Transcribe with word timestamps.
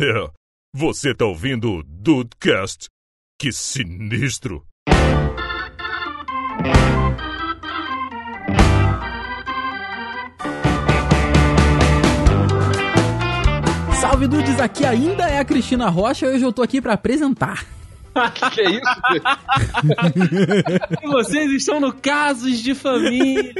É, 0.00 0.30
você 0.74 1.14
tá 1.14 1.26
ouvindo 1.26 1.70
o 1.70 1.82
Dudecast? 1.82 2.88
Que 3.38 3.52
sinistro! 3.52 4.66
Salve 14.00 14.26
Dudes, 14.26 14.58
aqui 14.58 14.86
ainda 14.86 15.28
é 15.28 15.38
a 15.38 15.44
Cristina 15.44 15.90
Rocha 15.90 16.24
e 16.24 16.30
hoje 16.30 16.44
eu 16.44 16.52
tô 16.54 16.62
aqui 16.62 16.80
pra 16.80 16.94
apresentar. 16.94 17.66
Que, 18.34 18.50
que 18.50 18.60
é 18.60 18.70
isso? 18.70 18.82
e 21.02 21.06
vocês 21.08 21.50
estão 21.52 21.80
no 21.80 21.92
Casos 21.92 22.58
de 22.60 22.74
Família. 22.74 23.52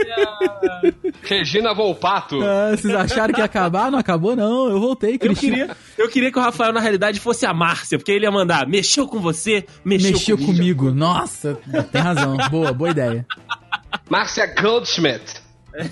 Regina 1.23 1.75
Volpato. 1.75 2.41
Ah, 2.43 2.71
vocês 2.77 2.95
acharam 2.95 3.35
que 3.35 3.41
ia 3.41 3.45
acabar? 3.45 3.91
Não 3.91 3.99
acabou, 3.99 4.37
não. 4.37 4.69
Eu 4.69 4.81
voltei, 4.81 5.15
Eu 5.15 5.19
Cristina. 5.19 5.57
queria, 5.57 5.77
eu 5.99 6.09
queria 6.09 6.33
que 6.33 6.39
o 6.39 6.43
Rafael, 6.43 6.73
na 6.73 6.81
realidade, 6.81 7.21
fosse 7.21 7.45
a 7.47 7.53
Márcia, 7.53 7.99
porque 7.99 8.13
ele 8.13 8.25
ia 8.25 8.31
mandar, 8.31 8.67
mexeu 8.67 9.07
com 9.09 9.21
você, 9.21 9.65
mexeu, 9.85 10.13
Mexeu 10.13 10.37
comigo. 10.39 10.87
comigo. 10.87 10.91
Nossa, 10.91 11.59
tem 11.91 12.01
razão. 12.01 12.37
Boa, 12.51 12.73
boa 12.73 12.91
ideia. 12.91 13.27
Márcia 14.09 14.47
Goldschmidt. 14.61 15.42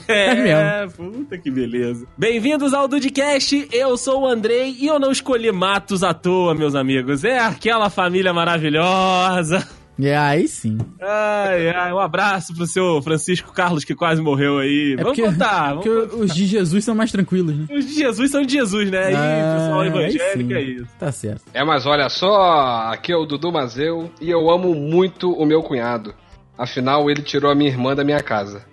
É, 0.08 0.86
puta 0.88 1.38
que 1.38 1.50
beleza. 1.50 2.06
Bem-vindos 2.16 2.74
ao 2.74 2.86
Dudcast, 2.86 3.68
eu 3.72 3.96
sou 3.96 4.22
o 4.22 4.26
Andrei 4.26 4.76
e 4.78 4.86
eu 4.86 4.98
não 4.98 5.10
escolhi 5.10 5.50
Matos 5.50 6.02
à 6.02 6.12
toa, 6.12 6.54
meus 6.54 6.74
amigos. 6.74 7.24
É 7.24 7.38
aquela 7.38 7.88
família 7.88 8.32
maravilhosa. 8.32 9.66
É, 10.02 10.16
aí 10.16 10.48
sim. 10.48 10.78
Ai, 11.00 11.68
ai, 11.70 11.92
um 11.92 11.98
abraço 11.98 12.54
pro 12.54 12.66
seu 12.66 13.02
Francisco 13.02 13.52
Carlos 13.52 13.84
que 13.84 13.94
quase 13.94 14.22
morreu 14.22 14.58
aí. 14.58 14.94
É 14.98 15.02
vamos 15.02 15.18
porque, 15.18 15.22
contar, 15.22 15.68
vamos 15.70 15.84
porque 15.84 16.08
contar. 16.08 16.24
os 16.24 16.34
de 16.34 16.46
Jesus 16.46 16.84
são 16.84 16.94
mais 16.94 17.12
tranquilos, 17.12 17.54
né? 17.54 17.66
Os 17.70 17.84
de 17.86 17.94
Jesus 17.94 18.30
são 18.30 18.42
de 18.42 18.52
Jesus, 18.52 18.90
né? 18.90 19.12
Ah, 19.14 19.58
pessoal 19.58 19.80
aí 19.80 19.88
evangélico 19.88 20.52
é 20.54 20.62
isso. 20.62 20.88
Tá 20.98 21.12
certo. 21.12 21.42
É, 21.52 21.62
mas 21.64 21.84
olha 21.84 22.08
só, 22.08 22.90
aqui 22.90 23.12
é 23.12 23.16
o 23.16 23.26
Dudu 23.26 23.52
Mazeu 23.52 24.10
e 24.20 24.30
eu 24.30 24.50
amo 24.50 24.74
muito 24.74 25.32
o 25.32 25.44
meu 25.44 25.62
cunhado. 25.62 26.14
Afinal, 26.56 27.10
ele 27.10 27.22
tirou 27.22 27.50
a 27.50 27.54
minha 27.54 27.70
irmã 27.70 27.94
da 27.94 28.04
minha 28.04 28.22
casa. 28.22 28.69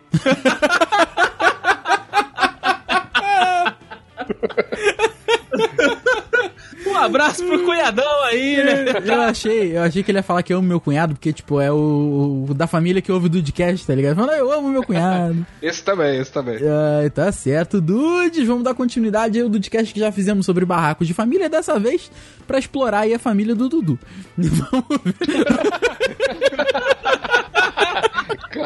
Um 6.87 6.95
abraço 6.95 7.45
pro 7.45 7.63
cunhadão 7.63 8.23
aí, 8.23 8.57
né? 8.63 8.85
Eu 9.05 9.21
achei, 9.21 9.77
eu 9.77 9.83
achei 9.83 10.01
que 10.01 10.09
ele 10.09 10.17
ia 10.17 10.23
falar 10.23 10.41
que 10.41 10.51
eu 10.51 10.57
amo 10.57 10.67
meu 10.67 10.79
cunhado, 10.79 11.13
porque, 11.13 11.31
tipo, 11.31 11.61
é 11.61 11.71
o, 11.71 12.45
o 12.49 12.53
da 12.53 12.65
família 12.65 13.01
que 13.01 13.11
ouve 13.11 13.27
o 13.27 13.29
Dudcast, 13.29 13.85
tá 13.85 13.93
ligado? 13.93 14.15
Falando, 14.15 14.33
eu 14.33 14.51
amo 14.51 14.69
meu 14.69 14.83
cunhado. 14.83 15.45
Esse 15.61 15.83
também, 15.83 16.19
esse 16.19 16.31
também. 16.31 16.57
Ai, 16.99 17.09
tá 17.09 17.31
certo, 17.31 17.79
Dudes. 17.79 18.47
Vamos 18.47 18.63
dar 18.63 18.73
continuidade 18.73 19.37
aí 19.37 19.43
ao 19.43 19.49
Dudcast 19.49 19.93
que 19.93 19.99
já 19.99 20.11
fizemos 20.11 20.45
sobre 20.45 20.65
barracos 20.65 21.07
de 21.07 21.13
família, 21.13 21.49
dessa 21.49 21.79
vez 21.79 22.09
pra 22.47 22.57
explorar 22.57 23.01
aí 23.01 23.13
a 23.13 23.19
família 23.19 23.53
do 23.53 23.69
Dudu. 23.69 23.99
Vamos 24.37 25.01
ver, 25.03 25.45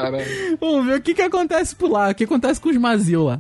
Caramba. 0.01 0.23
vamos 0.59 0.85
ver 0.85 0.95
o 0.97 1.01
que 1.01 1.13
que 1.13 1.21
acontece 1.21 1.75
por 1.75 1.89
lá, 1.91 2.09
o 2.09 2.15
que 2.15 2.23
acontece 2.23 2.59
com 2.59 2.69
os 2.69 2.77
Mazil 2.77 3.23
lá. 3.23 3.39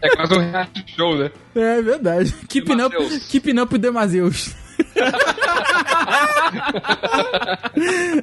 É 0.00 0.16
quase 0.16 0.34
um 0.34 0.38
reality 0.50 0.84
show, 0.96 1.16
né? 1.16 1.30
É 1.54 1.80
verdade. 1.82 2.34
Keeping 2.48 2.80
up, 2.82 2.94
keeping 3.28 3.58
up 3.60 3.72
with 3.72 3.80
Demazeus. 3.80 4.54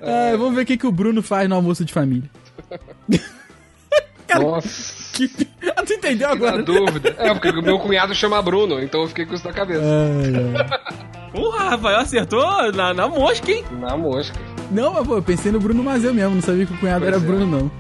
Ai, 0.02 0.38
vamos 0.38 0.56
ver 0.56 0.62
o 0.62 0.66
que, 0.66 0.78
que 0.78 0.88
o 0.88 0.92
Bruno 0.92 1.22
faz 1.22 1.48
no 1.48 1.56
almoço 1.56 1.86
de 1.86 1.94
família. 1.94 2.30
Nossa, 4.36 5.14
Keep... 5.14 5.48
Ah, 5.76 5.84
tu 5.84 5.94
entendeu 5.94 6.28
na 6.28 6.34
agora? 6.34 6.62
dúvida. 6.64 7.16
É, 7.18 7.34
porque 7.34 7.50
o 7.50 7.62
meu 7.64 7.80
cunhado 7.80 8.14
chama 8.14 8.42
Bruno, 8.42 8.80
então 8.82 9.02
eu 9.02 9.08
fiquei 9.08 9.26
com 9.26 9.34
isso 9.34 9.46
na 9.46 9.54
cabeça. 9.54 9.82
Ai, 9.84 10.34
ai. 10.36 11.32
Porra, 11.32 11.70
Rafael 11.70 12.00
acertou 12.00 12.72
na, 12.72 12.94
na 12.94 13.08
mosca, 13.08 13.52
hein? 13.52 13.64
Na 13.80 13.98
mosca. 13.98 14.40
Não, 14.72 14.94
mas 14.94 15.08
pô, 15.08 15.16
eu 15.16 15.22
pensei 15.24 15.52
no 15.52 15.60
Bruno 15.60 15.84
Mazeu 15.84 16.14
mesmo, 16.14 16.36
não 16.36 16.42
sabia 16.42 16.66
que 16.66 16.74
o 16.74 16.78
cunhado 16.78 17.06
Pois 17.06 17.14
era 17.14 17.24
é. 17.24 17.26
Bruno, 17.26 17.46
não. 17.46 17.72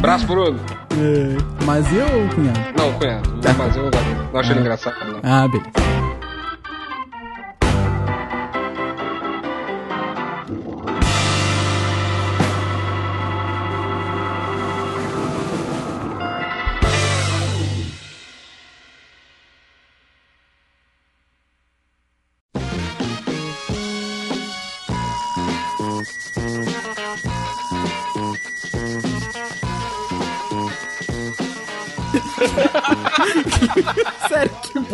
Braço, 0.00 0.26
Bruno. 0.26 0.60
É. 0.92 1.64
Mazeu 1.64 2.04
ou 2.04 2.28
cunhado? 2.34 2.60
Não, 2.76 2.92
cunhado. 2.94 3.40
Tá. 3.40 3.54
Mas 3.54 3.76
eu 3.76 3.84
não. 3.84 3.90
Não 4.32 4.40
acho 4.40 4.52
ele 4.52 4.60
engraçado, 4.60 4.94
não. 5.06 5.20
Ah, 5.22 5.48
beleza. 5.48 6.07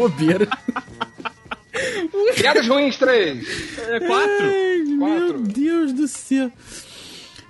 Bobeira. 0.09 0.49
Piadas 2.37 2.67
ruins, 2.69 2.97
três. 2.97 3.79
É 3.89 4.01
quatro. 4.01 4.47
Ai, 4.47 4.85
Quatro. 4.99 5.39
Meu 5.39 5.41
Deus 5.41 5.93
do 5.93 6.07
céu. 6.09 6.51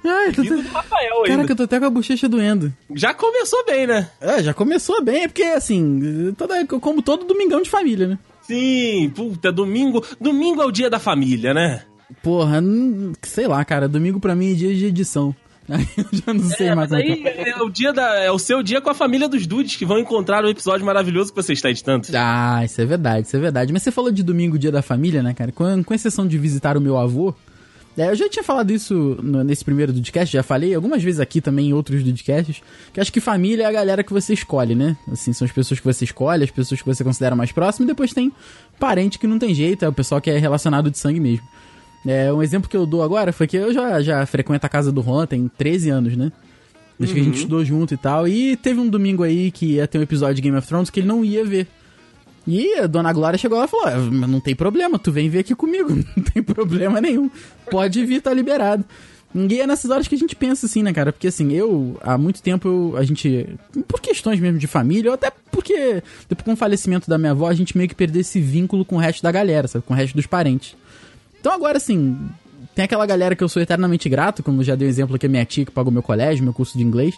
Ai, 0.06 0.32
tô 0.32 0.42
até... 0.42 0.50
do 0.50 0.60
Rafael 0.68 1.16
ainda. 1.18 1.28
Caraca, 1.28 1.52
eu 1.52 1.56
tô 1.56 1.62
até 1.62 1.78
com 1.80 1.86
a 1.86 1.90
bochecha 1.90 2.28
doendo. 2.28 2.72
Já 2.94 3.14
começou 3.14 3.64
bem, 3.64 3.86
né? 3.86 4.10
É, 4.20 4.42
já 4.42 4.52
começou 4.54 5.02
bem, 5.02 5.24
é 5.24 5.28
porque 5.28 5.42
assim, 5.44 6.34
toda, 6.36 6.66
como 6.66 7.00
todo 7.02 7.24
domingão 7.24 7.62
de 7.62 7.70
família, 7.70 8.06
né? 8.08 8.18
Sim, 8.42 9.10
puta, 9.14 9.50
domingo. 9.50 10.04
Domingo 10.20 10.60
é 10.62 10.66
o 10.66 10.70
dia 10.70 10.90
da 10.90 10.98
família, 10.98 11.54
né? 11.54 11.82
Porra, 12.22 12.60
não- 12.60 13.12
sei 13.22 13.46
lá, 13.46 13.64
cara, 13.64 13.88
domingo 13.88 14.20
pra 14.20 14.34
mim 14.34 14.52
é 14.52 14.54
dia 14.54 14.74
de 14.74 14.84
edição. 14.86 15.34
Aí 15.68 15.88
eu 15.96 16.04
já 16.12 16.34
não 16.34 16.44
sei 16.44 16.68
É, 16.68 16.74
mais 16.74 16.90
mas 16.90 17.02
como 17.02 17.26
é 17.28 17.30
aí 17.42 17.48
é 17.50 17.62
o 17.62 17.70
dia 17.70 17.92
da. 17.92 18.16
É 18.16 18.30
o 18.30 18.38
seu 18.38 18.62
dia 18.62 18.80
com 18.80 18.90
a 18.90 18.94
família 18.94 19.28
dos 19.28 19.46
dudes 19.46 19.76
que 19.76 19.86
vão 19.86 19.98
encontrar 19.98 20.44
o 20.44 20.48
episódio 20.48 20.84
maravilhoso 20.84 21.32
que 21.32 21.42
você 21.42 21.52
está 21.54 21.70
editando. 21.70 22.06
Ah, 22.14 22.62
isso 22.64 22.80
é 22.80 22.84
verdade, 22.84 23.26
isso 23.26 23.36
é 23.36 23.40
verdade. 23.40 23.72
Mas 23.72 23.82
você 23.82 23.90
falou 23.90 24.10
de 24.10 24.22
domingo, 24.22 24.58
dia 24.58 24.70
da 24.72 24.82
família, 24.82 25.22
né, 25.22 25.32
cara? 25.32 25.50
Com, 25.52 25.82
com 25.82 25.94
exceção 25.94 26.26
de 26.26 26.36
visitar 26.36 26.76
o 26.76 26.80
meu 26.80 26.98
avô. 26.98 27.34
é, 27.96 28.10
eu 28.10 28.14
já 28.16 28.28
tinha 28.28 28.42
falado 28.42 28.72
isso 28.72 29.16
no- 29.22 29.42
nesse 29.44 29.64
primeiro 29.64 29.92
Dudcast, 29.92 30.32
já 30.32 30.42
falei 30.42 30.74
algumas 30.74 31.02
vezes 31.02 31.18
aqui 31.20 31.40
também 31.40 31.68
em 31.68 31.72
outros 31.72 32.02
Dudcasts, 32.02 32.60
que 32.92 33.00
acho 33.00 33.12
que 33.12 33.20
família 33.20 33.62
é 33.62 33.66
a 33.66 33.72
galera 33.72 34.02
que 34.04 34.12
você 34.12 34.34
escolhe, 34.34 34.74
né? 34.74 34.96
Assim, 35.10 35.32
são 35.32 35.46
as 35.46 35.52
pessoas 35.52 35.80
que 35.80 35.86
você 35.86 36.04
escolhe, 36.04 36.44
as 36.44 36.50
pessoas 36.50 36.82
que 36.82 36.86
você 36.86 37.02
considera 37.04 37.34
mais 37.36 37.52
próximas, 37.52 37.86
e 37.88 37.92
depois 37.92 38.12
tem 38.12 38.30
parente 38.78 39.18
que 39.18 39.26
não 39.26 39.38
tem 39.38 39.54
jeito, 39.54 39.84
é 39.84 39.88
o 39.88 39.92
pessoal 39.92 40.20
que 40.20 40.28
é 40.30 40.36
relacionado 40.38 40.90
de 40.90 40.98
sangue 40.98 41.20
mesmo. 41.20 41.46
É, 42.06 42.32
um 42.32 42.42
exemplo 42.42 42.68
que 42.68 42.76
eu 42.76 42.84
dou 42.86 43.02
agora 43.02 43.32
foi 43.32 43.46
que 43.46 43.56
eu 43.56 43.72
já, 43.72 44.02
já 44.02 44.26
frequento 44.26 44.66
a 44.66 44.68
casa 44.68 44.92
do 44.92 45.00
Ron 45.00 45.26
tem 45.26 45.50
13 45.56 45.90
anos, 45.90 46.16
né? 46.16 46.30
Desde 46.98 47.14
que 47.14 47.20
a 47.20 47.24
gente 47.24 47.36
estudou 47.38 47.64
junto 47.64 47.94
e 47.94 47.96
tal. 47.96 48.28
E 48.28 48.56
teve 48.56 48.78
um 48.78 48.88
domingo 48.88 49.22
aí 49.22 49.50
que 49.50 49.74
ia 49.76 49.86
ter 49.88 49.98
um 49.98 50.02
episódio 50.02 50.34
de 50.36 50.42
Game 50.42 50.56
of 50.56 50.66
Thrones 50.68 50.90
que 50.90 51.00
ele 51.00 51.06
não 51.08 51.24
ia 51.24 51.44
ver. 51.44 51.66
E 52.46 52.74
a 52.74 52.86
dona 52.86 53.12
Glória 53.12 53.38
chegou 53.38 53.58
lá 53.58 53.64
e 53.64 53.68
falou: 53.68 53.86
"Ah, 53.86 53.96
não 54.28 54.38
tem 54.38 54.54
problema, 54.54 54.98
tu 54.98 55.10
vem 55.10 55.28
ver 55.30 55.40
aqui 55.40 55.54
comigo, 55.54 55.88
não 56.16 56.22
tem 56.22 56.42
problema 56.42 57.00
nenhum. 57.00 57.30
Pode 57.70 58.04
vir, 58.04 58.20
tá 58.20 58.32
liberado. 58.34 58.84
E 59.34 59.60
é 59.60 59.66
nessas 59.66 59.90
horas 59.90 60.06
que 60.06 60.14
a 60.14 60.18
gente 60.18 60.36
pensa 60.36 60.66
assim, 60.66 60.82
né, 60.82 60.92
cara? 60.92 61.12
Porque 61.12 61.26
assim, 61.26 61.52
eu, 61.52 61.98
há 62.02 62.16
muito 62.16 62.40
tempo, 62.42 62.68
eu- 62.68 62.96
a 62.96 63.02
gente. 63.02 63.48
Por 63.88 64.00
questões 64.00 64.38
mesmo 64.38 64.58
de 64.58 64.66
família, 64.68 65.10
ou 65.10 65.14
até 65.14 65.32
porque, 65.50 66.02
depois 66.28 66.44
com 66.44 66.52
o 66.52 66.56
falecimento 66.56 67.08
da 67.10 67.16
minha 67.18 67.32
avó, 67.32 67.48
a 67.48 67.54
gente 67.54 67.76
meio 67.76 67.88
que 67.88 67.94
perdeu 67.96 68.20
esse 68.20 68.40
vínculo 68.40 68.84
com 68.84 68.94
o 68.96 68.98
resto 68.98 69.22
da 69.22 69.32
galera, 69.32 69.66
sabe? 69.66 69.84
Com 69.84 69.94
o 69.94 69.96
resto 69.96 70.14
dos 70.14 70.26
parentes. 70.26 70.76
Então 71.44 71.52
agora, 71.52 71.76
assim, 71.76 72.16
tem 72.74 72.86
aquela 72.86 73.04
galera 73.04 73.36
que 73.36 73.44
eu 73.44 73.50
sou 73.50 73.60
eternamente 73.60 74.08
grato, 74.08 74.42
como 74.42 74.64
já 74.64 74.74
dei 74.74 74.88
um 74.88 74.90
exemplo 74.90 75.14
aqui, 75.14 75.26
a 75.26 75.28
minha 75.28 75.44
tia 75.44 75.66
que 75.66 75.70
pagou 75.70 75.92
meu 75.92 76.02
colégio, 76.02 76.42
meu 76.42 76.54
curso 76.54 76.78
de 76.78 76.82
inglês. 76.82 77.14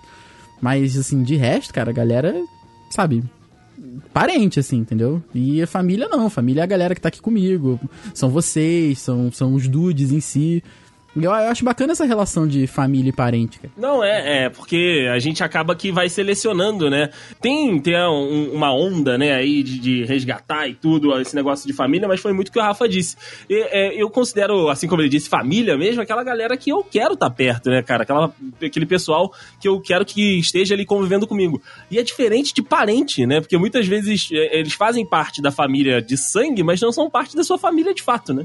Mas, 0.61 0.99
assim, 0.99 1.23
de 1.23 1.37
resto, 1.37 1.73
cara, 1.73 1.91
a 1.91 1.95
galera, 1.95 2.35
sabe, 2.91 3.23
parente, 4.13 4.59
assim, 4.59 4.79
entendeu? 4.79 5.23
E 5.33 5.63
a 5.63 5.67
família 5.69 6.09
não, 6.09 6.29
família 6.29 6.63
é 6.63 6.65
a 6.65 6.67
galera 6.67 6.93
que 6.93 7.01
tá 7.01 7.07
aqui 7.07 7.21
comigo. 7.21 7.79
São 8.13 8.29
vocês, 8.29 8.99
são, 8.99 9.31
são 9.31 9.55
os 9.55 9.69
dudes 9.69 10.11
em 10.11 10.21
si. 10.21 10.61
Eu, 11.17 11.23
eu 11.31 11.31
acho 11.51 11.65
bacana 11.65 11.93
essa 11.93 12.05
relação 12.05 12.47
de 12.47 12.67
família 12.67 13.09
e 13.09 13.13
parente, 13.13 13.59
cara. 13.59 13.73
Não, 13.77 14.05
é, 14.05 14.45
é, 14.45 14.51
porque 14.51 15.09
a 15.11 15.19
gente 15.19 15.43
acaba 15.43 15.75
que 15.75 15.91
vai 15.91 16.09
selecionando, 16.09 16.91
né? 16.91 17.09
Tem, 17.41 17.81
tem 17.81 17.97
um- 18.07 18.53
uma 18.53 18.73
onda, 18.75 19.17
né, 19.17 19.33
aí 19.35 19.63
de, 19.63 19.79
de 19.79 20.05
resgatar 20.05 20.69
e 20.69 20.75
tudo, 20.75 21.19
esse 21.21 21.35
negócio 21.35 21.67
de 21.67 21.73
família, 21.73 22.07
mas 22.07 22.21
foi 22.21 22.33
muito 22.33 22.49
o 22.49 22.53
que 22.53 22.59
o 22.59 22.63
Rafa 22.63 22.87
disse. 22.89 23.17
E, 23.49 23.55
é, 23.71 23.95
eu 24.01 24.11
considero, 24.11 24.69
assim 24.69 24.87
como 24.87 25.01
ele 25.01 25.09
disse, 25.09 25.29
família 25.29 25.77
mesmo, 25.79 26.03
aquela 26.03 26.23
galera 26.23 26.57
que 26.57 26.71
eu 26.71 26.85
quero 26.85 27.15
estar 27.15 27.31
perto, 27.31 27.71
né, 27.71 27.83
cara? 27.83 28.03
Aquela, 28.03 28.33
aquele 28.63 28.85
pessoal 28.87 29.33
que 29.61 29.67
eu 29.67 29.81
quero 29.81 30.05
que 30.05 30.39
esteja 30.39 30.75
ali 30.75 30.85
convivendo 30.85 31.27
comigo. 31.27 31.63
E 31.91 31.99
é 31.99 32.03
diferente 32.03 32.53
de 32.53 32.63
parente, 32.63 33.25
né? 33.25 33.41
Porque 33.41 33.57
muitas 33.57 33.87
vezes 33.87 34.29
é, 34.33 34.59
eles 34.59 34.75
fazem 34.75 35.07
parte 35.07 35.41
da 35.41 35.51
família 35.51 36.03
de 36.03 36.17
sangue, 36.17 36.63
mas 36.63 36.81
não 36.81 36.93
são 36.93 37.09
parte 37.09 37.35
da 37.35 37.43
sua 37.43 37.57
família 37.57 37.95
de 37.95 38.03
fato, 38.03 38.35
né? 38.35 38.45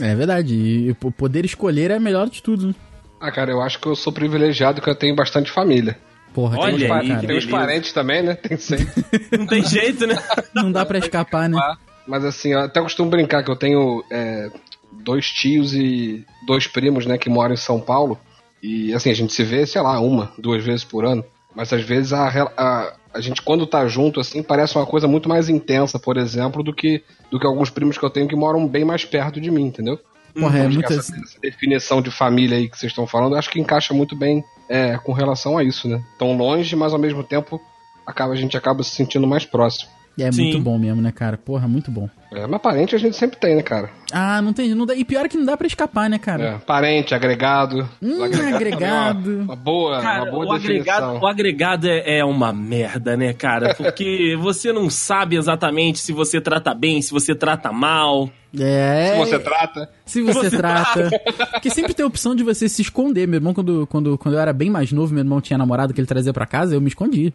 É 0.00 0.14
verdade. 0.14 0.54
E 0.54 0.90
o 0.90 1.12
poder 1.12 1.44
escolher 1.44 1.90
é 1.90 1.98
melhor 1.98 2.28
de 2.28 2.42
tudo, 2.42 2.68
né? 2.68 2.74
Ah, 3.20 3.30
cara, 3.30 3.50
eu 3.50 3.60
acho 3.60 3.78
que 3.78 3.86
eu 3.86 3.94
sou 3.94 4.12
privilegiado 4.12 4.80
que 4.80 4.90
eu 4.90 4.94
tenho 4.94 5.14
bastante 5.14 5.50
família. 5.50 5.96
Porra, 6.34 6.58
Olha 6.58 6.76
legal, 6.76 6.98
aí, 6.98 7.08
cara. 7.08 7.26
Tem 7.26 7.38
os 7.38 7.46
parentes 7.46 7.92
também, 7.92 8.22
né? 8.22 8.34
Tem 8.34 8.56
sempre. 8.56 9.04
Não 9.38 9.46
tem 9.46 9.62
jeito, 9.62 10.06
né? 10.06 10.16
Não 10.54 10.72
dá 10.72 10.84
pra 10.84 10.98
escapar, 10.98 11.48
né? 11.48 11.58
Mas 12.06 12.24
assim, 12.24 12.52
eu 12.52 12.60
até 12.60 12.80
costumo 12.80 13.10
brincar 13.10 13.44
que 13.44 13.50
eu 13.50 13.56
tenho 13.56 14.02
é, 14.10 14.50
dois 14.90 15.26
tios 15.26 15.74
e 15.74 16.24
dois 16.46 16.66
primos, 16.66 17.06
né, 17.06 17.16
que 17.16 17.30
moram 17.30 17.54
em 17.54 17.58
São 17.58 17.80
Paulo. 17.80 18.18
E 18.62 18.92
assim, 18.94 19.10
a 19.10 19.14
gente 19.14 19.32
se 19.32 19.42
vê, 19.42 19.66
sei 19.66 19.80
lá, 19.82 20.00
uma, 20.00 20.32
duas 20.38 20.64
vezes 20.64 20.84
por 20.84 21.04
ano. 21.04 21.24
Mas 21.54 21.72
às 21.72 21.82
vezes 21.82 22.12
a, 22.12 22.28
a, 22.56 22.94
a 23.14 23.20
gente, 23.20 23.42
quando 23.42 23.66
tá 23.66 23.86
junto, 23.86 24.20
assim, 24.20 24.42
parece 24.42 24.76
uma 24.76 24.86
coisa 24.86 25.06
muito 25.06 25.28
mais 25.28 25.48
intensa, 25.48 25.98
por 25.98 26.16
exemplo, 26.16 26.62
do 26.62 26.72
que, 26.72 27.02
do 27.32 27.40
que 27.40 27.46
alguns 27.46 27.70
primos 27.70 27.96
que 27.96 28.04
eu 28.04 28.10
tenho 28.10 28.28
que 28.28 28.36
moram 28.36 28.68
bem 28.68 28.84
mais 28.84 29.06
perto 29.06 29.40
de 29.40 29.50
mim, 29.50 29.64
entendeu? 29.64 29.98
Porra, 30.38 30.58
é 30.58 30.68
que 30.68 30.74
muito. 30.74 30.92
essa, 30.92 31.16
essa 31.16 31.40
definição 31.40 32.02
de 32.02 32.10
família 32.10 32.58
aí 32.58 32.68
que 32.68 32.78
vocês 32.78 32.92
estão 32.92 33.06
falando, 33.06 33.32
eu 33.32 33.38
acho 33.38 33.50
que 33.50 33.58
encaixa 33.58 33.94
muito 33.94 34.14
bem 34.14 34.44
é, 34.68 34.98
com 34.98 35.12
relação 35.12 35.56
a 35.56 35.64
isso, 35.64 35.88
né? 35.88 36.02
Tão 36.18 36.36
longe, 36.36 36.76
mas 36.76 36.92
ao 36.92 36.98
mesmo 36.98 37.24
tempo 37.24 37.58
acaba, 38.06 38.34
a 38.34 38.36
gente 38.36 38.54
acaba 38.56 38.82
se 38.82 38.90
sentindo 38.90 39.26
mais 39.26 39.46
próximo. 39.46 39.90
É 40.18 40.30
Sim. 40.30 40.42
muito 40.42 40.60
bom 40.60 40.78
mesmo, 40.78 41.00
né, 41.00 41.10
cara? 41.10 41.38
Porra, 41.38 41.66
muito 41.66 41.90
bom. 41.90 42.08
É, 42.34 42.46
mas 42.46 42.60
parente 42.60 42.94
a 42.94 42.98
gente 42.98 43.16
sempre 43.16 43.38
tem, 43.38 43.54
né, 43.56 43.62
cara? 43.62 43.90
Ah, 44.12 44.40
não 44.42 44.52
tem. 44.52 44.74
Não 44.74 44.84
dá, 44.86 44.94
e 44.94 45.04
pior 45.04 45.24
é 45.24 45.28
que 45.28 45.36
não 45.36 45.44
dá 45.44 45.56
pra 45.56 45.66
escapar, 45.66 46.08
né, 46.08 46.18
cara? 46.18 46.42
É, 46.44 46.58
parente, 46.58 47.14
agregado. 47.14 47.88
Hum, 48.02 48.22
O 48.24 48.30
também 48.30 48.40
é 48.40 48.46
uma- 48.48 48.56
agregado. 48.56 49.38
Uma, 49.40 49.56
boa, 49.56 50.00
Cara, 50.00 50.22
uma 50.24 50.30
boa 50.30 50.44
o 50.46 50.58
definição. 50.58 50.94
agregado, 50.94 51.18
o 51.24 51.26
agregado 51.26 51.88
é, 51.88 52.18
é 52.18 52.24
uma 52.24 52.52
merda, 52.52 53.16
né, 53.16 53.32
cara? 53.32 53.74
Porque 53.76 54.36
você 54.40 54.72
não 54.72 54.88
sabe 54.90 55.36
exatamente 55.36 55.98
se 56.00 56.12
você 56.12 56.40
trata 56.40 56.74
bem, 56.74 57.00
se 57.02 57.10
você 57.12 57.34
trata 57.34 57.72
mal. 57.72 58.28
É. 58.58 59.12
Se 59.12 59.18
você 59.18 59.38
trata. 59.38 59.90
Se 60.04 60.20
você, 60.22 60.50
Você 60.50 60.56
trata. 60.56 61.10
Porque 61.52 61.70
sempre 61.70 61.94
tem 61.94 62.04
a 62.04 62.06
opção 62.06 62.34
de 62.34 62.42
você 62.44 62.68
se 62.68 62.82
esconder. 62.82 63.26
Meu 63.26 63.38
irmão, 63.38 63.54
quando, 63.54 63.86
quando, 63.86 64.18
quando 64.18 64.34
eu 64.34 64.40
era 64.40 64.52
bem 64.52 64.68
mais 64.68 64.92
novo, 64.92 65.14
meu 65.14 65.22
irmão 65.22 65.40
tinha 65.40 65.56
namorado 65.56 65.94
que 65.94 66.00
ele 66.00 66.06
trazia 66.06 66.32
pra 66.34 66.44
casa, 66.44 66.74
eu 66.74 66.80
me 66.80 66.88
escondi. 66.88 67.32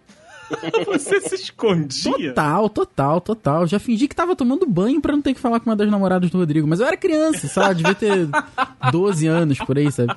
Você 0.88 1.20
se 1.22 1.36
escondia. 1.36 2.30
Total, 2.30 2.70
total, 2.70 3.22
total. 3.22 3.68
Já 3.68 3.80
fingi 3.80 4.08
que 4.08 4.16
tava 4.16 4.36
tomando 4.36 4.66
banho 4.66 5.02
pra 5.02 5.14
não 5.14 5.22
ter 5.22 5.34
que 5.34 5.40
falar 5.40 5.60
com 5.60 5.70
uma 5.70 5.76
das 5.76 5.90
namoradas 5.90 6.30
do 6.30 6.38
Rodrigo. 6.38 6.68
Mas 6.68 6.80
eu 6.80 6.86
era 6.88 6.96
criança, 6.98 7.60
lá, 7.60 7.74
devia 7.74 7.94
ter 7.96 8.28
12 8.92 9.28
anos 9.28 9.58
por 9.60 9.78
aí, 9.78 9.92
sabe? 9.92 10.14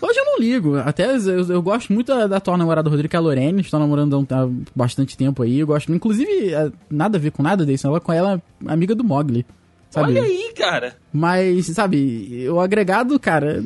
Hoje 0.00 0.18
eu 0.18 0.24
não 0.24 0.38
ligo. 0.38 0.76
Até 0.78 1.14
eu, 1.16 1.48
eu 1.48 1.62
gosto 1.62 1.92
muito 1.92 2.08
da, 2.08 2.26
da 2.26 2.36
atual 2.38 2.56
namorada 2.56 2.84
do 2.84 2.90
Rodrigo, 2.90 3.10
que 3.10 3.16
é 3.16 3.18
a 3.18 3.22
Lorene. 3.22 3.60
Estou 3.60 3.78
namorando 3.80 4.14
há, 4.14 4.18
um- 4.18 4.26
há 4.30 4.48
bastante 4.74 5.16
tempo 5.16 5.42
aí. 5.42 5.60
Eu 5.60 5.66
gosto, 5.66 5.92
inclusive, 5.92 6.52
é, 6.54 6.70
nada 6.90 7.18
a 7.18 7.20
ver 7.20 7.30
com 7.32 7.42
nada 7.42 7.64
disso. 7.66 7.86
Ela 7.86 8.00
com 8.00 8.12
ela 8.12 8.42
é 8.66 8.72
amiga 8.72 8.94
do 8.94 9.04
Mogli. 9.04 9.44
Sabe? 9.90 10.12
Olha 10.12 10.22
aí, 10.22 10.52
cara. 10.54 10.96
Mas, 11.12 11.66
sabe, 11.66 12.46
o 12.50 12.60
agregado, 12.60 13.18
cara. 13.20 13.62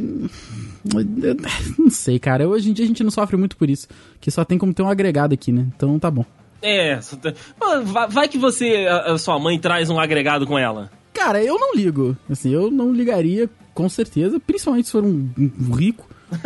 Eu- 0.94 1.36
não 1.78 1.90
sei, 1.90 2.18
cara. 2.18 2.48
Hoje 2.48 2.70
em 2.70 2.72
dia 2.72 2.84
a 2.84 2.88
gente 2.88 3.04
não 3.04 3.10
sofre 3.10 3.36
muito 3.36 3.56
por 3.56 3.68
isso. 3.70 3.86
Que 4.20 4.30
só 4.30 4.44
tem 4.44 4.58
como 4.58 4.74
ter 4.74 4.82
um 4.82 4.88
agregado 4.88 5.34
aqui, 5.34 5.52
né? 5.52 5.66
Então 5.76 5.98
tá 5.98 6.10
bom. 6.10 6.24
É, 6.62 6.98
vai, 8.10 8.28
que 8.28 8.36
você, 8.38 8.86
a, 8.86 9.16
sua 9.16 9.38
mãe, 9.38 9.58
traz 9.58 9.88
um 9.88 9.98
agregado 9.98 10.46
com 10.46 10.58
ela. 10.58 10.90
Cara, 11.14 11.42
eu 11.42 11.58
não 11.58 11.74
ligo. 11.74 12.14
Assim, 12.28 12.50
eu 12.50 12.70
não 12.70 12.92
ligaria, 12.92 13.48
com 13.74 13.88
certeza. 13.88 14.38
Principalmente 14.38 14.86
se 14.86 14.92
for 14.92 15.02
um, 15.04 15.28
um 15.38 15.74
rico. 15.74 16.06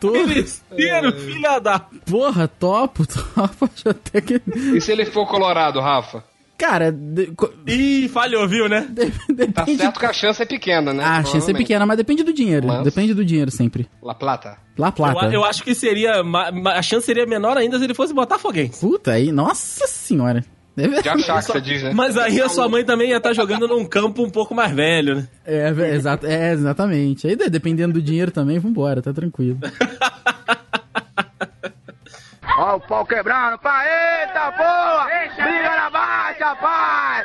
Tô, 0.00 0.12
Besteira, 0.26 1.12
filha 1.12 1.58
da. 1.58 1.78
porra, 1.78 2.48
topo, 2.48 3.04
topo. 3.06 3.70
Até 3.88 4.20
que. 4.20 4.40
E 4.74 4.80
se 4.80 4.92
ele 4.92 5.06
for 5.06 5.26
colorado, 5.26 5.80
Rafa? 5.80 6.22
Cara, 6.56 6.92
de- 6.92 7.32
Ih, 7.66 8.08
falhou, 8.08 8.46
viu, 8.48 8.68
né? 8.68 8.86
de- 8.90 9.10
Tá 9.10 9.64
depende. 9.64 9.76
certo 9.78 9.98
que 10.00 10.06
a 10.06 10.12
chance 10.12 10.40
é 10.42 10.46
pequena, 10.46 10.92
né? 10.94 11.02
Ah, 11.04 11.18
a 11.18 11.24
chance 11.24 11.50
é 11.50 11.54
pequena, 11.54 11.84
mas 11.84 11.96
depende 11.96 12.22
do 12.22 12.32
dinheiro. 12.32 12.66
Mas- 12.68 12.84
Depende 12.84 13.12
do 13.12 13.24
dinheiro 13.24 13.50
sempre. 13.50 13.88
La 14.02 14.14
Plata. 14.14 14.56
Lá 14.78 14.92
Plata. 14.92 15.26
Eu, 15.26 15.32
eu 15.32 15.44
acho 15.44 15.62
que 15.64 15.74
seria. 15.74 16.22
A 16.74 16.82
chance 16.82 17.06
seria 17.06 17.26
menor 17.26 17.56
ainda 17.56 17.78
se 17.78 17.84
ele 17.84 17.94
fosse 17.94 18.14
botafoguense. 18.14 18.80
Puta 18.80 19.12
aí, 19.12 19.32
nossa 19.32 19.86
senhora. 19.86 20.44
É 20.76 20.88
De 21.02 21.08
achar 21.08 21.38
que 21.40 21.52
você 21.52 21.60
diz, 21.60 21.82
né? 21.84 21.92
Mas 21.94 22.16
aí 22.18 22.40
a 22.40 22.48
sua 22.48 22.68
mãe 22.68 22.84
também 22.84 23.10
ia 23.10 23.18
estar 23.18 23.32
jogando 23.32 23.68
num 23.68 23.84
campo 23.84 24.24
um 24.24 24.30
pouco 24.30 24.54
mais 24.56 24.72
velho, 24.74 25.14
né? 25.16 25.28
É, 25.46 25.72
é, 25.76 25.94
exato, 25.94 26.26
é, 26.26 26.50
exatamente. 26.52 27.28
Aí, 27.28 27.36
dependendo 27.36 27.92
do 27.94 28.02
dinheiro 28.02 28.32
também, 28.32 28.58
vambora, 28.58 29.00
tá 29.00 29.12
tranquilo. 29.12 29.58
Ó 32.56 32.76
o 32.76 32.80
pau 32.80 33.04
quebrando, 33.06 33.58
pai. 33.58 33.86
Eita 34.22 34.52
porra! 34.52 35.06
Briga 35.34 35.76
na 35.76 35.90
baixa, 36.38 36.56
pai! 36.56 37.24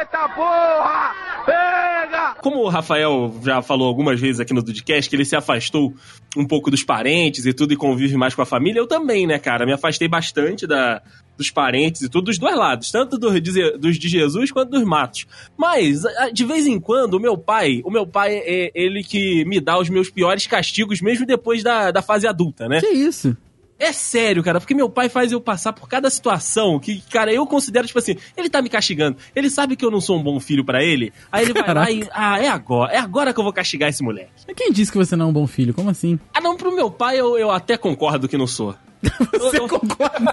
Eita 0.00 0.28
porra! 0.30 1.14
Pega! 1.44 2.34
Como 2.40 2.58
o 2.58 2.68
Rafael 2.68 3.34
já 3.44 3.62
falou 3.62 3.86
algumas 3.88 4.20
vezes 4.20 4.40
aqui 4.40 4.52
no 4.54 4.62
Dudcast, 4.62 5.08
que 5.08 5.16
ele 5.16 5.24
se 5.24 5.34
afastou 5.36 5.92
um 6.36 6.46
pouco 6.46 6.70
dos 6.70 6.82
parentes 6.82 7.46
e 7.46 7.52
tudo 7.52 7.72
e 7.72 7.76
convive 7.76 8.16
mais 8.16 8.34
com 8.34 8.42
a 8.42 8.46
família, 8.46 8.78
eu 8.80 8.86
também, 8.86 9.26
né, 9.26 9.38
cara? 9.38 9.66
Me 9.66 9.72
afastei 9.72 10.08
bastante 10.08 10.66
da, 10.66 11.02
dos 11.36 11.50
parentes 11.50 12.02
e 12.02 12.08
tudo, 12.08 12.26
dos 12.26 12.38
dois 12.38 12.56
lados, 12.56 12.90
tanto 12.90 13.18
do, 13.18 13.40
de- 13.40 13.76
dos 13.78 13.98
de 13.98 14.08
Jesus 14.08 14.50
quanto 14.50 14.70
dos 14.70 14.84
matos. 14.84 15.26
Mas, 15.56 16.02
de 16.32 16.44
vez 16.44 16.66
em 16.66 16.78
quando, 16.80 17.14
o 17.14 17.20
meu 17.20 17.36
pai, 17.36 17.80
o 17.84 17.90
meu 17.90 18.06
pai 18.06 18.36
é 18.44 18.70
ele 18.74 19.02
que 19.02 19.44
me 19.44 19.60
dá 19.60 19.78
os 19.78 19.88
meus 19.88 20.10
piores 20.10 20.46
castigos, 20.46 21.00
mesmo 21.00 21.26
depois 21.26 21.62
da, 21.62 21.90
da 21.90 22.02
fase 22.02 22.26
adulta, 22.26 22.68
né? 22.68 22.80
Que 22.80 22.88
isso? 22.88 23.36
É 23.82 23.90
sério, 23.92 24.44
cara, 24.44 24.60
porque 24.60 24.76
meu 24.76 24.88
pai 24.88 25.08
faz 25.08 25.32
eu 25.32 25.40
passar 25.40 25.72
por 25.72 25.88
cada 25.88 26.08
situação 26.08 26.78
que, 26.78 27.02
cara, 27.10 27.32
eu 27.32 27.44
considero, 27.44 27.84
tipo 27.84 27.98
assim, 27.98 28.14
ele 28.36 28.48
tá 28.48 28.62
me 28.62 28.68
castigando. 28.68 29.16
Ele 29.34 29.50
sabe 29.50 29.74
que 29.74 29.84
eu 29.84 29.90
não 29.90 30.00
sou 30.00 30.16
um 30.16 30.22
bom 30.22 30.38
filho 30.38 30.64
pra 30.64 30.84
ele. 30.84 31.12
Aí 31.32 31.42
ele 31.42 31.52
vai 31.52 31.62
lá 31.62 31.66
Caraca. 31.66 31.90
e. 31.90 32.08
Ah, 32.12 32.38
é 32.40 32.46
agora. 32.46 32.92
É 32.92 32.98
agora 32.98 33.34
que 33.34 33.40
eu 33.40 33.44
vou 33.44 33.52
castigar 33.52 33.88
esse 33.88 34.00
moleque. 34.00 34.30
Mas 34.46 34.54
Quem 34.56 34.70
disse 34.70 34.92
que 34.92 34.98
você 34.98 35.16
não 35.16 35.26
é 35.26 35.28
um 35.30 35.32
bom 35.32 35.48
filho? 35.48 35.74
Como 35.74 35.90
assim? 35.90 36.16
Ah, 36.32 36.40
não, 36.40 36.56
pro 36.56 36.72
meu 36.72 36.92
pai 36.92 37.18
eu, 37.18 37.36
eu 37.36 37.50
até 37.50 37.76
concordo 37.76 38.28
que 38.28 38.36
não 38.38 38.46
sou. 38.46 38.72
Você 39.38 39.58
eu- 39.58 39.68
concorda? 39.68 40.32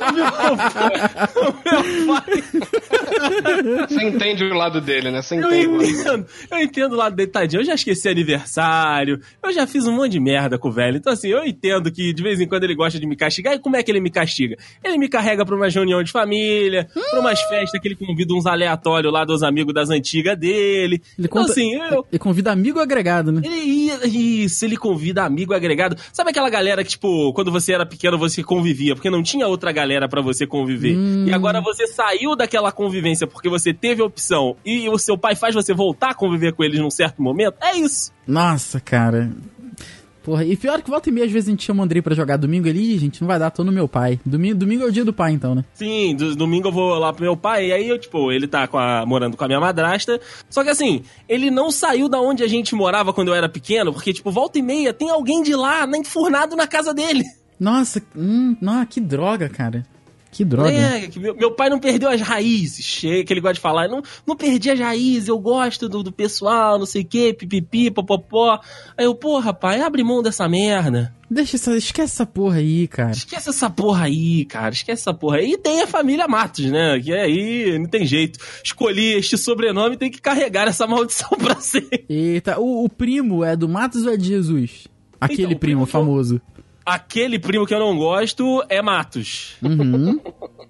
O 0.00 0.12
meu 0.12 2.06
pai. 2.06 2.42
Você 3.88 4.02
entende 4.04 4.44
o 4.44 4.54
lado 4.54 4.80
dele, 4.80 5.10
né? 5.10 5.22
Você 5.22 5.36
Eu 5.36 5.48
entende. 5.48 5.78
dele. 5.78 5.90
entendo, 6.00 6.26
eu 6.50 6.58
entendo 6.58 6.92
o 6.92 6.96
lado 6.96 7.16
dele, 7.16 7.30
tadinho. 7.30 7.60
Eu 7.60 7.64
já 7.64 7.74
esqueci 7.74 8.08
aniversário, 8.08 9.20
eu 9.42 9.52
já 9.52 9.66
fiz 9.66 9.86
um 9.86 9.92
monte 9.92 10.12
de 10.12 10.20
merda 10.20 10.58
com 10.58 10.68
o 10.68 10.72
velho. 10.72 10.96
Então, 10.96 11.12
assim, 11.12 11.28
eu 11.28 11.44
entendo 11.44 11.90
que 11.90 12.12
de 12.12 12.22
vez 12.22 12.40
em 12.40 12.46
quando 12.46 12.64
ele 12.64 12.74
gosta 12.74 12.98
de 12.98 13.06
me 13.06 13.16
castigar. 13.16 13.54
E 13.54 13.58
como 13.58 13.76
é 13.76 13.82
que 13.82 13.90
ele 13.90 14.00
me 14.00 14.10
castiga? 14.10 14.56
Ele 14.82 14.98
me 14.98 15.08
carrega 15.08 15.44
pra 15.44 15.54
uma 15.54 15.68
reunião 15.68 16.02
de 16.02 16.10
família, 16.10 16.88
pra 17.10 17.20
umas 17.20 17.40
festas 17.42 17.80
que 17.80 17.88
ele 17.88 17.96
convida 17.96 18.34
uns 18.34 18.46
aleatórios 18.46 19.12
lá 19.12 19.24
dos 19.24 19.42
amigos 19.42 19.72
das 19.74 19.90
antigas 19.90 20.36
dele. 20.38 20.80
Ele, 20.80 21.02
então, 21.18 21.40
conta, 21.42 21.52
assim, 21.52 21.74
eu. 21.74 22.06
ele 22.10 22.18
convida 22.18 22.50
amigo 22.52 22.78
agregado, 22.80 23.30
né? 23.32 23.42
Ele 23.44 23.90
isso, 24.44 24.64
ele 24.64 24.76
convida 24.76 25.24
amigo 25.24 25.52
agregado. 25.52 25.96
Sabe 26.12 26.30
aquela 26.30 26.48
galera 26.50 26.82
que, 26.84 26.90
tipo, 26.90 27.32
quando 27.32 27.50
você 27.50 27.72
era 27.72 27.84
pequeno 27.86 28.09
você 28.16 28.42
convivia, 28.42 28.94
porque 28.94 29.10
não 29.10 29.22
tinha 29.22 29.46
outra 29.48 29.72
galera 29.72 30.08
pra 30.08 30.20
você 30.22 30.46
conviver. 30.46 30.96
Hum. 30.96 31.26
E 31.26 31.32
agora 31.32 31.60
você 31.60 31.86
saiu 31.86 32.34
daquela 32.36 32.70
convivência 32.72 33.26
porque 33.26 33.48
você 33.48 33.72
teve 33.74 34.02
a 34.02 34.04
opção 34.04 34.56
e 34.64 34.88
o 34.88 34.98
seu 34.98 35.16
pai 35.18 35.34
faz 35.34 35.54
você 35.54 35.72
voltar 35.74 36.10
a 36.10 36.14
conviver 36.14 36.52
com 36.54 36.62
eles 36.64 36.78
num 36.80 36.90
certo 36.90 37.22
momento. 37.22 37.54
É 37.62 37.76
isso. 37.76 38.12
Nossa, 38.26 38.80
cara. 38.80 39.30
Porra, 40.22 40.44
e 40.44 40.54
pior 40.54 40.82
que 40.82 40.90
volta 40.90 41.08
e 41.08 41.12
meia, 41.12 41.24
às 41.24 41.32
vezes 41.32 41.48
a 41.48 41.50
gente 41.50 41.64
chama 41.64 41.80
o 41.80 41.84
Andrei 41.84 42.02
pra 42.02 42.14
jogar 42.14 42.36
domingo 42.36 42.68
ali, 42.68 42.98
gente, 42.98 43.22
não 43.22 43.26
vai 43.26 43.38
dar, 43.38 43.50
tô 43.50 43.64
no 43.64 43.72
meu 43.72 43.88
pai. 43.88 44.20
Domingo, 44.24 44.54
domingo 44.54 44.82
é 44.82 44.86
o 44.86 44.92
dia 44.92 45.02
do 45.04 45.14
pai, 45.14 45.32
então, 45.32 45.54
né? 45.54 45.64
Sim, 45.72 46.14
do- 46.14 46.36
domingo 46.36 46.68
eu 46.68 46.72
vou 46.72 46.98
lá 46.98 47.10
pro 47.10 47.24
meu 47.24 47.34
pai, 47.34 47.68
e 47.68 47.72
aí 47.72 47.88
eu, 47.88 47.98
tipo, 47.98 48.30
ele 48.30 48.46
tá 48.46 48.68
com 48.68 48.76
a- 48.78 49.06
morando 49.06 49.34
com 49.34 49.42
a 49.44 49.46
minha 49.46 49.58
madrasta. 49.58 50.20
Só 50.50 50.62
que 50.62 50.68
assim, 50.68 51.02
ele 51.26 51.50
não 51.50 51.70
saiu 51.70 52.06
da 52.06 52.20
onde 52.20 52.44
a 52.44 52.48
gente 52.48 52.74
morava 52.74 53.14
quando 53.14 53.28
eu 53.28 53.34
era 53.34 53.48
pequeno, 53.48 53.94
porque, 53.94 54.12
tipo, 54.12 54.30
volta 54.30 54.58
e 54.58 54.62
meia 54.62 54.92
tem 54.92 55.08
alguém 55.08 55.42
de 55.42 55.54
lá 55.54 55.86
na- 55.86 55.96
enfurnado 55.96 56.54
na 56.54 56.66
casa 56.66 56.92
dele. 56.92 57.24
Nossa, 57.60 58.02
hum, 58.16 58.56
não, 58.60 58.84
que 58.86 59.00
droga, 59.00 59.48
cara. 59.48 59.84
Que 60.32 60.44
droga. 60.44 60.70
É, 60.70 61.08
que 61.08 61.18
meu, 61.18 61.34
meu 61.34 61.50
pai 61.50 61.68
não 61.68 61.80
perdeu 61.80 62.08
as 62.08 62.20
raízes, 62.20 63.00
que 63.00 63.26
ele 63.28 63.40
gosta 63.40 63.54
de 63.54 63.60
falar. 63.60 63.88
Não, 63.88 64.00
não 64.24 64.36
perdi 64.36 64.70
as 64.70 64.78
raízes, 64.78 65.28
eu 65.28 65.36
gosto 65.38 65.88
do, 65.88 66.04
do 66.04 66.12
pessoal, 66.12 66.78
não 66.78 66.86
sei 66.86 67.02
o 67.02 67.04
que, 67.04 67.34
pipipi, 67.34 67.90
popopó. 67.90 68.60
Aí 68.96 69.04
eu, 69.06 69.14
porra, 69.14 69.52
pai, 69.52 69.80
abre 69.80 70.04
mão 70.04 70.22
dessa 70.22 70.48
merda. 70.48 71.12
Deixa 71.28 71.56
essa, 71.56 71.76
esquece 71.76 72.14
essa 72.14 72.24
porra 72.26 72.58
aí, 72.58 72.86
cara. 72.86 73.10
Esquece 73.10 73.50
essa 73.50 73.68
porra 73.68 74.04
aí, 74.04 74.44
cara. 74.44 74.72
Esquece 74.72 75.02
essa 75.02 75.12
porra 75.12 75.38
aí. 75.38 75.52
E 75.52 75.58
tem 75.58 75.82
a 75.82 75.86
família 75.86 76.28
Matos, 76.28 76.64
né? 76.66 77.00
Que 77.00 77.12
aí 77.12 77.76
não 77.76 77.86
tem 77.86 78.06
jeito. 78.06 78.38
Escolhi 78.64 79.14
este 79.14 79.36
sobrenome 79.36 79.96
tem 79.96 80.10
que 80.12 80.20
carregar 80.20 80.68
essa 80.68 80.86
maldição 80.86 81.30
pra 81.38 81.56
sempre. 81.56 82.04
Eita, 82.08 82.58
o, 82.60 82.84
o 82.84 82.88
primo 82.88 83.44
é 83.44 83.56
do 83.56 83.68
Matos 83.68 84.06
ou 84.06 84.12
é 84.12 84.16
de 84.16 84.28
Jesus? 84.28 84.86
Aquele 85.20 85.42
Então, 85.42 85.58
primo 85.58 85.58
primo 85.58 85.86
famoso. 85.86 86.40
Aquele 86.84 87.38
primo 87.38 87.66
que 87.66 87.74
eu 87.74 87.80
não 87.80 87.96
gosto 87.96 88.64
é 88.68 88.80
Matos. 88.82 89.56
Uhum. 89.62 90.20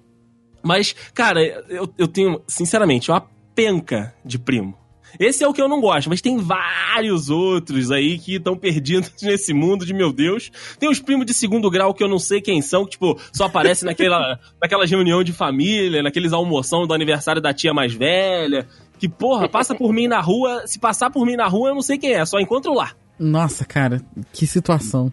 Mas, 0.63 0.95
cara, 1.13 1.41
eu, 1.69 1.91
eu 1.97 2.07
tenho, 2.07 2.41
sinceramente, 2.47 3.09
uma 3.09 3.25
penca 3.55 4.13
de 4.23 4.37
primo. 4.37 4.77
Esse 5.19 5.43
é 5.43 5.47
o 5.47 5.53
que 5.53 5.61
eu 5.61 5.67
não 5.67 5.81
gosto, 5.81 6.09
mas 6.09 6.21
tem 6.21 6.37
vários 6.37 7.29
outros 7.29 7.91
aí 7.91 8.17
que 8.17 8.35
estão 8.35 8.55
perdidos 8.55 9.11
nesse 9.21 9.53
mundo 9.53 9.85
de 9.85 9.93
meu 9.93 10.13
Deus. 10.13 10.49
Tem 10.79 10.89
os 10.89 10.99
primos 10.99 11.25
de 11.25 11.33
segundo 11.33 11.69
grau 11.69 11.93
que 11.93 12.03
eu 12.03 12.07
não 12.07 12.19
sei 12.19 12.41
quem 12.41 12.61
são, 12.61 12.85
que, 12.85 12.91
tipo, 12.91 13.19
só 13.33 13.45
aparecem 13.45 13.85
naquela, 13.85 14.39
naquelas 14.61 14.89
reunião 14.89 15.23
de 15.23 15.33
família, 15.33 16.01
naqueles 16.01 16.33
almoção 16.33 16.87
do 16.87 16.93
aniversário 16.93 17.41
da 17.41 17.53
tia 17.53 17.73
mais 17.73 17.93
velha. 17.93 18.67
Que, 18.99 19.09
porra, 19.09 19.49
passa 19.49 19.75
por 19.75 19.91
mim 19.91 20.07
na 20.07 20.21
rua. 20.21 20.63
Se 20.65 20.79
passar 20.79 21.09
por 21.09 21.25
mim 21.25 21.35
na 21.35 21.47
rua, 21.47 21.69
eu 21.69 21.75
não 21.75 21.81
sei 21.81 21.97
quem 21.97 22.13
é, 22.13 22.23
só 22.25 22.39
encontro 22.39 22.73
lá. 22.73 22.91
Nossa, 23.19 23.65
cara, 23.65 24.01
que 24.31 24.47
situação. 24.47 25.11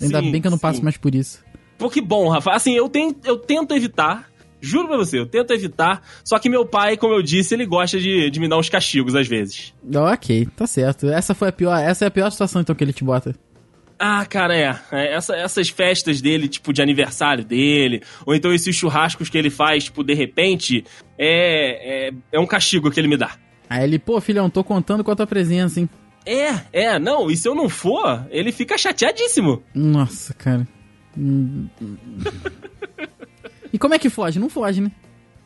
Ainda 0.00 0.20
Sim, 0.22 0.30
bem 0.32 0.40
que 0.40 0.46
eu 0.46 0.50
não 0.50 0.58
passo 0.58 0.78
sim. 0.78 0.84
mais 0.84 0.96
por 0.96 1.14
isso. 1.14 1.42
Pô, 1.76 1.88
que 1.90 2.00
bom, 2.00 2.28
Rafa. 2.28 2.52
Assim, 2.52 2.74
eu, 2.74 2.88
ten- 2.88 3.14
eu 3.24 3.36
tento 3.38 3.74
evitar. 3.74 4.28
Juro 4.60 4.88
pra 4.88 4.96
você, 4.96 5.18
eu 5.18 5.26
tento 5.26 5.52
evitar. 5.52 6.02
Só 6.24 6.38
que 6.38 6.48
meu 6.48 6.66
pai, 6.66 6.96
como 6.96 7.14
eu 7.14 7.22
disse, 7.22 7.54
ele 7.54 7.64
gosta 7.64 7.98
de, 8.00 8.28
de 8.30 8.40
me 8.40 8.48
dar 8.48 8.58
uns 8.58 8.68
castigos 8.68 9.14
às 9.14 9.28
vezes. 9.28 9.72
Ok, 9.94 10.48
tá 10.56 10.66
certo. 10.66 11.08
Essa 11.08 11.34
foi 11.34 11.48
a 11.48 11.52
pior, 11.52 11.76
essa 11.78 12.04
é 12.04 12.08
a 12.08 12.10
pior 12.10 12.28
situação 12.30 12.60
então 12.62 12.74
que 12.74 12.82
ele 12.82 12.92
te 12.92 13.04
bota. 13.04 13.34
Ah, 14.00 14.24
cara, 14.26 14.56
é. 14.56 14.76
É, 14.92 15.14
essa- 15.14 15.36
essas 15.36 15.68
festas 15.68 16.20
dele, 16.20 16.48
tipo, 16.48 16.72
de 16.72 16.80
aniversário 16.82 17.44
dele, 17.44 18.02
ou 18.26 18.34
então 18.34 18.52
esses 18.52 18.74
churrascos 18.74 19.28
que 19.28 19.36
ele 19.38 19.50
faz, 19.50 19.84
tipo, 19.84 20.02
de 20.04 20.14
repente, 20.14 20.84
é, 21.16 22.08
é, 22.08 22.12
é 22.32 22.40
um 22.40 22.46
castigo 22.46 22.90
que 22.90 22.98
ele 22.98 23.08
me 23.08 23.16
dá. 23.16 23.32
Aí 23.70 23.84
ele, 23.84 23.98
pô, 23.98 24.20
filhão, 24.20 24.48
tô 24.48 24.64
contando 24.64 25.04
com 25.04 25.10
a 25.10 25.16
tua 25.16 25.26
presença, 25.26 25.78
hein? 25.80 25.88
É, 26.30 26.60
é, 26.72 26.98
não, 26.98 27.30
e 27.30 27.36
se 27.36 27.48
eu 27.48 27.54
não 27.54 27.68
for, 27.68 28.26
ele 28.30 28.52
fica 28.52 28.76
chateadíssimo. 28.76 29.62
Nossa, 29.74 30.34
cara. 30.34 30.68
E 33.72 33.78
como 33.78 33.94
é 33.94 33.98
que 33.98 34.10
foge? 34.10 34.38
Não 34.38 34.48
foge, 34.48 34.80
né? 34.80 34.90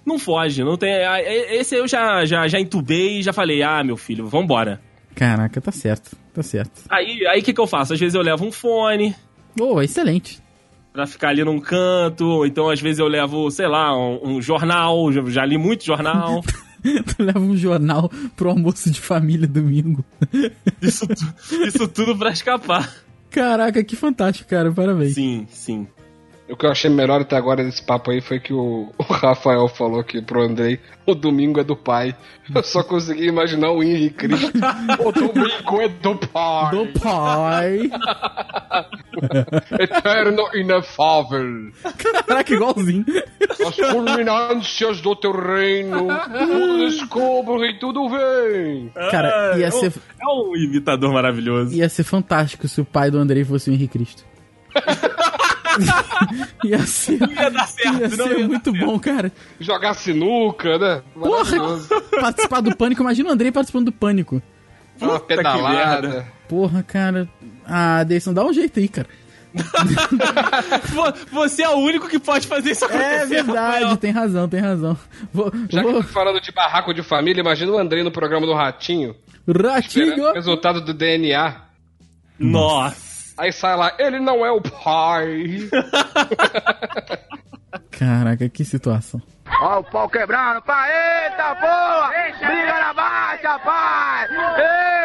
Não 0.05 0.19
foge, 0.19 0.65
não 0.65 0.77
tem. 0.77 0.93
ah, 1.05 1.21
Esse 1.23 1.77
eu 1.77 1.87
já, 1.87 2.25
já, 2.25 2.49
já 2.49 2.59
entubei 2.61 3.19
e 3.19 3.23
já 3.23 3.33
falei, 3.33 3.63
ah, 3.63 3.83
meu 3.85 3.97
filho, 3.97 4.27
vambora. 4.27 4.81
Caraca, 5.15 5.61
tá 5.61 5.71
certo, 5.71 6.17
tá 6.35 6.43
certo. 6.43 6.83
Aí, 6.89 7.25
aí 7.27 7.41
o 7.41 7.43
que, 7.45 7.53
que 7.53 7.61
eu 7.61 7.67
faço? 7.67 7.93
Às 7.93 8.01
vezes 8.01 8.15
eu 8.15 8.23
levo 8.23 8.45
um 8.45 8.51
fone 8.53 9.15
Ô, 9.61 9.81
excelente. 9.83 10.41
pra 10.93 11.07
ficar 11.07 11.29
ali 11.29 11.45
num 11.45 11.61
canto, 11.61 12.25
ou 12.27 12.47
então 12.47 12.69
às 12.71 12.81
vezes 12.81 12.99
eu 12.99 13.07
levo, 13.07 13.51
sei 13.51 13.69
lá, 13.69 13.97
um, 13.97 14.37
um 14.37 14.43
jornal, 14.43 15.13
já, 15.13 15.23
já 15.27 15.45
li 15.45 15.59
muito 15.59 15.85
jornal. 15.85 16.43
tu 17.17 17.23
leva 17.23 17.41
um 17.41 17.57
jornal 17.57 18.11
pro 18.37 18.51
almoço 18.51 18.91
de 18.91 19.01
família 19.01 19.47
domingo. 19.47 20.05
isso, 20.81 21.07
isso 21.67 21.89
tudo 21.89 22.17
pra 22.17 22.31
escapar. 22.31 22.93
Caraca, 23.31 23.83
que 23.83 23.97
fantástico, 23.97 24.49
cara. 24.49 24.71
Parabéns. 24.73 25.15
Sim, 25.15 25.47
sim. 25.51 25.87
O 26.53 26.57
que 26.57 26.67
eu 26.67 26.71
achei 26.71 26.91
melhor 26.91 27.23
até 27.23 27.35
agora 27.35 27.65
desse 27.65 27.83
papo 27.83 28.11
aí 28.11 28.21
foi 28.21 28.39
que 28.39 28.53
o, 28.53 28.93
o 28.99 29.03
Rafael 29.13 29.67
falou 29.69 30.05
que 30.05 30.21
pro 30.21 30.43
Andrei 30.43 30.79
o 31.07 31.15
domingo 31.15 31.59
é 31.59 31.65
do 31.65 31.75
pai. 31.75 32.15
Eu 32.55 32.63
só 32.63 32.83
consegui 32.85 33.27
imaginar 33.27 33.71
o 33.73 33.83
Henrique 33.83 34.29
Cristo. 34.29 34.53
o 35.05 35.11
domingo 35.13 35.81
é 35.81 35.89
do 35.89 36.15
pai. 36.17 36.71
Do 36.71 37.01
pai. 37.01 37.91
Eterno 39.81 40.43
inefável. 40.55 41.73
Caraca, 42.27 42.53
igualzinho. 42.55 43.05
As 43.67 43.77
culminâncias 43.93 45.01
do 45.01 45.17
teu 45.17 45.33
reino. 45.33 46.07
Tudo 46.09 46.79
descobre 46.89 47.71
e 47.71 47.79
tudo 47.79 48.09
vem. 48.09 48.91
Cara, 49.11 49.53
Ah, 49.55 49.59
ia 49.59 49.67
é 49.67 49.69
um- 49.69 49.73
ser- 49.73 49.93
É 50.21 50.27
um 50.27 50.57
imitador 50.57 51.13
maravilhoso. 51.13 51.75
Ia 51.75 51.89
ser 51.89 52.05
fantástico 52.05 52.69
se 52.69 52.81
o 52.81 52.85
pai 52.85 53.11
do 53.11 53.19
Andrei 53.19 53.45
fosse 53.45 53.71
o 53.71 53.73
Henrique 53.73 53.99
Cristo. 53.99 54.25
ia 56.65 56.79
ser, 56.87 57.21
Ia 57.21 57.51
dar 57.51 57.67
certo, 57.67 57.99
ia 58.01 58.09
não 58.09 58.17
ser 58.17 58.31
ia 58.33 58.39
dar 58.41 58.49
muito 58.49 58.73
bom, 58.73 58.99
cara. 58.99 59.33
Jogar 59.61 59.95
sinuca, 59.95 60.79
né? 60.79 61.03
Maravilhoso. 61.15 61.89
Participar 62.21 62.61
do 62.61 62.77
pânico, 62.77 63.03
imagina 63.03 63.29
o 63.29 63.33
Andrei 63.33 63.51
participando 63.53 63.87
do 63.87 63.93
pânico. 63.93 64.43
Uma 65.01 65.19
Puta 65.19 65.27
que 65.27 65.37
pedalada. 65.37 66.27
Porra, 66.49 66.83
cara. 66.83 67.29
Ah, 67.67 68.05
Deison, 68.05 68.33
dá 68.33 68.45
um 68.45 68.53
jeito 68.53 68.79
aí, 68.79 68.89
cara. 68.89 69.09
Vo- 70.95 71.13
Você 71.33 71.63
é 71.63 71.69
o 71.69 71.77
único 71.77 72.09
que 72.09 72.19
pode 72.19 72.47
fazer 72.47 72.71
isso 72.71 72.85
acontecer. 72.85 73.05
É 73.05 73.27
verdade, 73.27 73.83
Rafael. 73.85 73.97
tem 73.99 74.11
razão, 74.11 74.49
tem 74.49 74.61
razão. 74.61 74.97
Vou, 75.33 75.53
Já 75.69 75.83
que 75.83 75.87
vou... 75.89 75.97
eu 75.99 76.03
tô 76.03 76.09
falando 76.09 76.41
de 76.41 76.51
barraco 76.53 76.95
de 76.95 77.03
família, 77.03 77.41
imagina 77.41 77.71
o 77.73 77.79
Andrei 77.79 78.03
no 78.03 78.11
programa 78.11 78.47
do 78.47 78.55
Ratinho. 78.55 79.15
Ratinho! 79.47 80.33
resultado 80.33 80.81
do 80.81 80.95
DNA. 80.95 81.57
Nossa. 82.39 83.12
Aí 83.37 83.53
sai 83.53 83.77
lá, 83.77 83.93
ele 83.99 84.21
não 84.21 84.45
é 84.45 84.51
o 84.53 84.61
pai. 84.61 85.69
Caraca, 87.91 88.49
que 88.49 88.65
situação. 88.65 89.21
Ó 89.61 89.81
o 89.81 89.85
pau 89.85 90.09
quebrando, 90.09 90.63
pai. 90.63 90.91
Eita 91.25 91.55
porra! 91.57 92.13
Briga 92.39 92.81
na 92.81 92.93
baixa, 92.95 93.59
pai! 93.61 94.29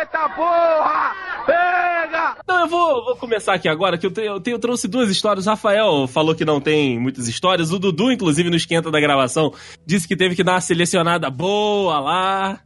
Eita 0.01 0.29
porra! 0.29 1.13
Pega! 1.46 2.38
Não, 2.48 2.62
eu 2.62 2.67
vou, 2.67 3.05
vou 3.05 3.15
começar 3.15 3.53
aqui 3.53 3.69
agora, 3.69 3.98
que 3.98 4.05
eu, 4.05 4.12
te- 4.12 4.22
eu, 4.22 4.39
tenho- 4.39 4.55
eu 4.55 4.60
trouxe 4.60 4.88
duas 4.88 5.10
histórias. 5.10 5.48
O 5.48 5.50
Rafael 5.50 6.07
falou 6.07 6.36
que 6.36 6.46
não 6.46 6.60
tem 6.60 7.00
muitas 7.00 7.27
histórias. 7.27 7.72
O 7.72 7.79
Dudu, 7.79 8.12
inclusive, 8.12 8.50
no 8.50 8.55
esquenta 8.55 8.91
da 8.91 9.00
gravação, 9.00 9.53
disse 9.86 10.07
que 10.07 10.15
teve 10.17 10.36
que 10.36 10.43
dar 10.43 10.53
uma 10.53 10.62
selecionada 10.62 11.29
boa 11.29 12.00
lá. 12.00 12.60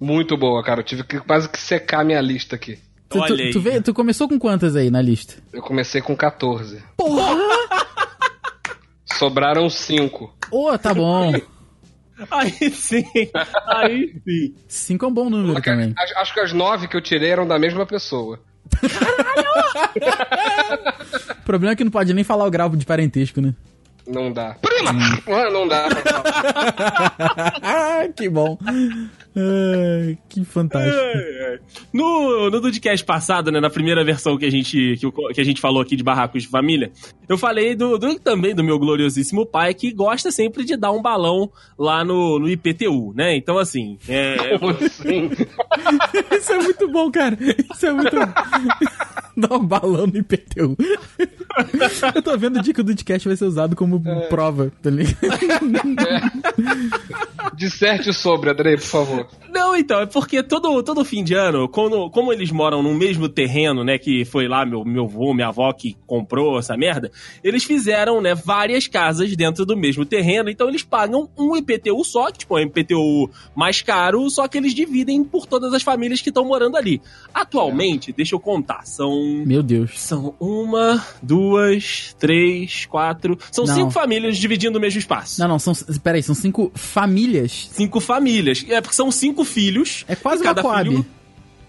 Muito 0.00 0.36
boa, 0.36 0.62
cara. 0.64 0.80
Eu 0.80 0.84
tive 0.84 1.04
que 1.04 1.20
quase 1.20 1.48
que 1.48 1.60
secar 1.60 2.04
minha 2.04 2.20
lista 2.20 2.56
aqui. 2.56 2.78
Tu, 3.14 3.20
Olha 3.20 3.44
aí. 3.44 3.50
tu, 3.52 3.60
vê- 3.60 3.80
tu 3.80 3.94
começou 3.94 4.28
com 4.28 4.36
quantas 4.40 4.74
aí 4.74 4.90
na 4.90 5.00
lista? 5.00 5.34
Eu 5.52 5.62
comecei 5.62 6.00
com 6.02 6.16
14. 6.16 6.82
Porra! 6.96 7.36
Sobraram 9.06 9.70
5. 9.70 10.34
Ô, 10.50 10.76
tá 10.76 10.92
bom. 10.92 11.32
Aí 12.30 12.70
sim, 12.70 13.04
aí 13.66 14.14
sim. 14.24 14.54
Cinco 14.68 15.04
é 15.04 15.08
um 15.08 15.12
bom 15.12 15.28
número 15.28 15.60
também. 15.60 15.92
Acho, 15.98 16.16
acho 16.18 16.32
que 16.34 16.38
as 16.38 16.52
9 16.52 16.86
que 16.86 16.96
eu 16.96 17.00
tirei 17.00 17.28
eram 17.30 17.44
da 17.44 17.58
mesma 17.58 17.84
pessoa. 17.84 18.38
O 21.40 21.44
problema 21.44 21.72
é 21.72 21.76
que 21.76 21.82
não 21.82 21.90
pode 21.90 22.14
nem 22.14 22.22
falar 22.22 22.44
o 22.46 22.50
grau 22.52 22.68
de 22.70 22.86
parentesco, 22.86 23.40
né? 23.40 23.52
Não 24.06 24.32
dá. 24.32 24.54
Prima! 24.62 24.92
Ah, 25.26 25.50
Não 25.50 25.66
dá 25.66 25.88
ah, 27.62 28.08
que 28.14 28.28
bom. 28.28 28.56
Ai, 29.36 30.16
que 30.28 30.44
fantástico. 30.44 30.96
É, 30.96 31.54
é. 31.54 31.58
No, 31.92 32.50
no 32.50 32.60
Dudcast 32.60 33.04
passado, 33.04 33.50
né, 33.50 33.60
na 33.60 33.68
primeira 33.70 34.04
versão 34.04 34.36
que 34.38 34.44
a 34.44 34.50
gente, 34.50 34.96
que, 34.96 35.10
que 35.34 35.40
a 35.40 35.44
gente 35.44 35.60
falou 35.60 35.82
aqui 35.82 35.96
de 35.96 36.04
Barracos 36.04 36.42
de 36.44 36.48
Família, 36.48 36.92
eu 37.28 37.36
falei 37.36 37.74
do, 37.74 37.98
do- 37.98 38.18
também 38.20 38.54
do 38.54 38.62
meu 38.62 38.78
gloriosíssimo 38.78 39.44
pai, 39.44 39.74
que 39.74 39.92
gosta 39.92 40.30
sempre 40.30 40.64
de 40.64 40.76
dar 40.76 40.92
um 40.92 41.02
balão 41.02 41.50
lá 41.78 42.04
no, 42.04 42.38
no 42.38 42.48
IPTU, 42.48 43.12
né? 43.14 43.36
Então, 43.36 43.58
assim, 43.58 43.98
é, 44.08 44.56
Como 44.58 44.70
assim? 44.84 45.30
Isso 46.30 46.52
é 46.52 46.58
muito 46.58 46.88
bom, 46.88 47.10
cara. 47.10 47.36
Isso 47.74 47.86
é 47.86 47.92
muito 47.92 48.14
bom. 48.16 48.32
Dá 49.36 49.56
um 49.56 49.66
balão 49.66 50.06
no 50.06 50.16
IPTU. 50.16 50.76
Eu 52.14 52.22
tô 52.22 52.38
vendo 52.38 52.60
o 52.60 52.62
dia 52.62 52.72
que 52.72 52.80
o 52.80 52.84
Dudcast 52.84 53.26
vai 53.26 53.36
ser 53.36 53.46
usado 53.46 53.74
como 53.74 54.00
prova, 54.28 54.70
tá 54.80 54.90
ligado? 54.90 55.16
Disserte 57.56 58.12
sobre, 58.12 58.50
Andrei, 58.50 58.76
por 58.76 58.84
favor. 58.84 59.23
Não, 59.48 59.76
então, 59.76 60.00
é 60.00 60.06
porque 60.06 60.42
todo, 60.42 60.82
todo 60.82 61.04
fim 61.04 61.22
de 61.22 61.34
ano, 61.34 61.68
quando, 61.68 62.10
como 62.10 62.32
eles 62.32 62.50
moram 62.50 62.82
no 62.82 62.92
mesmo 62.94 63.28
terreno, 63.28 63.84
né, 63.84 63.98
que 63.98 64.24
foi 64.24 64.48
lá 64.48 64.66
meu, 64.66 64.84
meu 64.84 65.04
avô, 65.04 65.32
minha 65.32 65.48
avó 65.48 65.72
que 65.72 65.96
comprou 66.06 66.58
essa 66.58 66.76
merda, 66.76 67.10
eles 67.42 67.64
fizeram, 67.64 68.20
né, 68.20 68.34
várias 68.34 68.88
casas 68.88 69.34
dentro 69.36 69.64
do 69.64 69.76
mesmo 69.76 70.04
terreno, 70.04 70.50
então 70.50 70.68
eles 70.68 70.82
pagam 70.82 71.28
um 71.38 71.56
IPTU 71.56 72.04
só, 72.04 72.30
que 72.30 72.38
tipo, 72.38 72.58
é 72.58 72.62
um 72.62 72.66
IPTU 72.66 73.30
mais 73.54 73.80
caro, 73.80 74.28
só 74.28 74.48
que 74.48 74.58
eles 74.58 74.74
dividem 74.74 75.22
por 75.22 75.46
todas 75.46 75.72
as 75.72 75.82
famílias 75.82 76.20
que 76.20 76.30
estão 76.30 76.44
morando 76.44 76.76
ali. 76.76 77.00
Atualmente, 77.32 78.12
deixa 78.12 78.34
eu 78.34 78.40
contar, 78.40 78.84
são... 78.86 79.44
Meu 79.46 79.62
Deus. 79.62 80.00
São 80.00 80.34
uma, 80.40 81.04
duas, 81.22 82.14
três, 82.18 82.86
quatro... 82.86 83.38
São 83.50 83.64
Não. 83.64 83.74
cinco 83.74 83.90
famílias 83.90 84.36
dividindo 84.36 84.78
o 84.78 84.80
mesmo 84.80 84.98
espaço. 84.98 85.40
Não, 85.40 85.48
não, 85.48 85.58
são. 85.58 85.72
Peraí, 86.02 86.22
são 86.22 86.34
cinco 86.34 86.70
famílias. 86.74 87.68
Cinco 87.72 88.00
famílias. 88.00 88.64
É 88.68 88.80
porque 88.80 88.94
são 88.94 89.10
cinco 89.16 89.44
filhos. 89.44 90.04
É 90.08 90.14
quase 90.16 90.42
uma 90.42 90.48
cada 90.54 90.62
Coab. 90.62 90.88
filho- 90.90 91.06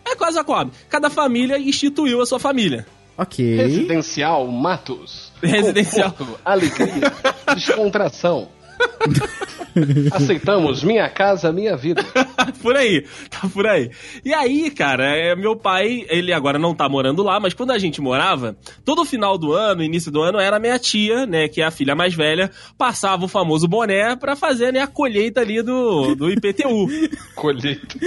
É 0.05 0.15
quase 0.15 0.37
uma 0.37 0.43
Coab. 0.43 0.71
Cada 0.89 1.09
família 1.09 1.57
instituiu 1.57 2.21
a 2.21 2.25
sua 2.25 2.39
família. 2.39 2.85
Ok. 3.17 3.55
Residencial 3.55 4.45
Matos. 4.47 5.31
Residencial. 5.41 6.11
Conforto, 6.11 6.39
alegria, 6.43 7.13
descontração. 7.55 8.49
Aceitamos 10.11 10.83
Minha 10.83 11.09
Casa 11.09 11.51
Minha 11.51 11.75
Vida. 11.75 12.03
por 12.61 12.75
aí, 12.75 13.05
tá 13.29 13.47
por 13.53 13.67
aí. 13.67 13.91
E 14.23 14.33
aí, 14.33 14.71
cara, 14.71 15.05
é, 15.05 15.35
meu 15.35 15.55
pai, 15.55 16.05
ele 16.09 16.33
agora 16.33 16.57
não 16.57 16.73
tá 16.73 16.87
morando 16.87 17.23
lá, 17.23 17.39
mas 17.39 17.53
quando 17.53 17.71
a 17.71 17.77
gente 17.77 18.01
morava, 18.01 18.55
todo 18.83 19.05
final 19.05 19.37
do 19.37 19.53
ano, 19.53 19.83
início 19.83 20.11
do 20.11 20.21
ano, 20.21 20.39
era 20.39 20.59
minha 20.59 20.79
tia, 20.79 21.25
né, 21.25 21.47
que 21.47 21.61
é 21.61 21.65
a 21.65 21.71
filha 21.71 21.95
mais 21.95 22.13
velha, 22.13 22.51
passava 22.77 23.25
o 23.25 23.29
famoso 23.29 23.67
boné 23.67 24.15
pra 24.15 24.35
fazer, 24.35 24.71
né, 24.71 24.81
a 24.81 24.87
colheita 24.87 25.41
ali 25.41 25.61
do, 25.61 26.15
do 26.15 26.29
IPTU. 26.29 26.87
Colheita. 27.35 27.97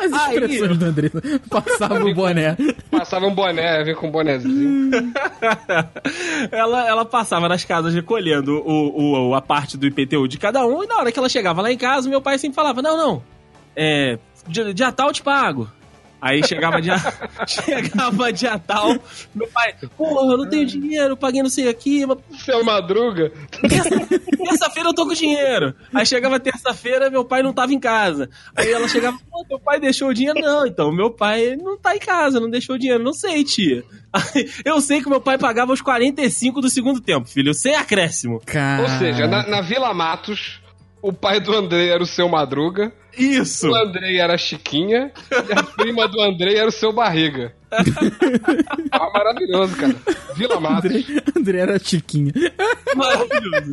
As 0.00 0.12
Aí- 0.12 0.34
expressões 0.38 0.78
do 0.78 0.84
André. 0.84 1.10
Passava 1.48 2.04
o 2.04 2.14
boné. 2.14 2.56
Passava 2.90 3.26
um 3.26 3.34
boné, 3.34 3.82
vinha 3.84 3.96
com 3.96 4.08
um 4.08 4.10
bonézinho. 4.10 4.90
ela, 6.50 6.86
ela 6.88 7.04
passava 7.04 7.48
nas 7.48 7.64
casas 7.64 7.94
recolhendo 7.94 8.54
o, 8.64 9.28
o- 9.30 9.34
a 9.34 9.40
parte 9.40 9.76
do 9.76 9.86
IPTU 9.86 10.28
de 10.28 10.38
cada 10.38 10.64
um, 10.66 10.82
e 10.82 10.86
na 10.86 10.96
hora 10.96 11.12
que 11.12 11.18
ela 11.18 11.28
chegava 11.28 11.62
lá 11.62 11.72
em 11.72 11.78
casa, 11.78 12.08
meu 12.08 12.20
pai 12.20 12.38
sempre 12.38 12.54
falava: 12.56 12.82
Não, 12.82 12.96
não, 12.96 13.22
é. 13.76 14.18
Dia, 14.48 14.74
dia 14.74 14.92
tal 14.92 15.08
eu 15.08 15.12
te 15.12 15.22
pago. 15.22 15.70
Aí 16.22 16.40
chegava 16.46 16.80
dia, 16.80 16.94
chegava 17.48 18.32
dia 18.32 18.56
tal, 18.56 18.96
meu 19.34 19.48
pai, 19.48 19.74
porra, 19.96 20.32
eu 20.32 20.38
não 20.38 20.48
tenho 20.48 20.64
dinheiro, 20.64 21.16
paguei 21.16 21.42
não 21.42 21.50
sei 21.50 21.68
aqui, 21.68 22.06
mas 22.06 22.18
Seu 22.44 22.62
Madruga. 22.62 23.32
terça-feira 23.60 24.90
eu 24.90 24.94
tô 24.94 25.04
com 25.04 25.14
dinheiro. 25.14 25.74
Aí 25.92 26.06
chegava 26.06 26.38
terça-feira, 26.38 27.10
meu 27.10 27.24
pai 27.24 27.42
não 27.42 27.52
tava 27.52 27.74
em 27.74 27.80
casa. 27.80 28.30
Aí 28.54 28.70
ela 28.70 28.86
chegava, 28.86 29.18
pô, 29.28 29.44
teu 29.48 29.58
pai 29.58 29.80
deixou 29.80 30.10
o 30.10 30.14
dinheiro? 30.14 30.38
Não, 30.40 30.64
então, 30.64 30.92
meu 30.92 31.10
pai 31.10 31.56
não 31.56 31.76
tá 31.76 31.96
em 31.96 31.98
casa, 31.98 32.38
não 32.38 32.48
deixou 32.48 32.76
o 32.76 32.78
dinheiro. 32.78 33.02
Não 33.02 33.12
sei, 33.12 33.42
tia. 33.42 33.82
Aí, 34.12 34.48
eu 34.64 34.80
sei 34.80 35.02
que 35.02 35.08
meu 35.08 35.20
pai 35.20 35.38
pagava 35.38 35.72
os 35.72 35.82
45 35.82 36.60
do 36.60 36.70
segundo 36.70 37.00
tempo, 37.00 37.26
filho, 37.28 37.52
sem 37.52 37.74
acréscimo. 37.74 38.40
Cara. 38.46 38.82
Ou 38.82 38.88
seja, 38.98 39.26
na, 39.26 39.44
na 39.44 39.60
Vila 39.60 39.92
Matos, 39.92 40.61
o 41.02 41.12
pai 41.12 41.40
do 41.40 41.54
Andrei 41.54 41.90
era 41.90 42.02
o 42.02 42.06
seu 42.06 42.28
Madruga, 42.28 42.92
Isso! 43.18 43.68
o 43.68 43.74
Andrei 43.74 44.18
era 44.18 44.34
a 44.34 44.38
Chiquinha 44.38 45.12
e 45.30 45.52
a 45.52 45.62
prima 45.62 46.06
do 46.06 46.20
Andrei 46.22 46.56
era 46.56 46.68
o 46.68 46.72
seu 46.72 46.92
Barriga. 46.92 47.52
ah, 48.92 49.10
maravilhoso, 49.12 49.76
cara. 49.76 49.96
Vila 50.36 50.60
Matos. 50.60 50.90
André, 50.90 51.04
André 51.36 51.58
era 51.58 51.78
chiquinha. 51.78 52.32
Maravilhoso. 52.94 53.72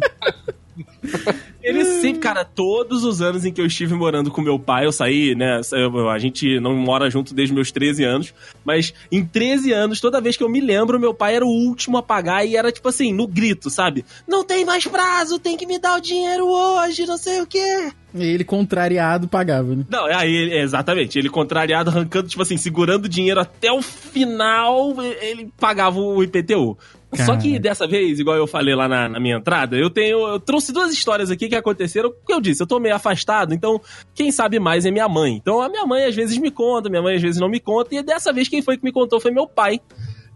Ele 1.62 1.84
sempre, 1.84 2.20
cara, 2.22 2.46
todos 2.46 3.04
os 3.04 3.22
anos 3.22 3.44
em 3.44 3.52
que 3.52 3.60
eu 3.60 3.66
estive 3.66 3.94
morando 3.94 4.32
com 4.32 4.42
meu 4.42 4.58
pai, 4.58 4.86
eu 4.86 4.94
saí, 4.94 5.36
né? 5.36 5.60
eu- 5.74 6.10
a 6.10 6.18
gente 6.18 6.58
não 6.60 6.74
mora 6.74 7.10
junto 7.10 7.34
desde 7.34 7.54
meus 7.54 7.70
13 7.70 8.04
anos, 8.06 8.34
mas 8.64 8.94
em 9.12 9.26
13 9.26 9.74
anos, 9.74 10.00
toda 10.00 10.22
vez 10.22 10.38
que 10.38 10.44
eu 10.44 10.50
me 10.50 10.62
lembro, 10.62 10.98
meu 11.00 11.14
pai 11.14 11.36
era 11.36 11.46
o 11.46 11.50
último 11.50 11.98
a 11.98 12.02
pagar 12.04 12.46
e 12.46 12.56
era 12.56 12.72
tipo 12.72 12.88
assim, 12.88 13.12
no 13.14 13.28
grito, 13.28 13.70
sabe? 13.70 14.06
Não 14.26 14.44
tem 14.46 14.64
mais 14.64 14.88
prazo, 14.88 15.38
tem 15.38 15.58
que 15.58 15.66
me 15.68 15.78
dar 15.78 15.98
o 15.98 16.02
dinheiro 16.02 16.48
hoje, 16.48 17.06
não 17.06 17.18
sei 17.18 17.42
o 17.42 17.46
quê. 17.48 17.92
E 18.16 18.24
ele, 18.24 18.44
contrariado, 18.46 19.28
pagava, 19.28 19.76
né? 19.76 19.86
Não, 19.90 20.06
aí, 20.06 20.52
exatamente, 20.54 21.20
ele 21.20 21.30
contrariado, 21.30 21.90
arrancando, 21.90 22.30
tipo 22.30 22.42
assim, 22.42 22.58
segurando 22.58 23.06
o 23.06 23.10
dinheiro 23.10 23.40
até 23.40 23.72
o 23.72 23.82
final, 23.82 24.96
ele 25.22 25.52
pagava 25.60 26.00
o 26.00 26.24
IPTU. 26.24 26.78
Só 27.14 27.36
que 27.36 27.50
Cara. 27.50 27.60
dessa 27.60 27.88
vez, 27.88 28.20
igual 28.20 28.38
eu 28.38 28.46
falei 28.46 28.76
lá 28.76 28.88
na, 28.88 29.10
na 29.10 29.20
minha 29.20 29.38
entrada, 29.38 29.76
eu 29.76 29.90
tenho. 29.90 30.28
Eu 30.28 30.40
trouxe 30.40 30.72
duas 30.72 30.94
histórias 30.94 31.32
aqui 31.32 31.50
que 31.50 31.56
aconteceram. 31.56 32.12
Porque 32.12 32.34
eu 32.34 32.40
disse, 32.40 32.62
eu 32.62 32.68
tô 32.68 32.80
meio 32.80 32.96
afastado, 32.96 33.54
então 33.54 33.82
quem 34.14 34.32
sabe 34.32 34.60
mais 34.60 34.86
é 34.86 34.92
minha 34.92 35.10
mãe. 35.10 35.36
Então 35.36 35.60
a 35.60 35.70
minha 35.70 35.86
mãe 35.86 36.06
às 36.06 36.16
vezes 36.16 36.38
me 36.38 36.52
conta, 36.52 36.90
minha 36.90 37.02
mãe 37.02 37.16
às 37.16 37.22
vezes 37.22 37.42
não 37.42 37.50
me 37.50 37.60
conta. 37.60 37.96
E 37.96 38.04
dessa 38.04 38.32
vez 38.32 38.48
quem 38.48 38.62
foi 38.62 38.78
que 38.78 38.84
me 38.84 38.92
contou 38.92 39.20
foi 39.20 39.32
meu 39.32 39.48
pai. 39.48 39.80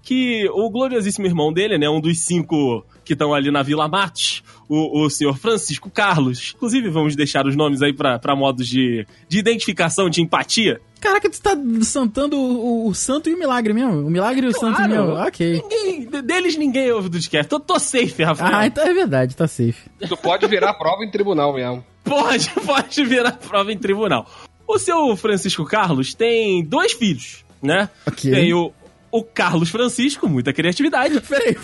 Que 0.02 0.50
o 0.50 0.70
gloriosíssimo 0.70 1.26
irmão 1.26 1.54
dele, 1.54 1.78
né? 1.78 1.88
Um 1.88 2.02
dos 2.02 2.20
cinco 2.20 2.84
que 3.04 3.14
estão 3.14 3.34
ali 3.34 3.52
na 3.52 3.62
Vila 3.64 3.88
Matos, 3.88 4.44
o, 4.70 5.04
o 5.06 5.10
senhor 5.10 5.38
Francisco 5.38 5.90
Carlos. 5.90 6.54
Inclusive, 6.56 6.90
vamos 6.90 7.16
deixar 7.16 7.46
os 7.46 7.56
nomes 7.56 7.82
aí 7.82 7.94
pra 7.94 8.18
pra 8.20 8.36
modos 8.36 8.68
de, 8.68 9.06
de 9.28 9.40
identificação, 9.40 10.10
de 10.10 10.22
empatia. 10.22 10.80
Caraca, 11.02 11.30
tu 11.30 11.42
tá 11.42 11.52
santando 11.82 12.38
o, 12.38 12.88
o 12.88 12.94
santo 12.96 13.30
e 13.30 13.34
o 13.34 13.38
milagre 13.38 13.74
mesmo? 13.74 14.08
O 14.08 14.10
milagre 14.10 14.46
e 14.46 14.50
o 14.50 14.54
santo 14.54 14.78
Claro. 14.78 14.90
mesmo? 14.92 15.14
Ok. 15.16 15.62
Ninguém, 15.70 16.06
de- 16.10 16.22
deles 16.22 16.56
ninguém 16.56 16.92
ouve 16.92 17.10
do 17.10 17.18
podcast. 17.18 17.50
Tô, 17.50 17.60
tô 17.60 17.78
safe, 17.78 18.24
Rafael. 18.24 18.56
Ah, 18.56 18.68
então 18.68 18.86
é 18.88 18.94
verdade, 18.94 19.36
tá 19.36 19.46
safe. 19.48 19.90
Tu 20.08 20.16
pode 20.18 20.48
virar 20.48 20.74
prova 20.76 21.04
em 21.04 21.12
tribunal 21.12 21.54
mesmo. 21.54 21.84
Pode, 22.06 22.50
pode 22.66 23.04
virar 23.04 23.34
prova 23.34 23.72
em 23.74 23.78
tribunal. 23.78 24.26
O 24.66 24.80
seu 24.80 25.14
Francisco 25.18 25.66
Carlos 25.66 26.14
tem 26.14 26.64
dois 26.64 26.94
filhos, 26.94 27.44
né? 27.62 27.90
Ok. 28.08 28.32
Tem 28.32 28.54
o, 28.54 28.72
o 29.12 29.24
Carlos 29.24 29.70
Francisco, 29.70 30.30
muita 30.30 30.54
criatividade. 30.54 31.20
Peraí. 31.28 31.58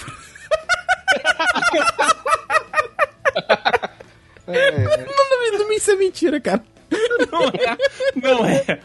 Não, 4.48 5.58
não, 5.58 5.60
não, 5.60 5.72
isso 5.74 5.92
é 5.92 5.96
mentira, 5.96 6.40
cara. 6.42 6.64
Não 7.32 7.44
é, 7.44 7.78
não 8.16 8.46
é. 8.46 8.80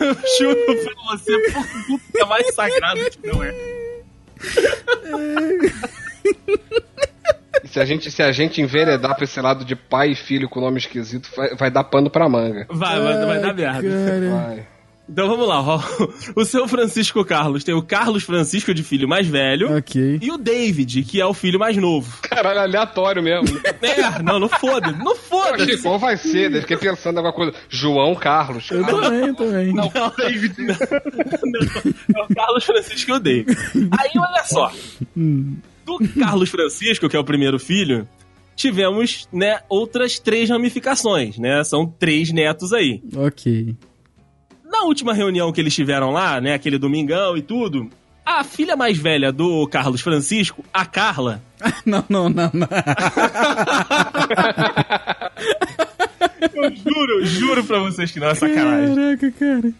Eu 0.00 0.16
juro 0.38 0.64
pra 0.64 0.94
você, 1.10 1.38
por 1.50 1.66
tudo 1.86 2.00
que 2.12 2.20
é 2.20 2.24
mais 2.24 2.54
sagrado 2.54 3.00
que 3.10 3.26
não 3.26 3.42
é. 3.42 3.52
E 7.64 7.68
se 7.68 7.80
a 7.80 7.84
gente, 7.84 8.10
se 8.10 8.22
a 8.22 8.30
gente 8.30 8.62
enveredar 8.62 9.16
pra 9.16 9.24
esse 9.24 9.40
lado 9.40 9.64
de 9.64 9.74
pai 9.74 10.10
e 10.12 10.14
filho 10.14 10.48
com 10.48 10.60
nome 10.60 10.78
esquisito, 10.78 11.28
vai, 11.36 11.54
vai 11.56 11.70
dar 11.70 11.82
pano 11.84 12.08
pra 12.08 12.28
manga. 12.28 12.66
Vai, 12.70 13.00
vai, 13.00 13.26
vai 13.26 13.40
dar 13.40 13.54
merda. 13.54 13.90
Vai. 14.30 14.66
Então 15.10 15.26
vamos 15.26 15.48
lá, 15.48 15.60
ó. 15.62 15.80
O 16.36 16.44
seu 16.44 16.68
Francisco 16.68 17.24
Carlos 17.24 17.64
tem 17.64 17.74
o 17.74 17.82
Carlos 17.82 18.22
Francisco 18.24 18.74
de 18.74 18.82
filho 18.82 19.08
mais 19.08 19.26
velho 19.26 19.76
Ok. 19.78 20.18
e 20.20 20.30
o 20.30 20.36
David, 20.36 21.02
que 21.04 21.20
é 21.20 21.24
o 21.24 21.32
filho 21.32 21.58
mais 21.58 21.76
novo. 21.76 22.18
Caralho, 22.22 22.60
aleatório 22.60 23.22
mesmo. 23.22 23.58
É, 23.80 24.22
não, 24.22 24.38
não 24.38 24.48
foda, 24.48 24.92
não 24.92 25.12
Eu 25.12 25.16
foda. 25.16 25.62
achei 25.62 25.76
qual 25.78 25.98
vai 25.98 26.16
ser, 26.16 26.50
daí 26.50 26.60
fiquei 26.60 26.76
pensando 26.76 27.14
em 27.14 27.18
alguma 27.18 27.32
coisa. 27.32 27.54
João 27.68 28.14
Carlos. 28.14 28.70
Eu 28.70 28.84
também, 28.84 29.26
eu 29.28 29.34
também. 29.34 29.72
Não, 29.72 29.90
David. 30.16 30.54
Não, 30.58 32.20
é 32.20 32.24
o 32.24 32.34
Carlos 32.34 32.64
Francisco 32.64 33.10
e 33.10 33.14
o 33.14 33.18
David. 33.18 33.56
Aí, 33.98 34.10
olha 34.16 34.44
só. 34.44 34.72
Do 35.16 35.98
Carlos 36.20 36.50
Francisco, 36.50 37.08
que 37.08 37.16
é 37.16 37.18
o 37.18 37.24
primeiro 37.24 37.58
filho, 37.58 38.06
tivemos, 38.54 39.26
né, 39.32 39.60
outras 39.68 40.18
três 40.18 40.50
ramificações, 40.50 41.38
né? 41.38 41.62
São 41.64 41.86
três 41.86 42.30
netos 42.32 42.72
aí. 42.72 43.00
Ok. 43.16 43.74
Na 44.70 44.82
última 44.84 45.14
reunião 45.14 45.50
que 45.52 45.60
eles 45.60 45.74
tiveram 45.74 46.10
lá, 46.10 46.40
né, 46.40 46.54
aquele 46.54 46.78
domingão 46.78 47.36
e 47.36 47.42
tudo, 47.42 47.90
a 48.24 48.44
filha 48.44 48.76
mais 48.76 48.98
velha 48.98 49.32
do 49.32 49.66
Carlos 49.68 50.00
Francisco, 50.00 50.64
a 50.72 50.84
Carla, 50.84 51.42
Não, 51.86 52.04
não, 52.08 52.28
não, 52.28 52.50
não. 52.54 52.68
eu 56.54 56.70
juro, 56.76 57.24
juro 57.24 57.64
pra 57.64 57.78
vocês 57.80 58.10
que 58.10 58.20
não 58.20 58.28
é 58.28 58.34
sacanagem. 58.34 58.94
Caraca, 58.94 59.30
cara. 59.32 59.72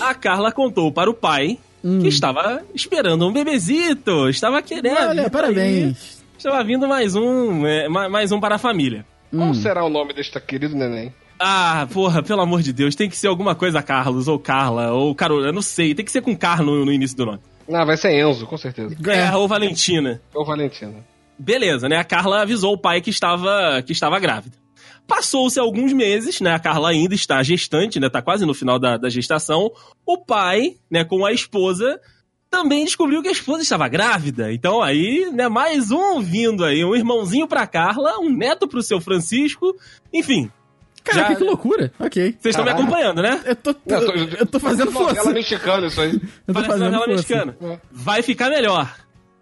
A 0.00 0.14
Carla 0.14 0.52
contou 0.52 0.90
para 0.92 1.10
o 1.10 1.14
pai 1.14 1.58
que 2.00 2.08
estava 2.08 2.62
esperando 2.74 3.26
um 3.28 3.32
bebezito, 3.32 4.28
estava 4.28 4.60
querendo. 4.60 5.08
Olha, 5.08 5.22
Aí, 5.24 5.30
parabéns. 5.30 6.20
Estava 6.36 6.62
vindo 6.64 6.88
mais 6.88 7.14
um, 7.14 7.64
é, 7.66 7.88
ma- 7.88 8.08
mais 8.08 8.32
um 8.32 8.40
para 8.40 8.56
a 8.56 8.58
família. 8.58 9.06
Qual 9.30 9.54
será 9.54 9.84
o 9.84 9.88
nome 9.88 10.12
deste 10.12 10.38
querido 10.40 10.76
neném? 10.76 11.12
Ah, 11.38 11.86
porra, 11.92 12.22
pelo 12.22 12.40
amor 12.40 12.62
de 12.62 12.72
Deus, 12.72 12.94
tem 12.94 13.08
que 13.08 13.16
ser 13.16 13.28
alguma 13.28 13.54
coisa 13.54 13.82
Carlos, 13.82 14.28
ou 14.28 14.38
Carla, 14.38 14.92
ou 14.92 15.14
Carol, 15.14 15.44
eu 15.44 15.52
não 15.52 15.62
sei, 15.62 15.94
tem 15.94 16.04
que 16.04 16.10
ser 16.10 16.22
com 16.22 16.36
Car 16.36 16.62
no, 16.62 16.84
no 16.84 16.92
início 16.92 17.16
do 17.16 17.26
nome. 17.26 17.40
Ah, 17.72 17.84
vai 17.84 17.96
ser 17.96 18.12
Enzo, 18.12 18.46
com 18.46 18.56
certeza. 18.56 18.96
É, 19.10 19.34
ou 19.34 19.48
Valentina. 19.48 20.20
Ou 20.34 20.44
Valentina. 20.44 21.04
Beleza, 21.38 21.88
né? 21.88 21.96
A 21.96 22.04
Carla 22.04 22.42
avisou 22.42 22.74
o 22.74 22.78
pai 22.78 23.00
que 23.00 23.10
estava, 23.10 23.82
que 23.82 23.92
estava 23.92 24.18
grávida. 24.18 24.56
Passou-se 25.06 25.58
alguns 25.58 25.92
meses, 25.92 26.40
né? 26.40 26.54
A 26.54 26.58
Carla 26.58 26.90
ainda 26.90 27.14
está 27.14 27.42
gestante, 27.42 28.00
né? 28.00 28.08
Tá 28.08 28.22
quase 28.22 28.46
no 28.46 28.54
final 28.54 28.78
da, 28.78 28.96
da 28.96 29.08
gestação. 29.08 29.70
O 30.04 30.18
pai, 30.18 30.76
né, 30.90 31.04
com 31.04 31.24
a 31.24 31.32
esposa, 31.32 32.00
também 32.50 32.84
descobriu 32.84 33.22
que 33.22 33.28
a 33.28 33.32
esposa 33.32 33.62
estava 33.62 33.86
grávida. 33.88 34.52
Então 34.52 34.82
aí, 34.82 35.30
né, 35.32 35.48
mais 35.48 35.90
um 35.90 36.20
vindo 36.20 36.64
aí, 36.64 36.84
um 36.84 36.94
irmãozinho 36.94 37.46
pra 37.46 37.66
Carla, 37.66 38.18
um 38.18 38.30
neto 38.30 38.66
pro 38.66 38.82
seu 38.82 39.00
Francisco. 39.00 39.76
Enfim, 40.12 40.50
Caraca, 41.06 41.30
Já- 41.30 41.36
que 41.36 41.44
loucura. 41.44 41.92
Ok. 41.98 42.36
vocês 42.38 42.52
estão 42.54 42.64
me 42.64 42.70
acompanhando, 42.70 43.22
né? 43.22 43.40
Eu 43.46 43.56
tô, 43.56 43.74
Não, 43.86 43.98
eu, 44.02 44.28
eu 44.40 44.46
tô 44.46 44.58
fazendo 44.60 44.90
Novela 44.90 45.14
força. 45.14 45.32
mexicana 45.32 45.86
isso 45.86 46.00
aí. 46.00 46.12
Eu 46.14 46.20
tô 46.20 46.52
Parece 46.52 46.66
fazendo 46.72 46.84
novela 46.92 47.04
força. 47.06 47.34
mexicana. 47.34 47.56
Vai 47.92 48.22
ficar 48.22 48.50
melhor. 48.50 48.94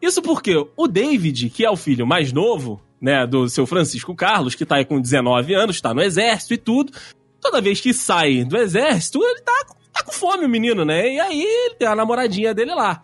Isso 0.03 0.21
porque 0.23 0.55
o 0.77 0.87
David, 0.87 1.49
que 1.51 1.65
é 1.65 1.71
o 1.71 1.77
filho 1.77 2.07
mais 2.07 2.33
novo, 2.33 2.81
né, 3.01 3.27
do 3.27 3.49
seu 3.49 3.67
Francisco 3.67 4.15
Carlos, 4.15 4.55
que 4.55 4.65
tá 4.67 4.77
aí 4.77 4.85
com 4.85 5.01
19 5.01 5.55
anos, 5.55 5.81
tá 5.81 5.95
no 5.95 6.03
exército 6.03 6.55
e 6.55 6.59
tudo, 6.59 6.93
toda 7.41 7.61
vez 7.61 7.81
que 7.81 7.93
sai 7.95 8.45
do 8.45 8.57
exército, 8.57 9.23
ele 9.23 9.41
tá, 9.41 9.65
tá 9.93 10.03
com 10.03 10.13
fome, 10.13 10.45
o 10.45 10.49
menino, 10.49 10.85
né? 10.85 11.13
E 11.15 11.19
aí 11.21 11.43
ele 11.43 11.75
tem 11.77 11.89
a 11.89 11.95
namoradinha 11.97 12.53
dele 12.55 12.75
lá. 12.75 13.03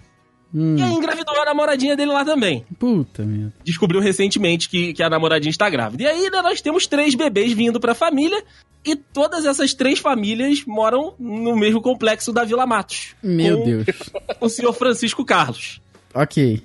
Hum, 0.54 0.76
E 0.76 0.82
aí 0.82 0.92
engravidou 0.92 1.40
a 1.40 1.44
namoradinha 1.44 1.96
dele 1.96 2.10
lá 2.12 2.24
também. 2.24 2.64
puta 2.78 3.22
merda. 3.24 3.52
Descobriu 3.64 4.00
recentemente 4.00 4.68
que, 4.68 4.92
que 4.92 5.02
a 5.02 5.08
namoradinha 5.08 5.50
está 5.50 5.70
grávida. 5.70 6.02
E 6.02 6.06
aí 6.06 6.28
né, 6.30 6.42
nós 6.42 6.60
temos 6.60 6.86
três 6.86 7.14
bebês 7.14 7.52
vindo 7.52 7.78
pra 7.78 7.94
família. 7.94 8.42
E 8.84 8.96
todas 8.96 9.44
essas 9.44 9.74
três 9.74 9.98
famílias 9.98 10.64
moram 10.66 11.12
no 11.18 11.54
mesmo 11.54 11.82
complexo 11.82 12.32
da 12.32 12.44
Vila 12.44 12.66
Matos. 12.66 13.14
Meu 13.22 13.58
com 13.58 13.64
Deus. 13.64 13.86
O 14.40 14.48
senhor 14.48 14.72
Francisco 14.72 15.24
Carlos. 15.24 15.80
Ok. 16.14 16.62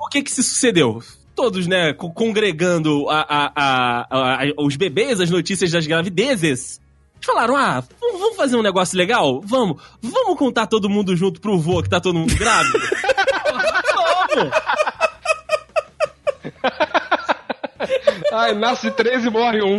O 0.00 0.08
que 0.08 0.22
que 0.22 0.30
se 0.30 0.42
sucedeu? 0.44 1.02
Todos, 1.34 1.66
né, 1.66 1.92
co- 1.92 2.10
congregando 2.12 3.10
a, 3.10 3.26
a- 3.28 4.06
a- 4.08 4.44
os 4.58 4.76
bebês, 4.76 5.20
as 5.20 5.28
notícias 5.28 5.70
das 5.72 5.86
gravidezes. 5.86 6.80
Falaram, 7.20 7.56
ah, 7.56 7.82
vamos 8.00 8.20
vamos 8.20 8.36
fazer 8.36 8.56
um 8.56 8.62
negócio 8.62 8.96
legal? 8.96 9.40
Vamos. 9.44 9.82
Vamos 10.00 10.38
contar 10.38 10.66
todo 10.68 10.88
mundo 10.88 11.16
junto 11.16 11.40
pro 11.40 11.58
vô 11.58 11.82
que 11.82 11.88
tá 11.88 12.00
todo 12.00 12.16
mundo 12.18 12.34
grávido? 12.36 12.78
vamos! 14.36 14.52
Ai, 18.32 18.54
nasce 18.54 18.90
três 18.90 19.24
e 19.24 19.30
morre 19.30 19.62
um. 19.62 19.78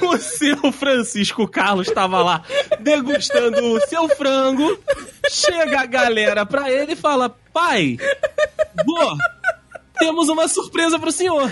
O 0.00 0.16
seu 0.16 0.72
Francisco 0.72 1.46
Carlos 1.46 1.86
estava 1.86 2.20
lá 2.22 2.42
degustando 2.80 3.74
o 3.74 3.80
seu 3.82 4.08
frango. 4.08 4.78
Chega 5.30 5.80
a 5.82 5.86
galera 5.86 6.44
pra 6.44 6.70
ele 6.70 6.92
e 6.92 6.96
fala: 6.96 7.28
Pai, 7.52 7.96
vô, 8.84 9.16
temos 9.98 10.28
uma 10.28 10.48
surpresa 10.48 10.98
pro 10.98 11.12
senhor. 11.12 11.48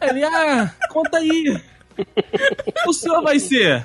Ele, 0.00 0.22
ah, 0.22 0.72
conta 0.90 1.18
aí. 1.18 1.60
O 2.86 2.92
senhor 2.92 3.22
vai 3.22 3.40
ser 3.40 3.84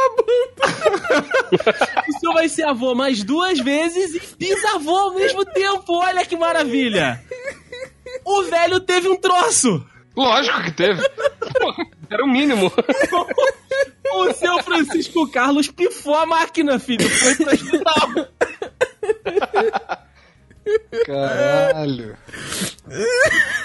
O 2.08 2.12
senhor 2.18 2.32
vai 2.34 2.48
ser 2.48 2.62
avô 2.64 2.94
mais 2.94 3.22
duas 3.24 3.58
vezes 3.58 4.14
e 4.14 4.20
bisavô 4.36 4.96
ao 4.96 5.14
mesmo 5.14 5.44
tempo. 5.44 5.94
Olha 5.94 6.24
que 6.24 6.36
maravilha. 6.36 7.20
O 8.24 8.42
velho 8.44 8.80
teve 8.80 9.08
um 9.08 9.16
troço. 9.16 9.84
Lógico 10.16 10.62
que 10.64 10.72
teve. 10.72 11.02
Era 12.10 12.24
o 12.24 12.28
mínimo. 12.28 12.72
O 14.12 14.32
seu 14.32 14.60
Francisco 14.64 15.30
Carlos 15.30 15.68
pifou 15.68 16.16
a 16.16 16.26
máquina, 16.26 16.80
filho. 16.80 17.08
Foi 17.08 17.32
pro 17.36 17.54
hospital. 17.54 18.08
Caralho. 21.06 22.18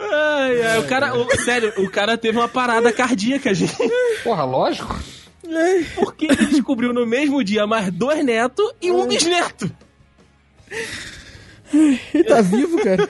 Ai, 0.00 0.62
ai, 0.62 0.78
o 1.22 1.36
sério, 1.44 1.72
o 1.78 1.90
cara 1.90 2.16
teve 2.18 2.38
uma 2.38 2.48
parada 2.48 2.92
cardíaca, 2.92 3.52
gente. 3.54 3.74
Porra, 4.24 4.44
lógico. 4.44 4.98
Porque 5.94 6.26
ele 6.26 6.46
descobriu 6.46 6.92
no 6.92 7.06
mesmo 7.06 7.42
dia 7.42 7.66
mais 7.66 7.90
dois 7.90 8.24
netos 8.24 8.70
e 8.82 8.90
um 8.90 9.06
bisneto. 9.06 9.70
Ele 11.72 12.24
tá 12.24 12.40
vivo, 12.40 12.82
cara. 12.82 13.08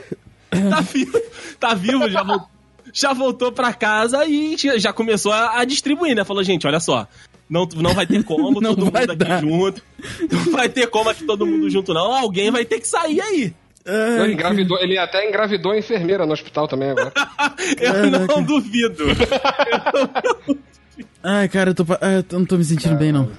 Tá 0.50 0.80
vivo, 0.80 1.20
tá 1.60 1.74
vivo, 1.74 2.08
já 2.08 2.22
voltou, 2.22 2.48
já 2.92 3.12
voltou 3.12 3.52
pra 3.52 3.72
casa 3.74 4.24
e 4.26 4.56
já 4.78 4.92
começou 4.92 5.30
a, 5.30 5.60
a 5.60 5.64
distribuir, 5.64 6.14
né? 6.16 6.24
Falou, 6.24 6.42
gente, 6.42 6.66
olha 6.66 6.80
só. 6.80 7.06
Não, 7.48 7.66
não 7.76 7.94
vai 7.94 8.06
ter 8.06 8.22
como, 8.24 8.60
Não 8.60 8.74
todo 8.74 8.90
vai 8.90 9.02
mundo 9.02 9.10
aqui 9.12 9.24
dar. 9.24 9.40
junto. 9.40 9.82
Não 10.30 10.52
vai 10.52 10.68
ter 10.68 10.86
como 10.88 11.10
aqui 11.10 11.24
todo 11.24 11.46
mundo 11.46 11.68
junto, 11.70 11.92
não. 11.94 12.12
Alguém 12.14 12.50
vai 12.50 12.64
ter 12.64 12.78
que 12.80 12.86
sair 12.88 13.20
aí. 13.20 13.54
Ele, 13.88 14.34
engravidou, 14.34 14.78
ele 14.80 14.98
até 14.98 15.26
engravidou 15.26 15.72
a 15.72 15.78
enfermeira 15.78 16.26
no 16.26 16.32
hospital 16.32 16.68
também 16.68 16.90
agora. 16.90 17.12
Eu 17.80 18.26
não 18.26 18.42
duvido. 18.42 19.04
Ai, 21.22 21.48
cara, 21.48 21.70
eu, 21.70 21.74
tô, 21.74 21.84
eu 21.84 22.38
não 22.38 22.44
tô 22.46 22.56
me 22.56 22.64
sentindo 22.64 22.96
bem, 22.96 23.12
não. 23.12 23.30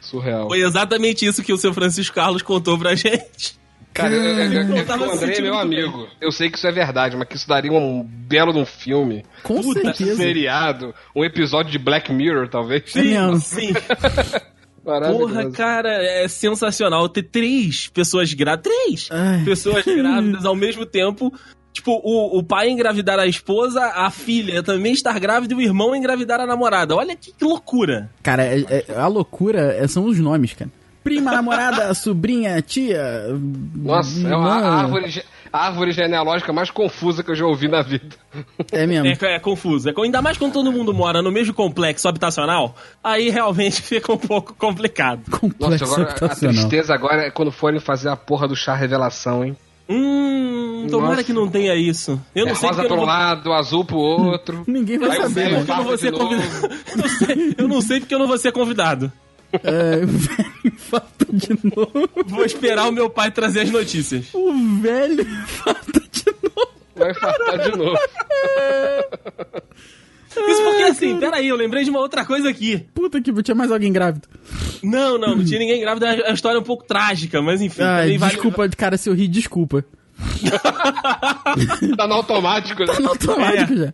Surreal. 0.00 0.48
Foi 0.48 0.60
exatamente 0.60 1.26
isso 1.26 1.42
que 1.42 1.52
o 1.52 1.56
seu 1.56 1.72
Francisco 1.72 2.14
Carlos 2.14 2.42
contou 2.42 2.78
pra 2.78 2.94
gente. 2.94 3.58
Cara, 3.94 4.12
eu, 4.12 4.22
eu, 4.22 4.52
eu, 4.52 4.62
Eu 4.70 4.76
eu, 4.76 4.86
tava 4.86 5.06
o 5.06 5.10
André 5.12 5.36
é 5.36 5.40
meu 5.40 5.56
amigo. 5.56 6.08
Eu 6.20 6.32
sei 6.32 6.50
que 6.50 6.58
isso 6.58 6.66
é 6.66 6.72
verdade, 6.72 7.16
mas 7.16 7.28
que 7.28 7.36
isso 7.36 7.48
daria 7.48 7.72
um 7.72 8.02
belo 8.02 8.52
de 8.52 8.58
um 8.58 8.66
filme, 8.66 9.24
Com 9.44 9.62
Puta, 9.62 9.80
um 9.80 9.82
certeza. 9.84 10.16
seriado, 10.16 10.92
um 11.14 11.24
episódio 11.24 11.70
de 11.70 11.78
Black 11.78 12.12
Mirror, 12.12 12.48
talvez. 12.48 12.94
É 12.96 13.02
mesmo. 13.02 13.38
sim. 13.38 13.72
Porra, 14.84 15.50
cara, 15.50 15.90
é 16.02 16.28
sensacional 16.28 17.08
ter 17.08 17.22
três 17.24 17.88
pessoas 17.88 18.32
grávidas. 18.34 18.72
Três 18.72 19.08
Ai. 19.10 19.42
pessoas 19.44 19.84
grávidas 19.84 20.44
ao 20.44 20.54
mesmo 20.54 20.84
tempo. 20.84 21.32
Tipo, 21.72 22.00
o, 22.04 22.38
o 22.38 22.42
pai 22.44 22.70
engravidar 22.70 23.18
a 23.18 23.26
esposa, 23.26 23.84
a 23.84 24.08
filha 24.08 24.62
também 24.62 24.92
estar 24.92 25.18
grávida 25.18 25.54
e 25.54 25.56
o 25.56 25.60
irmão 25.60 25.96
engravidar 25.96 26.40
a 26.40 26.46
namorada. 26.46 26.94
Olha 26.94 27.16
que 27.16 27.32
loucura. 27.42 28.08
Cara, 28.22 28.44
é- 28.44 28.84
é- 28.88 28.94
a 28.96 29.08
loucura 29.08 29.74
é- 29.76 29.88
são 29.88 30.04
os 30.04 30.20
nomes, 30.20 30.52
cara. 30.54 30.70
Prima, 31.02 31.32
namorada, 31.32 31.92
sobrinha, 31.94 32.62
tia. 32.62 33.02
Nossa, 33.74 34.18
é 34.20 34.22
irmã. 34.30 34.48
a 34.50 34.74
árvore, 34.82 35.08
ge- 35.10 35.20
a 35.20 35.33
árvore 35.56 35.92
genealógica 35.92 36.52
mais 36.52 36.70
confusa 36.70 37.22
que 37.22 37.30
eu 37.30 37.34
já 37.36 37.46
ouvi 37.46 37.68
na 37.68 37.80
vida. 37.82 38.16
É 38.72 38.86
mesmo. 38.86 39.06
É, 39.06 39.34
é 39.36 39.38
confuso. 39.38 39.88
É, 39.88 39.94
ainda 40.02 40.20
mais 40.20 40.36
quando 40.36 40.52
todo 40.52 40.72
mundo 40.72 40.92
mora 40.92 41.22
no 41.22 41.30
mesmo 41.30 41.54
complexo 41.54 42.08
habitacional, 42.08 42.74
aí 43.02 43.30
realmente 43.30 43.80
fica 43.82 44.12
um 44.12 44.18
pouco 44.18 44.54
complicado. 44.54 45.22
Nossa, 45.28 45.38
Complexo 45.38 45.84
agora 45.84 46.02
a 46.02 46.10
habitacional. 46.10 46.54
tristeza 46.56 46.94
agora 46.94 47.22
é 47.22 47.30
quando 47.30 47.52
forem 47.52 47.78
fazer 47.78 48.08
a 48.08 48.16
porra 48.16 48.48
do 48.48 48.56
chá 48.56 48.74
revelação, 48.74 49.44
hein? 49.44 49.56
Hum, 49.88 50.86
tomara 50.90 51.10
Nossa. 51.12 51.24
que 51.24 51.32
não 51.32 51.46
tenha 51.48 51.74
isso. 51.74 52.18
Eu 52.34 52.46
É 52.46 52.48
não 52.48 52.54
sei 52.56 52.68
rosa 52.70 52.80
pro 52.82 52.90
não 52.90 52.96
vou... 52.96 53.06
lado, 53.06 53.52
azul 53.52 53.84
pro 53.84 53.98
outro. 53.98 54.64
Ninguém 54.66 54.98
vai 54.98 55.10
Aí 55.10 55.16
saber, 55.22 55.50
né? 55.50 55.58
porque 55.58 55.70
eu 55.72 55.76
não 55.76 55.84
vou 55.84 55.98
ser 55.98 56.12
convidado. 56.12 56.74
Eu 56.94 56.96
não 56.96 57.08
sei- 57.08 57.54
eu 57.58 57.68
não 57.68 57.80
sei 57.82 58.00
porque 58.00 58.14
eu 58.14 58.18
não 58.18 58.26
vou 58.26 58.38
ser 58.38 58.52
convidado. 58.52 59.12
É, 59.62 60.04
o 60.04 60.06
velho 60.06 60.76
falta 60.78 61.26
de 61.32 61.48
novo. 61.64 62.08
Vou 62.26 62.44
esperar 62.44 62.88
o 62.88 62.92
meu 62.92 63.08
pai 63.10 63.30
trazer 63.30 63.60
as 63.60 63.70
notícias. 63.70 64.26
O 64.34 64.52
velho 64.80 65.24
falta 65.46 66.00
de 66.10 66.24
novo. 66.42 66.70
Vai 66.96 67.14
faltar 67.14 67.58
de 67.58 67.76
novo. 67.76 67.98
Isso 70.36 70.62
porque 70.64 70.82
assim, 70.82 71.16
peraí, 71.18 71.46
eu 71.48 71.56
lembrei 71.56 71.84
de 71.84 71.90
uma 71.90 72.00
outra 72.00 72.24
coisa 72.24 72.48
aqui. 72.48 72.84
Puta 72.92 73.20
que 73.20 73.32
tinha 73.42 73.54
mais 73.54 73.70
alguém 73.70 73.92
grávido. 73.92 74.26
Não, 74.82 75.16
não, 75.16 75.36
não 75.36 75.44
tinha 75.44 75.58
ninguém 75.60 75.80
grávida, 75.80 76.08
a 76.28 76.32
história 76.32 76.58
é 76.58 76.60
um 76.60 76.64
pouco 76.64 76.84
trágica, 76.84 77.40
mas 77.40 77.62
enfim. 77.62 77.82
Ai, 77.82 78.18
vale- 78.18 78.32
desculpa, 78.32 78.68
cara, 78.70 78.96
se 78.96 79.08
eu 79.08 79.14
rir, 79.14 79.28
desculpa. 79.28 79.84
Tá 81.96 82.06
no 82.06 82.14
automático, 82.14 82.80
né? 82.80 82.86
Tá 82.92 83.00
no 83.00 83.08
automático 83.10 83.76
já. 83.76 83.92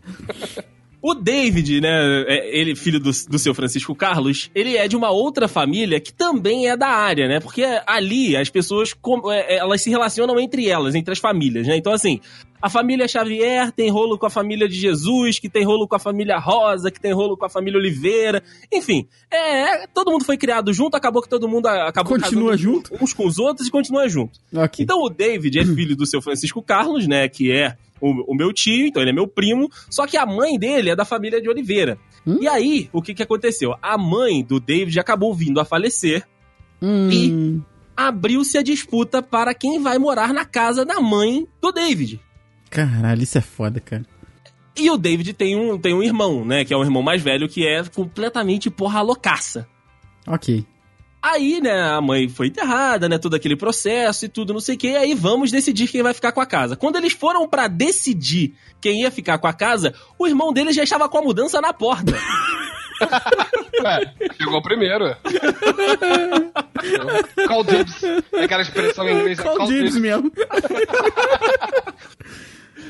O 1.02 1.14
David, 1.14 1.80
né, 1.80 2.24
é- 2.28 2.58
ele, 2.58 2.76
filho 2.76 3.00
do, 3.00 3.10
do 3.28 3.38
seu 3.38 3.54
Francisco 3.54 3.94
Carlos, 3.94 4.50
ele 4.54 4.76
é 4.76 4.86
de 4.86 4.96
uma 4.96 5.10
outra 5.10 5.48
família 5.48 5.98
que 6.00 6.12
também 6.12 6.68
é 6.68 6.76
da 6.76 6.88
área, 6.88 7.26
né? 7.26 7.40
Porque 7.40 7.64
ali 7.86 8.36
as 8.36 8.50
pessoas, 8.50 8.94
é, 9.32 9.54
é, 9.54 9.58
elas 9.58 9.80
se 9.80 9.88
relacionam 9.90 10.38
entre 10.38 10.68
elas, 10.68 10.94
entre 10.94 11.12
as 11.12 11.18
famílias, 11.18 11.66
né? 11.66 11.76
Então, 11.76 11.92
assim, 11.92 12.20
a 12.60 12.68
família 12.68 13.08
Xavier 13.08 13.72
tem 13.72 13.90
rolo 13.90 14.18
com 14.18 14.26
a 14.26 14.30
família 14.30 14.68
de 14.68 14.74
Jesus, 14.74 15.38
que 15.38 15.48
tem 15.48 15.64
rolo 15.64 15.88
com 15.88 15.96
a 15.96 15.98
família 15.98 16.38
Rosa, 16.38 16.90
que 16.90 17.00
tem 17.00 17.12
rolo 17.12 17.36
com 17.36 17.46
a 17.46 17.48
família 17.48 17.78
Oliveira. 17.78 18.42
Enfim, 18.70 19.06
é, 19.30 19.86
todo 19.86 20.10
mundo 20.10 20.24
foi 20.24 20.36
criado 20.36 20.70
junto, 20.72 20.94
acabou 20.96 21.22
que 21.22 21.28
todo 21.28 21.48
mundo 21.48 21.66
acabou 21.66 22.18
Continua 22.18 22.56
junto? 22.58 22.92
uns 23.02 23.14
com 23.14 23.26
os 23.26 23.38
outros 23.38 23.68
e 23.68 23.70
continua 23.70 24.06
junto. 24.08 24.38
Ok. 24.54 24.82
Então 24.84 25.02
o 25.02 25.08
David 25.08 25.58
é 25.58 25.64
filho 25.64 25.96
do 25.96 26.04
seu 26.04 26.20
Francisco 26.20 26.60
Carlos, 26.62 27.06
né? 27.06 27.26
Que 27.28 27.50
é 27.50 27.76
o, 28.00 28.32
o 28.32 28.34
meu 28.34 28.52
tio, 28.52 28.86
então 28.86 29.02
ele 29.02 29.10
é 29.10 29.14
meu 29.14 29.26
primo. 29.28 29.68
Só 29.88 30.06
que 30.06 30.16
a 30.16 30.26
mãe 30.26 30.58
dele 30.58 30.90
é 30.90 30.96
da 30.96 31.04
família 31.04 31.40
de 31.40 31.48
Oliveira. 31.48 31.98
Hum? 32.26 32.38
E 32.40 32.48
aí, 32.48 32.88
o 32.92 33.00
que 33.00 33.14
que 33.14 33.22
aconteceu? 33.22 33.74
A 33.82 33.96
mãe 33.96 34.42
do 34.44 34.60
David 34.60 34.98
acabou 34.98 35.34
vindo 35.34 35.60
a 35.60 35.64
falecer. 35.64 36.26
Hum, 36.82 37.60
Abriu-se 37.96 38.56
a 38.56 38.62
disputa 38.62 39.22
para 39.22 39.52
quem 39.52 39.78
vai 39.80 39.98
morar 39.98 40.32
na 40.32 40.44
casa 40.44 40.84
da 40.84 41.00
mãe 41.00 41.46
do 41.60 41.70
David. 41.70 42.20
Caralho, 42.70 43.22
isso 43.22 43.36
é 43.36 43.42
foda, 43.42 43.80
cara. 43.80 44.06
E 44.76 44.90
o 44.90 44.96
David 44.96 45.34
tem 45.34 45.56
um, 45.56 45.76
tem 45.76 45.92
um 45.92 46.02
irmão, 46.02 46.44
né? 46.44 46.64
Que 46.64 46.72
é 46.72 46.76
um 46.76 46.82
irmão 46.82 47.02
mais 47.02 47.20
velho 47.20 47.48
que 47.48 47.66
é 47.66 47.82
completamente 47.84 48.70
porra 48.70 49.02
loucaça. 49.02 49.68
Ok. 50.26 50.64
Aí, 51.22 51.60
né, 51.60 51.82
a 51.82 52.00
mãe 52.00 52.28
foi 52.28 52.46
enterrada, 52.46 53.08
né, 53.08 53.18
todo 53.18 53.34
aquele 53.34 53.54
processo 53.54 54.24
e 54.24 54.28
tudo, 54.28 54.54
não 54.54 54.60
sei 54.60 54.74
o 54.74 54.78
que, 54.78 54.96
aí 54.96 55.14
vamos 55.14 55.50
decidir 55.50 55.86
quem 55.88 56.02
vai 56.02 56.14
ficar 56.14 56.32
com 56.32 56.40
a 56.40 56.46
casa. 56.46 56.76
Quando 56.76 56.96
eles 56.96 57.12
foram 57.12 57.46
pra 57.46 57.68
decidir 57.68 58.54
quem 58.80 59.02
ia 59.02 59.10
ficar 59.10 59.36
com 59.38 59.46
a 59.46 59.52
casa, 59.52 59.92
o 60.18 60.26
irmão 60.26 60.52
dele 60.52 60.72
já 60.72 60.82
estava 60.82 61.08
com 61.08 61.18
a 61.18 61.22
mudança 61.22 61.60
na 61.60 61.72
porta. 61.74 62.12
Ué, 63.82 64.14
chegou 64.36 64.62
primeiro. 64.62 65.14
call 67.48 67.64
dibs. 67.64 68.02
É 68.32 68.44
aquela 68.44 68.62
expressão 68.62 69.08
em 69.08 69.18
inglês. 69.18 69.38
é 69.38 69.42
Call 69.42 69.66
dibs 69.66 69.96
mesmo. 69.96 70.32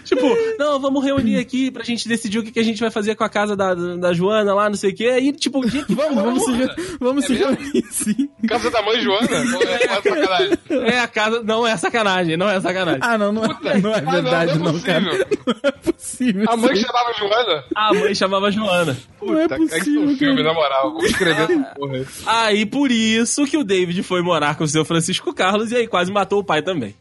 tipo, 0.05 0.27
não, 0.59 0.81
vamos 0.81 1.05
reunir 1.05 1.37
aqui 1.39 1.71
pra 1.71 1.83
gente 1.85 2.09
decidir 2.09 2.39
o 2.39 2.43
que, 2.43 2.51
que 2.53 2.61
a 2.61 2.65
gente 2.65 2.81
vai 2.81 2.91
fazer 2.91 3.15
com 3.15 3.25
a 3.25 3.29
casa 3.29 3.57
da, 3.57 3.75
da 3.75 4.13
Joana 4.13 4.55
lá, 4.55 4.69
não 4.69 4.77
sei 4.77 4.91
o 4.91 4.95
que. 4.95 5.07
Aí, 5.09 5.33
tipo, 5.33 5.61
que 5.63 5.81
Vamos, 5.95 6.15
vamos 6.23 6.45
se, 6.45 6.53
re- 6.53 6.75
vamos 7.01 7.25
se 7.25 7.33
mesmo? 7.33 7.53
reunir, 7.55 7.85
sim. 7.91 8.29
Casa 8.49 8.71
da 8.71 8.83
mãe 8.83 9.01
Joana? 9.01 9.29
É 9.31 9.89
sacanagem? 9.89 10.59
é 10.71 10.99
a 11.01 11.09
casa. 11.09 11.43
Não 11.43 11.67
é 11.67 11.77
sacanagem, 11.77 12.37
não 12.37 12.49
é 12.49 12.61
sacanagem. 12.61 13.01
Ah, 13.03 13.19
não, 13.19 13.33
não 13.33 13.45
é, 13.45 13.49
não 13.81 13.95
é 13.95 14.01
não, 14.01 14.13
verdade, 14.13 14.59
não 14.59 14.69
é 14.69 14.73
não, 14.73 14.81
cara. 14.81 15.03
possível. 15.03 15.25
Não 15.47 15.61
é 15.63 15.71
possível. 15.73 16.45
A 16.49 16.57
mãe 16.57 16.73
isso. 16.73 16.87
chamava 16.87 17.13
Joana? 17.19 17.65
A 17.75 17.95
mãe 17.95 18.15
chamava 18.15 18.51
Joana. 18.51 18.97
Não 19.23 19.39
é 19.39 19.43
Puta, 19.49 19.57
que 19.59 19.69
possível, 19.79 20.03
um 20.03 20.17
filme, 20.17 20.37
cara. 20.43 20.49
na 20.49 20.55
moral. 20.55 20.93
Como 20.93 21.07
escrever 21.07 21.43
essa 21.51 21.75
porra 21.75 21.97
aí? 21.97 22.07
Aí, 22.27 22.67
por 22.67 22.91
isso 22.91 23.45
que 23.47 23.57
o 23.57 23.65
David 23.65 24.03
foi 24.03 24.23
morar 24.23 24.57
com 24.57 24.65
o 24.65 24.69
seu 24.69 24.85
Francisco 24.85 25.33
Carlos 25.35 25.71
e 25.73 25.77
aí 25.77 25.87
quase 25.87 26.11
matou 26.13 26.41
o 26.41 26.45
pai 26.45 26.63
também. 26.63 26.95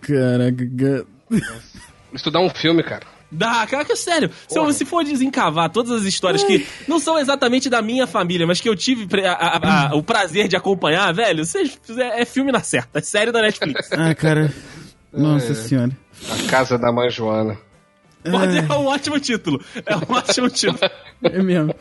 Caraca, 0.00 0.66
cara. 0.78 1.06
Dá 2.32 2.40
um 2.40 2.50
filme, 2.50 2.82
cara. 2.82 3.02
Dá, 3.30 3.66
cara, 3.66 3.84
que 3.84 3.96
sério. 3.96 4.30
Se, 4.46 4.58
eu, 4.58 4.70
se 4.72 4.84
for 4.84 5.02
desencavar 5.02 5.70
todas 5.70 5.90
as 5.92 6.02
histórias 6.04 6.44
que 6.44 6.66
não 6.86 6.98
são 6.98 7.18
exatamente 7.18 7.70
da 7.70 7.80
minha 7.80 8.06
família, 8.06 8.46
mas 8.46 8.60
que 8.60 8.68
eu 8.68 8.76
tive 8.76 9.06
a- 9.26 9.32
a- 9.32 9.86
a- 9.90 9.94
o 9.96 10.02
prazer 10.02 10.48
de 10.48 10.54
acompanhar, 10.56 11.10
velho, 11.14 11.42
vocês- 11.44 11.78
é, 11.96 12.20
é 12.20 12.24
filme 12.26 12.52
na 12.52 12.60
certa, 12.60 12.98
é 12.98 13.02
série 13.02 13.32
da 13.32 13.40
Netflix. 13.40 13.88
Ah, 13.96 14.14
cara. 14.14 14.52
Nossa 15.12 15.52
É. 15.52 15.54
senhora. 15.54 15.90
A 16.30 16.50
casa 16.50 16.76
da 16.78 16.92
mãe 16.92 17.08
Joana. 17.10 17.56
Pode 18.30 18.58
é 18.58 18.62
um 18.76 18.86
ótimo 18.86 19.18
título. 19.18 19.60
É 19.86 19.96
um 19.96 20.14
ótimo 20.14 20.50
título. 20.50 20.78
É 21.24 21.42
mesmo. 21.42 21.74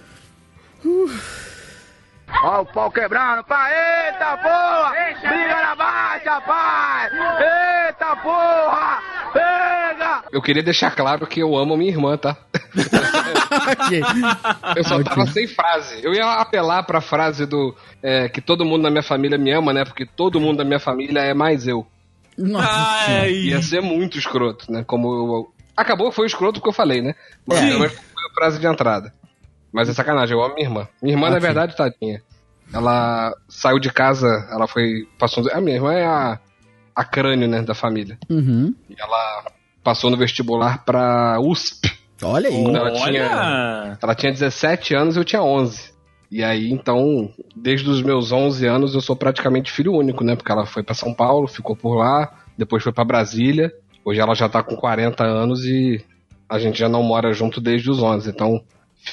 Ó 2.43 2.61
o 2.61 2.65
pau 2.65 2.89
quebrando, 2.91 3.43
pai. 3.43 3.71
Eita 4.07 4.37
porra! 4.37 4.93
Briga 5.19 5.61
na 5.61 5.75
baixa, 5.75 6.41
pai! 6.41 7.09
Eita 7.87 8.15
porra! 8.17 8.99
Pega! 9.33 10.23
Eu 10.31 10.41
queria 10.41 10.63
deixar 10.63 10.91
claro 10.95 11.25
que 11.27 11.39
eu 11.41 11.55
amo 11.57 11.75
minha 11.77 11.91
irmã, 11.91 12.17
tá? 12.17 12.37
Eu 14.75 14.83
só 14.83 15.01
tava 15.03 15.25
sem 15.27 15.47
frase. 15.47 15.99
Eu 16.03 16.13
ia 16.13 16.25
apelar 16.33 16.83
pra 16.83 17.01
frase 17.01 17.45
do 17.45 17.75
é, 18.01 18.29
que 18.29 18.41
todo 18.41 18.65
mundo 18.65 18.83
na 18.83 18.89
minha 18.89 19.03
família 19.03 19.37
me 19.37 19.51
ama, 19.51 19.73
né? 19.73 19.83
Porque 19.85 20.05
todo 20.05 20.39
mundo 20.39 20.57
da 20.57 20.63
minha 20.63 20.79
família 20.79 21.19
é 21.21 21.33
mais 21.33 21.67
eu. 21.67 21.85
Nossa. 22.37 22.67
Ai, 22.69 23.31
Ia 23.31 23.61
ser 23.61 23.81
muito 23.81 24.17
escroto, 24.17 24.71
né? 24.71 24.83
Como 24.85 25.07
eu... 25.13 25.53
Acabou, 25.75 26.11
foi 26.11 26.25
escroto 26.27 26.59
porque 26.59 26.69
eu 26.69 26.73
falei, 26.73 27.01
né? 27.01 27.13
Mas 27.45 27.59
É. 27.61 27.71
foi 27.77 27.87
a 27.87 28.33
frase 28.35 28.59
de 28.59 28.67
entrada. 28.67 29.13
Mas 29.71 29.89
é 29.89 29.93
sacanagem, 29.93 30.35
eu 30.35 30.43
amo 30.43 30.55
minha 30.55 30.67
irmã. 30.67 30.87
Minha 31.01 31.13
irmã, 31.15 31.27
Ah, 31.27 31.31
na 31.31 31.39
verdade, 31.39 31.75
tadinha. 31.75 32.21
Ela 32.73 33.33
saiu 33.49 33.79
de 33.79 33.91
casa, 33.91 34.27
ela 34.51 34.67
foi. 34.67 35.07
Passou. 35.19 35.49
A 35.51 35.59
minha 35.59 35.75
irmã 35.75 35.93
é 35.93 36.05
a, 36.05 36.39
a 36.95 37.03
crânio, 37.03 37.47
né, 37.47 37.61
da 37.61 37.73
família. 37.73 38.17
Uhum. 38.29 38.73
E 38.89 38.95
ela 38.99 39.51
passou 39.83 40.09
no 40.09 40.17
vestibular 40.17 40.83
pra 40.85 41.39
USP. 41.39 41.91
Olha 42.23 42.49
aí. 42.49 42.63
Quando 42.63 42.77
ela 42.77 42.91
Olha! 42.99 43.97
Ela 44.01 44.15
tinha 44.15 44.31
17 44.31 44.93
anos, 44.93 45.17
eu 45.17 45.23
tinha 45.23 45.41
11. 45.41 45.91
E 46.31 46.43
aí, 46.43 46.71
então, 46.71 47.29
desde 47.55 47.89
os 47.89 48.01
meus 48.01 48.31
11 48.31 48.65
anos, 48.65 48.95
eu 48.95 49.01
sou 49.01 49.15
praticamente 49.15 49.71
filho 49.71 49.93
único, 49.93 50.23
né? 50.23 50.35
Porque 50.35 50.51
ela 50.51 50.65
foi 50.65 50.81
pra 50.81 50.95
São 50.95 51.13
Paulo, 51.13 51.47
ficou 51.47 51.75
por 51.75 51.95
lá, 51.95 52.31
depois 52.57 52.81
foi 52.81 52.93
pra 52.93 53.03
Brasília. 53.03 53.73
Hoje 54.05 54.21
ela 54.21 54.33
já 54.33 54.47
tá 54.47 54.63
com 54.63 54.75
40 54.75 55.23
anos 55.23 55.65
e 55.65 56.03
a 56.47 56.57
gente 56.57 56.79
já 56.79 56.87
não 56.87 57.03
mora 57.03 57.33
junto 57.33 57.59
desde 57.59 57.89
os 57.91 58.01
11. 58.01 58.29
Então, 58.29 58.63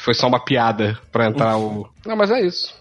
foi 0.00 0.14
só 0.14 0.28
uma 0.28 0.38
piada 0.38 0.98
pra 1.10 1.26
entrar 1.26 1.56
o. 1.56 1.88
Não, 2.06 2.14
mas 2.14 2.30
é 2.30 2.40
isso. 2.40 2.72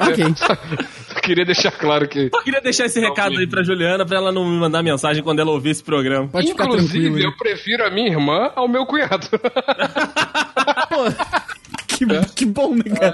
Ok. 0.00 0.24
Eu 1.14 1.22
queria 1.22 1.44
deixar 1.44 1.70
claro 1.72 2.08
que. 2.08 2.30
Eu 2.32 2.42
queria 2.42 2.60
deixar 2.60 2.86
esse 2.86 2.98
recado 3.00 3.38
aí 3.38 3.46
pra 3.46 3.62
Juliana, 3.62 4.06
pra 4.06 4.16
ela 4.16 4.32
não 4.32 4.48
me 4.48 4.58
mandar 4.58 4.82
mensagem 4.82 5.22
quando 5.22 5.40
ela 5.40 5.50
ouvir 5.50 5.70
esse 5.70 5.82
programa. 5.84 6.26
Pode 6.28 6.48
ficar 6.48 6.64
Inclusive, 6.64 7.22
eu 7.22 7.36
prefiro 7.36 7.84
a 7.84 7.90
minha 7.90 8.08
irmã 8.08 8.50
ao 8.56 8.66
meu 8.66 8.86
cunhado. 8.86 9.28
Pô, 10.88 11.04
que, 11.86 12.06
que 12.34 12.46
bom, 12.46 12.74
né, 12.74 12.84
cara? 12.84 13.12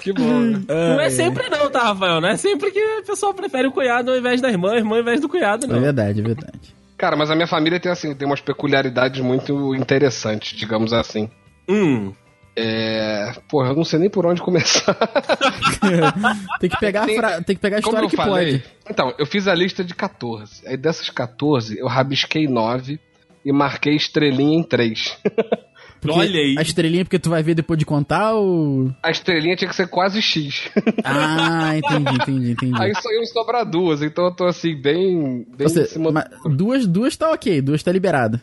que 0.00 0.12
bom, 0.12 0.40
né? 0.40 0.60
Não 0.68 1.00
é 1.00 1.10
sempre 1.10 1.48
não, 1.48 1.68
tá, 1.70 1.84
Rafael? 1.84 2.20
Não 2.20 2.28
é 2.28 2.36
sempre 2.36 2.70
que 2.70 2.80
o 3.00 3.04
pessoal 3.04 3.34
prefere 3.34 3.66
o 3.66 3.72
cunhado 3.72 4.12
ao 4.12 4.16
invés 4.16 4.40
da 4.40 4.48
irmã, 4.48 4.72
a 4.72 4.76
irmã 4.76 4.96
ao 4.96 5.02
invés 5.02 5.20
do 5.20 5.28
cunhado, 5.28 5.66
É 5.66 5.68
não. 5.68 5.80
verdade, 5.80 6.20
é 6.20 6.22
verdade. 6.22 6.74
Cara, 6.96 7.16
mas 7.16 7.30
a 7.30 7.34
minha 7.34 7.46
família 7.48 7.80
tem 7.80 7.90
assim, 7.90 8.14
tem 8.14 8.26
umas 8.26 8.40
peculiaridades 8.40 9.20
muito 9.20 9.74
interessantes, 9.74 10.56
digamos 10.56 10.92
assim. 10.92 11.28
Hum. 11.68 12.12
É. 12.56 13.32
Porra, 13.48 13.68
eu 13.70 13.76
não 13.76 13.84
sei 13.84 13.98
nem 13.98 14.10
por 14.10 14.26
onde 14.26 14.40
começar. 14.42 14.94
Tem 16.60 16.68
que 16.70 16.78
pegar 16.78 17.02
a, 17.02 17.06
Tem- 17.06 17.16
fra- 17.16 17.42
tem 17.42 17.56
que 17.56 17.62
pegar 17.62 17.76
a 17.76 17.80
história 17.80 18.08
que 18.08 18.16
falei. 18.16 18.58
pode. 18.58 18.64
Então, 18.88 19.14
eu 19.18 19.26
fiz 19.26 19.46
a 19.48 19.54
lista 19.54 19.82
de 19.84 19.94
14. 19.94 20.66
Aí 20.66 20.76
dessas 20.76 21.08
14, 21.10 21.78
eu 21.78 21.86
rabisquei 21.86 22.46
9 22.46 22.98
e 23.44 23.52
marquei 23.52 23.94
estrelinha 23.96 24.58
em 24.58 24.62
3. 24.62 25.16
Porque 26.00 26.18
Olha 26.18 26.40
aí. 26.40 26.54
A 26.58 26.62
estrelinha 26.62 27.04
porque 27.04 27.18
tu 27.18 27.28
vai 27.28 27.42
ver 27.42 27.54
depois 27.54 27.78
de 27.78 27.84
contar 27.84 28.32
ou. 28.32 28.90
A 29.02 29.10
estrelinha 29.10 29.54
tinha 29.54 29.68
que 29.68 29.76
ser 29.76 29.86
quase 29.86 30.22
X. 30.22 30.70
Ah, 31.04 31.76
entendi, 31.76 32.14
entendi, 32.14 32.50
entendi. 32.52 32.82
Aí 32.82 32.94
só 32.94 33.10
iam 33.12 33.26
sobrar 33.26 33.66
duas, 33.66 34.00
então 34.00 34.24
eu 34.24 34.30
tô 34.34 34.46
assim, 34.46 34.74
bem. 34.80 35.44
bem 35.54 35.68
Você, 35.68 35.82
em 35.82 35.84
cima. 35.84 36.24
duas, 36.46 36.86
duas 36.86 37.14
tá 37.18 37.30
ok, 37.30 37.60
duas 37.60 37.82
tá 37.82 37.92
liberada. 37.92 38.40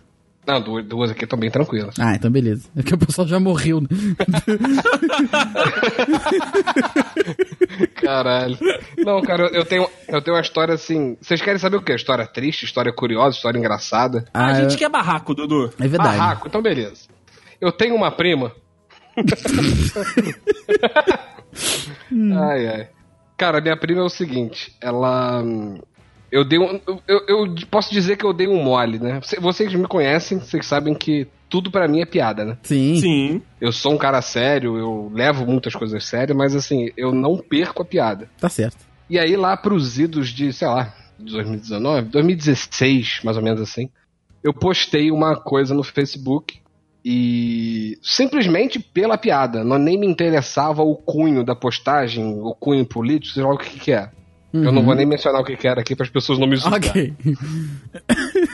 Não, 0.48 0.62
duas, 0.62 0.86
duas 0.86 1.12
aqui 1.12 1.26
estão 1.26 1.38
bem 1.38 1.52
tranquilas. 1.52 1.96
Ah, 2.00 2.16
então 2.16 2.32
beleza. 2.32 2.70
É 2.76 2.82
que 2.82 2.94
o 2.94 2.98
pessoal 2.98 3.28
já 3.28 3.40
morreu. 3.40 3.82
né? 3.82 3.88
Caralho. 7.96 8.58
Não, 8.98 9.22
cara, 9.22 9.48
eu- 9.54 9.66
tenho, 9.66 9.88
eu 10.08 10.22
tenho 10.22 10.36
uma 10.36 10.42
história 10.42 10.74
assim. 10.74 11.18
Vocês 11.22 11.42
querem 11.42 11.60
saber 11.60 11.78
o 11.78 11.82
quê? 11.82 11.94
História 11.96 12.26
triste, 12.26 12.64
história 12.66 12.92
curiosa, 12.94 13.36
história 13.36 13.58
engraçada? 13.60 14.26
a 14.34 14.48
Ah, 14.48 14.54
gente 14.54 14.78
quer 14.78 14.90
barraco, 14.90 15.34
Dudu. 15.34 15.72
é 15.80 15.88
verdade. 15.88 16.18
Barraco, 16.18 16.48
então 16.48 16.62
beleza. 16.62 17.08
Eu 17.60 17.72
tenho 17.72 17.96
uma 17.96 18.12
prima. 18.12 18.52
ai, 22.40 22.68
ai. 22.68 22.88
Cara, 23.36 23.60
minha 23.62 23.78
prima 23.78 24.02
é 24.02 24.06
o 24.06 24.10
seguinte, 24.10 24.76
ela. 24.82 25.44
Eu 26.32 26.44
dei 26.44 26.60
um. 26.60 26.80
Eu, 27.08 27.22
eu 27.28 27.56
posso 27.72 27.92
dizer 27.92 28.18
que 28.18 28.26
eu 28.26 28.34
dei 28.34 28.48
um 28.48 28.62
mole, 28.64 29.00
né? 29.00 29.20
Cê- 29.24 29.40
Vocês 29.40 29.74
me 29.74 29.88
conhecem, 29.88 30.40
vocês 30.40 30.66
sabem 30.66 30.94
que 30.94 31.28
tudo 31.50 31.72
pra 31.72 31.88
mim 31.88 32.02
é 32.02 32.06
piada, 32.06 32.44
né? 32.44 32.58
Sim. 32.64 32.96
Sim. 32.98 33.42
Eu 33.62 33.72
sou 33.72 33.94
um 33.94 33.98
cara 33.98 34.22
sério, 34.22 34.78
eu 34.78 35.10
levo 35.14 35.46
muitas 35.46 35.74
coisas 35.74 36.04
sérias, 36.06 36.36
mas 36.38 36.54
assim, 36.56 36.90
eu 36.98 37.14
não 37.14 37.38
perco 37.38 37.82
a 37.82 37.86
piada. 37.86 38.30
Tá 38.40 38.50
certo. 38.50 38.78
E 39.10 39.18
aí, 39.18 39.38
lá 39.38 39.56
pros 39.56 39.98
idos 39.98 40.30
de, 40.30 40.52
sei 40.52 40.68
lá, 40.68 40.94
2019, 41.18 42.10
2016, 42.10 43.22
mais 43.24 43.38
ou 43.38 43.44
menos 43.44 43.62
assim, 43.62 43.90
eu 44.44 44.54
postei 44.54 45.10
uma 45.12 45.36
coisa 45.38 45.74
no 45.74 45.84
Facebook 45.84 46.60
e 47.06 47.98
simplesmente 48.02 48.80
pela 48.80 49.18
piada, 49.18 49.64
não 49.64 49.78
nem 49.78 49.98
me 49.98 50.06
interessava 50.06 50.84
o 50.84 50.96
cunho 50.96 51.44
da 51.44 51.56
postagem, 51.56 52.26
o 52.26 52.54
cunho 52.54 52.86
político, 52.86 53.34
sei 53.34 53.44
lá 53.44 53.54
o 53.54 53.58
que 53.58 53.80
que 53.80 53.92
é. 53.94 54.12
Eu 54.64 54.72
não 54.72 54.84
vou 54.84 54.96
nem 54.96 55.06
mencionar 55.06 55.42
o 55.42 55.44
que 55.44 55.56
que 55.58 55.68
era 55.68 55.82
aqui 55.82 55.96
para 55.96 56.06
as 56.06 56.12
pessoas 56.12 56.38
não 56.40 56.48
me 56.48 56.56
julgarem. 56.58 56.90
Ok. 56.90 57.16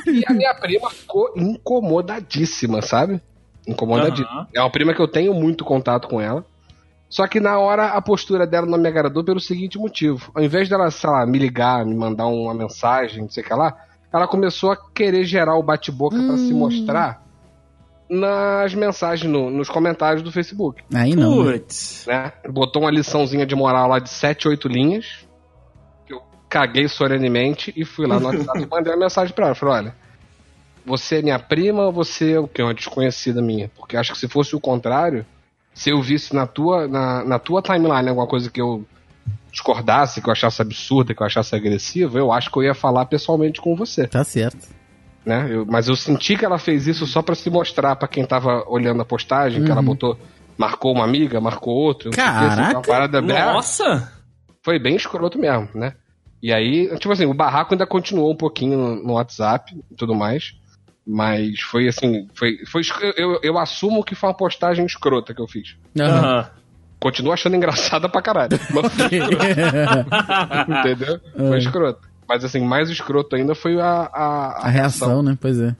E 0.07 0.23
a 0.27 0.33
minha 0.33 0.53
prima 0.55 0.89
ficou 0.89 1.31
incomodadíssima, 1.35 2.81
sabe? 2.81 3.21
Incomodadíssima. 3.67 4.27
Aham. 4.29 4.47
É 4.53 4.59
uma 4.61 4.69
prima 4.69 4.93
que 4.93 5.01
eu 5.01 5.07
tenho 5.07 5.33
muito 5.33 5.63
contato 5.63 6.07
com 6.07 6.19
ela. 6.21 6.45
Só 7.09 7.27
que 7.27 7.39
na 7.39 7.59
hora 7.59 7.87
a 7.89 8.01
postura 8.01 8.47
dela 8.47 8.65
não 8.65 8.77
me 8.77 8.87
agradou 8.87 9.23
pelo 9.23 9.39
seguinte 9.39 9.77
motivo. 9.77 10.31
Ao 10.33 10.43
invés 10.43 10.67
dela, 10.67 10.89
sei 10.89 11.09
lá, 11.09 11.25
me 11.25 11.37
ligar, 11.37 11.85
me 11.85 11.93
mandar 11.95 12.25
uma 12.25 12.53
mensagem, 12.53 13.21
não 13.21 13.29
sei 13.29 13.43
o 13.43 13.45
que 13.45 13.53
lá, 13.53 13.75
ela 14.11 14.27
começou 14.27 14.71
a 14.71 14.77
querer 14.93 15.23
gerar 15.23 15.55
o 15.55 15.63
bate-boca 15.63 16.15
pra 16.17 16.37
se 16.37 16.53
mostrar 16.53 17.21
nas 18.09 18.73
mensagens, 18.73 19.31
no- 19.31 19.49
nos 19.49 19.69
comentários 19.69 20.21
do 20.23 20.31
Facebook. 20.31 20.83
Aí 20.93 21.15
não. 21.15 21.43
né? 21.43 21.53
Putz. 21.53 22.05
Né? 22.07 22.31
Botou 22.49 22.81
uma 22.83 22.91
liçãozinha 22.91 23.45
de 23.45 23.55
moral 23.55 23.87
lá 23.87 23.99
de 23.99 24.09
7, 24.09 24.47
8 24.47 24.67
linhas. 24.67 25.25
Caguei 26.53 26.87
solenemente 26.87 27.73
e 27.75 27.83
fui 27.83 28.05
lá 28.05 28.19
no 28.19 28.27
WhatsApp 28.27 28.61
e 28.61 28.67
mandei 28.67 28.93
uma 28.93 28.99
mensagem 28.99 29.33
pra 29.33 29.47
ela. 29.47 29.55
Falei, 29.55 29.75
olha, 29.75 29.95
você 30.85 31.17
é 31.17 31.21
minha 31.23 31.39
prima 31.39 31.83
ou 31.87 31.91
você 31.91 32.33
é 32.33 32.39
o 32.39 32.47
que? 32.47 32.61
Uma 32.61 32.73
desconhecida 32.75 33.41
minha? 33.41 33.71
Porque 33.75 33.97
acho 33.97 34.11
que 34.13 34.19
se 34.19 34.27
fosse 34.27 34.55
o 34.55 34.59
contrário, 34.59 35.25
se 35.73 35.89
eu 35.89 35.99
visse 36.01 36.35
na 36.35 36.45
tua, 36.45 36.87
na, 36.87 37.23
na 37.23 37.39
tua 37.39 37.61
timeline 37.61 38.07
alguma 38.07 38.27
coisa 38.27 38.51
que 38.51 38.61
eu 38.61 38.85
discordasse, 39.51 40.21
que 40.21 40.27
eu 40.27 40.31
achasse 40.31 40.61
absurda, 40.61 41.13
que 41.13 41.21
eu 41.21 41.25
achasse 41.25 41.55
agressiva, 41.55 42.19
eu 42.19 42.31
acho 42.31 42.51
que 42.51 42.57
eu 42.57 42.63
ia 42.63 42.73
falar 42.75 43.05
pessoalmente 43.05 43.59
com 43.61 43.75
você, 43.75 44.07
Tá 44.07 44.23
certo. 44.23 44.67
né? 45.25 45.47
Eu- 45.49 45.65
mas 45.65 45.87
eu 45.87 45.95
senti 45.95 46.35
que 46.37 46.45
ela 46.45 46.57
fez 46.59 46.85
isso 46.87 47.05
só 47.07 47.21
pra 47.21 47.33
se 47.35 47.49
mostrar 47.49 47.95
pra 47.95 48.07
quem 48.07 48.25
tava 48.25 48.63
olhando 48.67 49.01
a 49.01 49.05
postagem, 49.05 49.63
que 49.63 49.71
ela 49.71 49.81
botou, 49.81 50.17
marcou 50.57 50.93
uma 50.93 51.03
amiga, 51.05 51.39
marcou 51.41 51.73
outra. 51.75 52.09
não 52.09 52.13
sei 52.13 52.23
o 52.23 52.27
que, 52.27 52.31
assim, 52.31 52.55
Caraca! 52.57 52.77
uma 52.77 52.81
parada 52.83 53.21
Nossa! 53.21 54.11
foi 54.61 54.77
bem 54.79 54.95
escroto 54.95 55.37
mesmo, 55.39 55.69
né? 55.73 55.93
E 56.43 56.51
aí, 56.51 56.89
tipo 56.97 57.13
assim, 57.13 57.25
o 57.25 57.33
barraco 57.33 57.73
ainda 57.73 57.87
continuou 57.87 58.33
um 58.33 58.35
pouquinho 58.35 58.77
no, 58.77 58.95
no 59.01 59.13
WhatsApp 59.13 59.73
e 59.89 59.95
tudo 59.95 60.13
mais. 60.13 60.53
Mas 61.07 61.61
foi 61.61 61.87
assim, 61.87 62.27
foi, 62.35 62.57
foi 62.69 62.81
eu, 63.15 63.39
eu 63.41 63.57
assumo 63.57 64.03
que 64.03 64.13
foi 64.13 64.27
uma 64.27 64.35
postagem 64.35 64.85
escrota 64.85 65.33
que 65.33 65.41
eu 65.41 65.47
fiz. 65.47 65.77
Aham. 65.97 66.19
Aham. 66.19 66.49
Continuo 66.99 67.31
achando 67.31 67.55
engraçada 67.55 68.09
pra 68.09 68.21
caralho. 68.21 68.59
Mas 68.71 68.93
foi 68.93 69.05
entendeu? 70.79 71.19
Foi 71.35 71.57
escroto. 71.57 72.07
Mas 72.27 72.43
assim, 72.43 72.59
mais 72.59 72.89
escroto 72.89 73.35
ainda 73.37 73.55
foi 73.55 73.79
a, 73.79 74.09
a, 74.13 74.65
A 74.65 74.69
reação, 74.69 75.23
né? 75.23 75.37
Pois 75.39 75.59
é. 75.59 75.75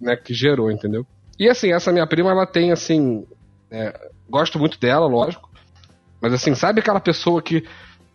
né, 0.00 0.16
que 0.16 0.32
gerou, 0.32 0.70
entendeu? 0.70 1.04
E 1.38 1.48
assim, 1.48 1.72
essa 1.72 1.92
minha 1.92 2.06
prima, 2.06 2.30
ela 2.30 2.46
tem 2.46 2.70
assim. 2.70 3.26
é, 3.70 3.92
gosto 4.28 4.60
muito 4.60 4.78
dela, 4.78 5.06
lógico. 5.06 5.48
Mas 6.20 6.32
assim, 6.32 6.54
sabe 6.54 6.80
aquela 6.80 7.00
pessoa 7.00 7.42
que 7.42 7.64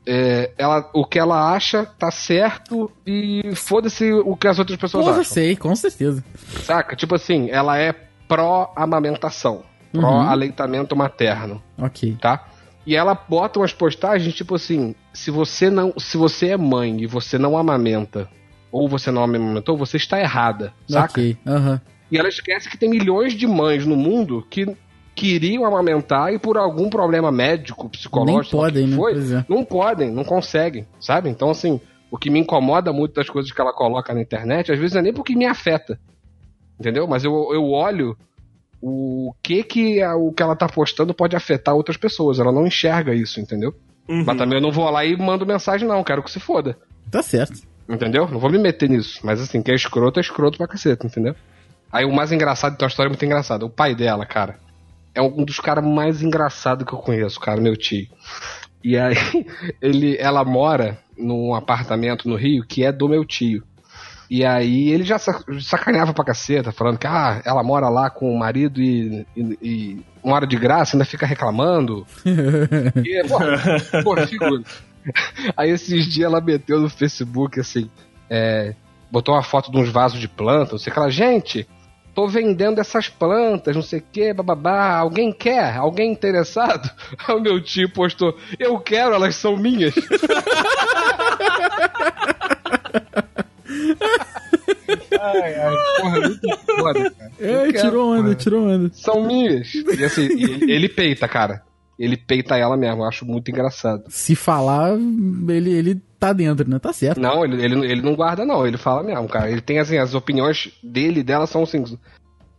é, 0.06 0.52
ela, 0.58 0.90
o 0.94 1.06
que 1.06 1.20
ela 1.20 1.54
acha 1.54 1.86
tá 1.86 2.10
certo 2.10 2.92
e 3.06 3.52
foda-se 3.56 4.12
o 4.12 4.36
que 4.36 4.48
as 4.48 4.58
outras 4.60 4.78
pessoas 4.78 5.06
Porra, 5.06 5.20
acham. 5.22 5.34
sei, 5.34 5.56
com 5.56 5.76
certeza. 5.76 6.24
Saca? 6.64 6.96
Tipo 6.96 7.16
assim, 7.16 7.50
ela 7.52 7.78
é 7.78 7.94
pró-amamentação, 8.28 9.64
Uhum. 9.94 10.02
pró-aleitamento 10.02 10.96
materno, 10.96 11.62
Ok. 11.78 12.18
tá? 12.22 12.48
E 12.86 12.96
ela 12.96 13.14
bota 13.14 13.60
umas 13.60 13.74
postagens 13.74 14.34
tipo 14.34 14.56
assim: 14.56 14.96
se 15.14 15.30
você 15.32 15.70
não, 15.70 15.94
se 15.98 16.18
você 16.18 16.50
é 16.50 16.58
mãe 16.58 17.02
e 17.02 17.08
você 17.08 17.38
não 17.38 17.58
amamenta, 17.58 18.28
ou 18.72 18.88
você 18.88 19.12
não 19.12 19.24
amamentou, 19.24 19.78
você 19.78 19.98
está 19.98 20.20
errada, 20.20 20.74
saca? 20.88 21.12
Ok. 21.14 21.38
Aham. 21.46 21.82
E 22.12 22.18
ela 22.18 22.30
esquece 22.30 22.70
que 22.70 22.78
tem 22.78 22.90
milhões 22.90 23.34
de 23.34 23.46
mães 23.46 23.86
no 23.86 23.96
mundo 23.96 24.46
que 24.50 24.66
queriam 25.20 25.66
amamentar 25.66 26.34
e 26.34 26.40
por 26.40 26.58
algum 26.58 26.90
problema 26.90 27.32
médico, 27.32 27.90
psicológico, 27.90 28.56
Nem 28.56 28.66
podem, 28.66 28.88
né? 28.88 28.96
foi, 28.96 29.14
Pois 29.14 29.32
é. 29.32 29.46
não 29.50 29.66
podem, 29.66 30.12
não 30.12 30.24
conseguem, 30.24 30.88
sabe? 31.00 31.30
Então, 31.30 31.50
assim, 31.50 31.80
o 32.12 32.18
que 32.18 32.30
me 32.30 32.40
incomoda 32.40 32.94
muito 32.94 33.14
das 33.16 33.30
coisas 33.30 33.52
que 33.52 33.60
ela 33.60 33.74
coloca 33.74 34.14
na 34.14 34.22
internet, 34.22 34.72
às 34.72 34.80
vezes 34.80 34.94
não 34.94 35.00
é 35.02 35.04
nem 35.04 35.14
porque 35.14 35.36
me 35.36 35.46
afeta, 35.46 36.00
entendeu? 36.80 37.08
Mas 37.08 37.24
eu, 37.24 37.34
eu 37.54 37.66
olho 37.72 38.16
o 38.82 39.34
que 39.44 39.64
que 39.64 40.02
a- 40.02 40.16
o 40.16 40.32
que 40.32 40.42
ela 40.42 40.56
tá 40.56 40.68
postando 40.68 41.14
pode 41.14 41.36
afetar 41.36 41.76
outras 41.76 41.98
pessoas, 41.98 42.40
ela 42.40 42.52
não 42.52 42.66
enxerga 42.66 43.14
isso, 43.14 43.40
entendeu? 43.42 43.74
Uhum. 44.08 44.24
Mas 44.26 44.38
também 44.38 44.58
eu 44.58 44.62
não 44.62 44.72
vou 44.72 44.90
lá 44.90 45.04
e 45.06 45.16
mando 45.18 45.46
mensagem 45.46 45.88
não, 45.88 46.04
quero 46.04 46.24
que 46.24 46.32
se 46.32 46.40
foda. 46.40 46.78
Tá 47.12 47.22
certo. 47.22 47.60
Entendeu? 47.88 48.28
Não 48.30 48.40
vou 48.40 48.50
me 48.50 48.58
meter 48.58 48.90
nisso. 48.90 49.20
Mas 49.24 49.42
assim, 49.42 49.62
que 49.62 49.72
é 49.72 49.76
escroto, 49.76 50.20
é 50.20 50.22
escroto 50.22 50.58
pra 50.58 50.68
caceta, 50.68 51.06
entendeu? 51.06 51.36
Aí 51.92 52.06
o 52.06 52.14
mais 52.14 52.32
engraçado, 52.32 52.78
tem 52.78 52.86
uma 52.86 52.90
história 52.90 53.10
muito 53.10 53.26
engraçada. 53.26 53.66
O 53.66 53.70
pai 53.70 53.96
dela, 53.96 54.26
cara, 54.26 54.58
é 55.13 55.22
um 55.22 55.43
dos 55.43 55.60
caras 55.60 55.84
mais 55.86 56.22
engraçados 56.22 56.86
que 56.86 56.93
eu 56.93 57.00
conheço, 57.00 57.39
cara, 57.39 57.60
meu 57.62 57.76
tio. 57.76 58.08
E 58.84 58.98
aí, 58.98 59.15
ele, 59.82 60.15
ela 60.17 60.43
mora 60.45 60.98
num 61.17 61.54
apartamento 61.54 62.28
no 62.30 62.36
Rio 62.36 62.63
que 62.65 62.84
é 62.84 62.91
do 62.91 63.10
meu 63.10 63.26
tio. 63.26 63.63
E 64.30 64.45
aí 64.45 64.89
ele 64.89 65.04
já 65.04 65.17
sa- 65.17 65.43
sacaneava 65.60 66.13
pra 66.13 66.24
caceta, 66.24 66.72
falando 66.72 67.00
que 67.00 67.08
ah, 67.08 67.41
ela 67.43 67.63
mora 67.63 67.89
lá 67.89 68.12
com 68.12 68.32
o 68.32 68.38
marido 68.38 68.80
e, 68.80 69.26
e, 69.36 69.58
e 69.62 70.06
mora 70.24 70.45
de 70.45 70.56
graça, 70.56 70.95
ainda 70.95 71.04
fica 71.06 71.26
reclamando. 71.26 72.06
E, 73.04 73.28
porra, 73.28 74.04
porra, 74.04 74.28
figura. 74.28 74.62
Aí 75.58 75.72
esses 75.72 76.06
dias 76.06 76.32
ela 76.32 76.39
meteu 76.41 76.80
no 76.80 76.89
Facebook 76.89 77.60
assim, 77.60 77.89
é, 78.30 78.76
botou 79.12 79.34
uma 79.34 79.41
foto 79.41 79.72
de 79.72 79.78
uns 79.80 79.89
vasos 79.89 80.19
de 80.19 80.28
planta, 80.28 80.74
não 80.74 80.78
sei 80.80 80.91
o 80.91 80.93
que 80.93 81.00
ela, 81.00 81.10
gente, 81.10 81.67
tô 82.20 82.28
vendendo 82.28 82.82
essas 82.82 83.08
plantas, 83.08 83.74
não 83.74 83.82
sei 83.82 84.00
o 84.00 84.04
que, 84.12 84.34
bababá, 84.34 84.98
alguém 84.98 85.32
quer? 85.32 85.78
Alguém 85.78 86.12
interessado? 86.12 86.92
Aí 87.26 87.34
o 87.34 87.40
meu 87.40 87.64
tio 87.64 87.90
postou, 87.90 88.38
eu 88.60 88.78
quero, 88.78 89.16
elas 89.16 89.38
são 89.38 89.56
minhas. 89.56 89.94
ai, 95.18 95.56
ai, 95.56 95.76
porra, 96.02 96.20
muito 96.20 96.58
foda, 96.66 97.12
cara. 97.12 97.32
É, 97.40 97.72
quero, 97.72 97.88
tirou 97.88 98.14
onda, 98.14 98.36
tirou 98.36 98.68
onda. 98.68 98.90
São 98.92 99.26
minhas. 99.26 99.74
E 99.74 100.04
assim, 100.04 100.24
ele, 100.24 100.68
ele 100.74 100.90
peita, 100.90 101.26
cara. 101.26 101.64
Ele 101.98 102.18
peita 102.18 102.58
ela 102.58 102.76
mesmo, 102.76 103.02
eu 103.02 103.08
acho 103.08 103.26
muito 103.26 103.50
engraçado. 103.50 104.04
Se 104.10 104.36
falar, 104.36 104.98
ele, 105.48 105.72
ele 105.72 106.02
tá 106.20 106.34
dentro, 106.34 106.70
né? 106.70 106.78
Tá 106.78 106.92
certo. 106.92 107.20
Não, 107.20 107.46
ele, 107.46 107.64
ele, 107.64 107.92
ele 107.92 108.02
não 108.02 108.16
guarda, 108.16 108.46
não, 108.46 108.68
ele 108.68 108.78
fala 108.78 109.02
mesmo, 109.02 109.28
cara. 109.28 109.50
Ele 109.50 109.62
tem 109.62 109.80
assim, 109.80 109.98
as 109.98 110.14
opiniões 110.14 110.72
dele 110.84 111.22
e 111.22 111.24
dela 111.24 111.48
são 111.48 111.64
assim, 111.64 111.84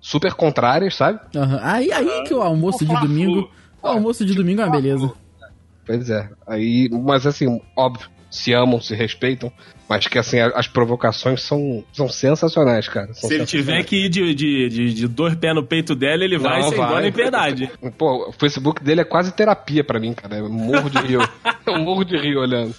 super 0.00 0.32
contrárias, 0.32 0.96
sabe? 0.96 1.20
Aham. 1.36 1.60
Aí, 1.62 1.92
aí 1.92 2.24
que 2.24 2.34
o 2.34 2.42
almoço 2.42 2.84
de 2.84 2.94
domingo. 3.00 3.50
O 3.82 3.86
almoço 3.86 4.24
de 4.24 4.34
domingo 4.34 4.60
é 4.62 4.64
uma 4.64 4.72
beleza. 4.72 5.12
Pois 5.86 6.08
é. 6.10 6.30
Aí, 6.46 6.88
mas 6.90 7.26
assim, 7.26 7.60
óbvio, 7.76 8.08
se 8.30 8.52
amam, 8.52 8.80
se 8.80 8.94
respeitam, 8.94 9.52
mas 9.88 10.06
que 10.06 10.18
assim, 10.18 10.38
as 10.38 10.68
provocações 10.68 11.42
são, 11.42 11.82
são 11.92 12.08
sensacionais, 12.08 12.86
cara. 12.88 13.12
São 13.12 13.28
Se 13.28 13.34
ele 13.34 13.44
tiver 13.44 13.82
que 13.82 14.04
ir 14.04 14.08
de, 14.08 14.32
de, 14.34 14.68
de, 14.68 14.94
de 14.94 15.08
dois 15.08 15.34
pés 15.34 15.54
no 15.54 15.64
peito 15.64 15.94
dela, 15.96 16.22
ele 16.24 16.38
vai 16.38 16.60
Não, 16.62 16.68
sem 16.68 16.78
vai. 16.78 16.88
dó 16.88 17.00
nem 17.00 17.12
piedade. 17.12 17.70
Pô, 17.98 18.28
o 18.28 18.32
Facebook 18.32 18.82
dele 18.84 19.00
é 19.00 19.04
quase 19.04 19.32
terapia 19.32 19.82
pra 19.82 19.98
mim, 19.98 20.14
cara. 20.14 20.36
Eu 20.36 20.48
morro 20.48 20.88
de 20.88 20.98
rio. 20.98 21.20
Eu 21.66 21.78
morro 21.80 22.04
de 22.04 22.16
rio 22.16 22.40
olhando. 22.40 22.74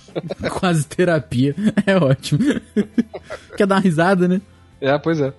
Quase 0.59 0.87
terapia. 0.87 1.53
É 1.85 1.95
ótimo. 1.97 2.39
Quer 3.57 3.67
dar 3.67 3.75
uma 3.75 3.81
risada, 3.81 4.27
né? 4.27 4.41
É, 4.79 4.97
pois 4.97 5.19
é. 5.21 5.33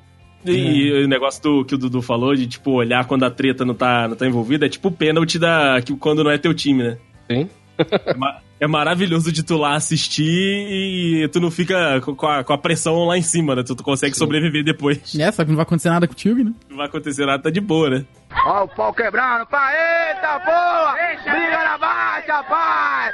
E 0.44 1.04
o 1.04 1.08
negócio 1.08 1.40
do, 1.42 1.64
que 1.64 1.74
o 1.74 1.78
Dudu 1.78 2.02
falou 2.02 2.34
de, 2.34 2.46
tipo, 2.46 2.72
olhar 2.72 3.04
quando 3.06 3.24
a 3.24 3.30
treta 3.30 3.64
não 3.64 3.74
tá, 3.74 4.08
não 4.08 4.16
tá 4.16 4.26
envolvida, 4.26 4.66
é 4.66 4.68
tipo 4.68 4.88
o 4.88 4.92
pênalti 4.92 5.38
da, 5.38 5.80
que, 5.82 5.94
quando 5.96 6.24
não 6.24 6.30
é 6.30 6.38
teu 6.38 6.52
time, 6.52 6.82
né? 6.82 6.98
Sim. 7.30 7.48
É, 7.78 8.14
ma- 8.14 8.40
é 8.62 8.66
maravilhoso 8.68 9.32
de 9.32 9.42
tu 9.42 9.56
lá 9.56 9.74
assistir 9.74 10.22
e 10.24 11.28
tu 11.32 11.40
não 11.40 11.50
fica 11.50 12.00
co- 12.00 12.14
com 12.14 12.26
a, 12.28 12.44
com 12.44 12.52
a 12.52 12.58
pressão 12.58 13.04
lá 13.06 13.18
em 13.18 13.22
cima, 13.22 13.56
né? 13.56 13.62
Tu, 13.64 13.74
tu 13.74 13.82
consegue 13.82 14.16
sobreviver 14.16 14.62
depois. 14.64 15.18
É, 15.18 15.32
só 15.32 15.42
que 15.42 15.50
não 15.50 15.56
vai 15.56 15.64
acontecer 15.64 15.90
nada 15.90 16.06
contigo, 16.06 16.44
né? 16.44 16.52
Não 16.70 16.76
vai 16.76 16.86
acontecer 16.86 17.26
nada, 17.26 17.42
tá 17.42 17.50
de 17.50 17.60
boa, 17.60 17.90
né? 17.90 18.04
Ó 18.46 18.64
o 18.64 18.68
pau 18.68 18.94
quebrando, 18.94 19.46
pai, 19.46 19.74
eita 20.10 20.38
porra! 20.40 20.94
Briga 21.24 21.64
na 21.64 21.78
baixa, 21.78 22.42
pai! 22.44 23.12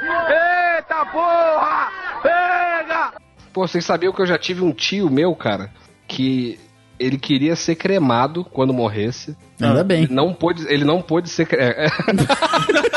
Eita 0.77 1.05
porra! 1.07 1.87
Pega! 2.21 3.13
Pô, 3.51 3.67
vocês 3.67 3.83
sabiam 3.83 4.13
que 4.13 4.21
eu 4.21 4.27
já 4.27 4.37
tive 4.37 4.61
um 4.61 4.71
tio 4.71 5.09
meu, 5.09 5.35
cara, 5.35 5.71
que 6.07 6.59
ele 6.99 7.17
queria 7.17 7.55
ser 7.55 7.75
cremado 7.75 8.43
quando 8.45 8.73
morresse. 8.73 9.35
Ainda 9.59 9.83
bem. 9.83 10.03
Ele 10.03 10.13
não 10.13 10.33
pôde, 10.33 10.65
ele 10.67 10.83
não 10.83 11.01
pôde 11.01 11.29
ser 11.29 11.45
cremado. 11.47 11.89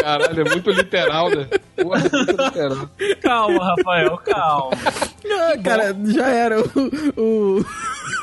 Caralho, 0.00 0.40
é 0.40 0.50
muito 0.50 0.70
literal, 0.70 1.30
né? 1.30 1.48
Porra, 1.76 1.98
é 2.06 2.16
muito 2.16 2.42
literal. 2.42 2.90
Calma, 3.22 3.64
Rafael, 3.76 4.18
calma. 4.18 4.70
Ah, 5.30 5.58
cara, 5.62 5.96
já 6.06 6.28
era. 6.28 6.60
O, 6.60 7.60
o- 7.60 7.64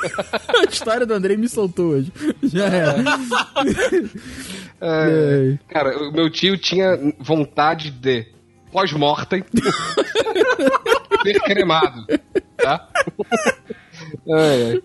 A 0.59 0.63
história 0.69 1.05
do 1.05 1.13
Andrei 1.13 1.37
me 1.37 1.47
soltou 1.47 1.91
hoje. 1.91 2.11
Já 2.43 2.65
era. 2.65 2.95
É, 4.81 5.57
cara, 5.69 5.97
o 6.09 6.11
meu 6.11 6.29
tio 6.29 6.57
tinha 6.57 6.97
vontade 7.19 7.89
de, 7.91 8.27
pós-mortem, 8.71 9.43
ser 11.23 11.39
cremado, 11.41 12.05
tá? 12.57 12.87
Ai, 14.29 14.71
ai. 14.71 14.81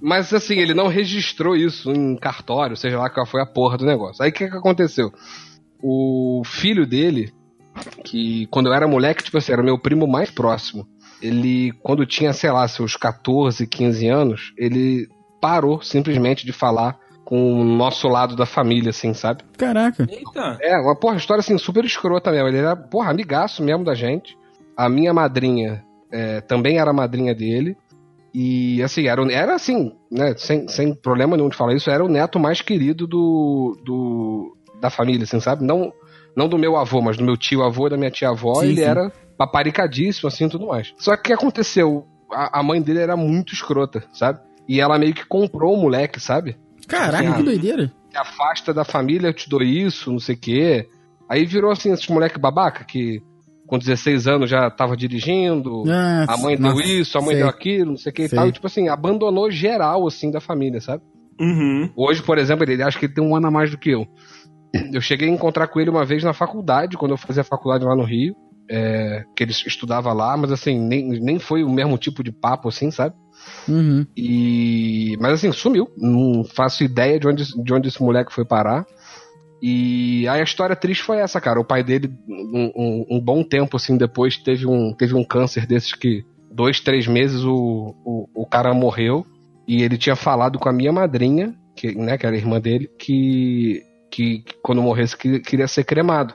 Mas 0.00 0.32
assim, 0.34 0.56
ele 0.58 0.74
não 0.74 0.88
registrou 0.88 1.54
isso 1.56 1.90
em 1.92 2.16
cartório, 2.16 2.76
seja 2.76 2.98
lá 2.98 3.08
qual 3.08 3.26
foi 3.26 3.40
a 3.40 3.46
porra 3.46 3.76
do 3.78 3.84
negócio. 3.86 4.22
Aí 4.22 4.30
o 4.30 4.32
que, 4.32 4.48
que 4.48 4.56
aconteceu? 4.56 5.12
O 5.82 6.42
filho 6.44 6.86
dele, 6.86 7.32
que 8.04 8.46
quando 8.46 8.66
eu 8.66 8.74
era 8.74 8.86
moleque, 8.86 9.22
tipo 9.22 9.38
assim, 9.38 9.52
era 9.52 9.60
o 9.62 9.64
meu 9.64 9.78
primo 9.78 10.06
mais 10.06 10.30
próximo. 10.30 10.86
Ele, 11.20 11.72
quando 11.82 12.06
tinha, 12.06 12.32
sei 12.32 12.50
lá, 12.50 12.66
seus 12.68 12.96
14, 12.96 13.66
15 13.66 14.08
anos, 14.08 14.52
ele 14.56 15.08
parou 15.40 15.80
simplesmente 15.82 16.44
de 16.46 16.52
falar 16.52 16.98
com 17.24 17.60
o 17.60 17.64
nosso 17.64 18.08
lado 18.08 18.34
da 18.36 18.44
família, 18.44 18.90
assim, 18.90 19.14
sabe? 19.14 19.42
Caraca. 19.56 20.06
Eita. 20.10 20.58
É, 20.60 20.76
uma 20.78 20.96
porra, 20.96 21.16
história 21.16 21.40
assim, 21.40 21.56
super 21.58 21.84
escrota 21.84 22.30
mesmo. 22.32 22.48
Ele 22.48 22.58
era, 22.58 22.76
porra, 22.76 23.10
amigaço 23.10 23.62
mesmo 23.62 23.84
da 23.84 23.94
gente. 23.94 24.36
A 24.76 24.88
minha 24.88 25.14
madrinha 25.14 25.84
é, 26.10 26.40
também 26.40 26.78
era 26.78 26.92
madrinha 26.92 27.34
dele. 27.34 27.76
E 28.34 28.82
assim, 28.82 29.06
era, 29.06 29.22
o- 29.22 29.30
era 29.30 29.54
assim, 29.54 29.92
né? 30.10 30.34
Sem, 30.36 30.66
sem 30.66 30.94
problema 30.94 31.36
nenhum 31.36 31.48
de 31.48 31.56
falar 31.56 31.74
isso, 31.74 31.90
era 31.90 32.04
o 32.04 32.08
neto 32.08 32.38
mais 32.40 32.60
querido 32.60 33.06
do, 33.06 33.78
do 33.84 34.56
da 34.82 34.90
família, 34.90 35.22
assim, 35.22 35.40
sabe? 35.40 35.64
Não, 35.64 35.92
não 36.36 36.48
do 36.48 36.58
meu 36.58 36.76
avô, 36.76 37.00
mas 37.00 37.16
do 37.16 37.24
meu 37.24 37.36
tio 37.36 37.62
avô 37.62 37.86
e 37.86 37.90
da 37.90 37.96
minha 37.96 38.10
tia 38.10 38.28
avó, 38.30 38.56
Sim, 38.56 38.66
ele 38.66 38.76
sim. 38.82 38.82
era 38.82 39.12
paparicadíssimo, 39.38 40.28
assim, 40.28 40.46
e 40.46 40.48
tudo 40.50 40.66
mais. 40.66 40.92
Só 40.98 41.14
que 41.16 41.20
o 41.20 41.22
que 41.24 41.32
aconteceu? 41.32 42.04
A, 42.32 42.60
a 42.60 42.62
mãe 42.62 42.82
dele 42.82 42.98
era 42.98 43.16
muito 43.16 43.54
escrota, 43.54 44.02
sabe? 44.12 44.40
E 44.68 44.80
ela 44.80 44.98
meio 44.98 45.14
que 45.14 45.24
comprou 45.26 45.74
o 45.74 45.80
moleque, 45.80 46.18
sabe? 46.20 46.56
Caraca, 46.88 47.24
Sim. 47.24 47.34
que 47.34 47.42
doideira. 47.42 47.92
te 48.10 48.16
afasta 48.18 48.74
da 48.74 48.84
família, 48.84 49.28
eu 49.28 49.34
te 49.34 49.48
dou 49.48 49.62
isso, 49.62 50.10
não 50.10 50.18
sei 50.18 50.34
o 50.34 50.38
quê. 50.38 50.88
Aí 51.28 51.46
virou 51.46 51.70
assim, 51.70 51.92
esses 51.92 52.06
moleque 52.08 52.38
babaca 52.38 52.84
que 52.84 53.22
com 53.66 53.78
16 53.78 54.26
anos 54.26 54.50
já 54.50 54.68
tava 54.70 54.96
dirigindo, 54.96 55.84
Ah, 55.88 56.26
a 56.28 56.36
mãe 56.36 56.58
nossa, 56.58 56.76
deu 56.76 56.84
isso, 56.84 57.16
a 57.16 57.20
mãe 57.20 57.30
sei. 57.30 57.38
deu 57.38 57.48
aquilo, 57.48 57.90
não 57.92 57.96
sei 57.96 58.10
o 58.10 58.14
que 58.14 58.24
e 58.24 58.28
tal. 58.28 58.46
E, 58.48 58.52
tipo 58.52 58.66
assim, 58.66 58.88
abandonou 58.88 59.50
geral, 59.50 60.06
assim, 60.06 60.30
da 60.30 60.40
família, 60.40 60.80
sabe? 60.80 61.02
Uhum. 61.40 61.90
Hoje, 61.96 62.22
por 62.22 62.36
exemplo, 62.38 62.64
ele 62.70 62.82
acha 62.82 62.98
que 62.98 63.06
ele 63.06 63.14
tem 63.14 63.24
um 63.24 63.34
ano 63.34 63.46
a 63.46 63.50
mais 63.50 63.70
do 63.70 63.78
que 63.78 63.90
eu. 63.90 64.06
Eu 64.92 65.00
cheguei 65.00 65.28
a 65.28 65.32
encontrar 65.32 65.68
com 65.68 65.80
ele 65.80 65.90
uma 65.90 66.04
vez 66.04 66.22
na 66.24 66.32
faculdade, 66.32 66.96
quando 66.96 67.12
eu 67.12 67.18
fazia 67.18 67.44
faculdade 67.44 67.84
lá 67.84 67.94
no 67.94 68.04
Rio, 68.04 68.34
é, 68.70 69.24
que 69.36 69.42
ele 69.44 69.52
estudava 69.52 70.12
lá, 70.12 70.36
mas 70.36 70.50
assim, 70.50 70.78
nem, 70.78 71.08
nem 71.20 71.38
foi 71.38 71.62
o 71.62 71.70
mesmo 71.70 71.98
tipo 71.98 72.22
de 72.22 72.32
papo, 72.32 72.68
assim, 72.68 72.90
sabe? 72.90 73.14
Uhum. 73.68 74.06
E. 74.16 75.16
Mas 75.20 75.32
assim, 75.34 75.52
sumiu. 75.52 75.88
Não 75.98 76.44
faço 76.44 76.82
ideia 76.84 77.18
de 77.18 77.26
onde, 77.26 77.44
de 77.62 77.74
onde 77.74 77.88
esse 77.88 78.02
moleque 78.02 78.32
foi 78.32 78.44
parar. 78.44 78.86
E 79.60 80.26
aí 80.28 80.40
a 80.40 80.44
história 80.44 80.74
triste 80.74 81.02
foi 81.04 81.18
essa, 81.18 81.40
cara. 81.40 81.60
O 81.60 81.64
pai 81.64 81.84
dele, 81.84 82.10
um, 82.28 82.72
um- 82.74 83.06
um 83.16 83.20
bom 83.20 83.44
tempo 83.44 83.76
assim 83.76 83.96
depois, 83.96 84.36
teve 84.36 84.66
um, 84.66 84.92
teve 84.94 85.14
um 85.14 85.24
câncer 85.24 85.66
desses 85.66 85.92
que. 85.94 86.24
Dois, 86.50 86.80
três 86.80 87.06
meses 87.06 87.42
o, 87.44 87.94
o, 88.04 88.28
o 88.42 88.46
cara 88.46 88.74
morreu. 88.74 89.24
E 89.66 89.82
ele 89.82 89.96
tinha 89.96 90.16
falado 90.16 90.58
com 90.58 90.68
a 90.68 90.72
minha 90.72 90.92
madrinha, 90.92 91.54
que, 91.76 91.94
né, 91.94 92.18
que 92.18 92.26
era 92.26 92.34
a 92.34 92.38
irmã 92.38 92.60
dele, 92.60 92.90
que, 92.98 93.80
que, 94.12 94.40
que 94.40 94.54
quando 94.62 94.82
morresse 94.82 95.16
que- 95.16 95.40
queria 95.40 95.66
ser 95.66 95.84
cremado. 95.84 96.34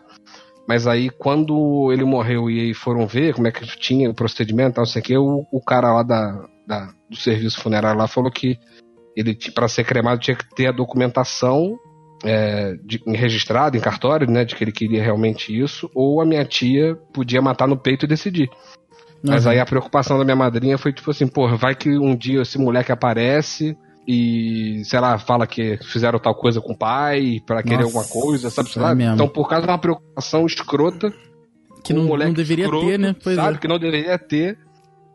Mas 0.67 0.85
aí, 0.85 1.09
quando 1.09 1.91
ele 1.93 2.03
morreu 2.03 2.49
e 2.49 2.59
aí 2.59 2.73
foram 2.73 3.07
ver 3.07 3.33
como 3.33 3.47
é 3.47 3.51
que 3.51 3.65
tinha 3.79 4.09
o 4.09 4.13
procedimento, 4.13 4.75
tal, 4.75 4.81
não 4.83 4.91
sei 4.91 5.01
o 5.01 5.05
que, 5.05 5.17
o, 5.17 5.45
o 5.51 5.61
cara 5.63 5.93
lá 5.93 6.03
da, 6.03 6.45
da- 6.67 6.89
do 7.09 7.15
serviço 7.15 7.61
funerário 7.61 7.97
lá 7.97 8.07
falou 8.07 8.29
que 8.31 8.57
ele, 9.15 9.37
para 9.55 9.67
ser 9.69 9.85
cremado, 9.85 10.19
tinha 10.19 10.35
que 10.35 10.43
ter 10.55 10.67
a 10.67 10.71
documentação 10.73 11.77
é, 12.25 12.73
de- 12.83 13.01
registrada 13.07 13.77
em 13.77 13.79
cartório, 13.79 14.29
né, 14.29 14.43
de 14.43 14.55
que 14.55 14.63
ele 14.63 14.71
queria 14.71 15.01
realmente 15.03 15.57
isso, 15.57 15.89
ou 15.95 16.19
a 16.19 16.25
minha 16.25 16.43
tia 16.43 16.95
podia 17.13 17.41
matar 17.41 17.67
no 17.67 17.77
peito 17.77 18.05
e 18.05 18.07
decidir. 18.07 18.49
Mas 19.23 19.45
Uhum. 19.45 19.51
aí 19.51 19.59
a 19.59 19.65
preocupação 19.65 20.17
da 20.17 20.25
minha 20.25 20.35
madrinha 20.35 20.77
foi 20.77 20.91
tipo 20.91 21.09
assim, 21.11 21.27
porra, 21.27 21.55
vai 21.55 21.75
que 21.75 21.89
um 21.97 22.15
dia 22.15 22.41
esse 22.41 22.57
moleque 22.57 22.91
aparece 22.91 23.77
e, 24.07 24.83
sei 24.85 24.99
lá, 25.01 25.17
fala 25.19 25.45
que 25.45 25.77
fizeram 25.83 26.17
tal 26.17 26.33
coisa 26.33 26.61
com 26.61 26.71
o 26.71 26.77
pai 26.77 27.41
pra 27.45 27.61
querer 27.61 27.83
alguma 27.83 28.05
coisa, 28.05 28.49
sabe? 28.49 29.03
É. 29.03 29.13
Então, 29.13 29.27
por 29.27 29.49
causa 29.49 29.65
de 29.65 29.71
uma 29.71 29.77
preocupação 29.77 30.45
escrota, 30.45 31.13
Que 31.83 31.91
um 31.91 31.97
não, 31.97 32.05
moleque 32.05 32.29
não 32.29 32.35
deveria 32.35 32.65
escroto, 32.65 32.87
ter, 32.87 32.97
né? 32.97 33.15
Pois 33.21 33.35
sabe? 33.35 33.57
é. 33.57 33.59
Que 33.59 33.67
não 33.67 33.77
deveria 33.77 34.17
ter. 34.17 34.57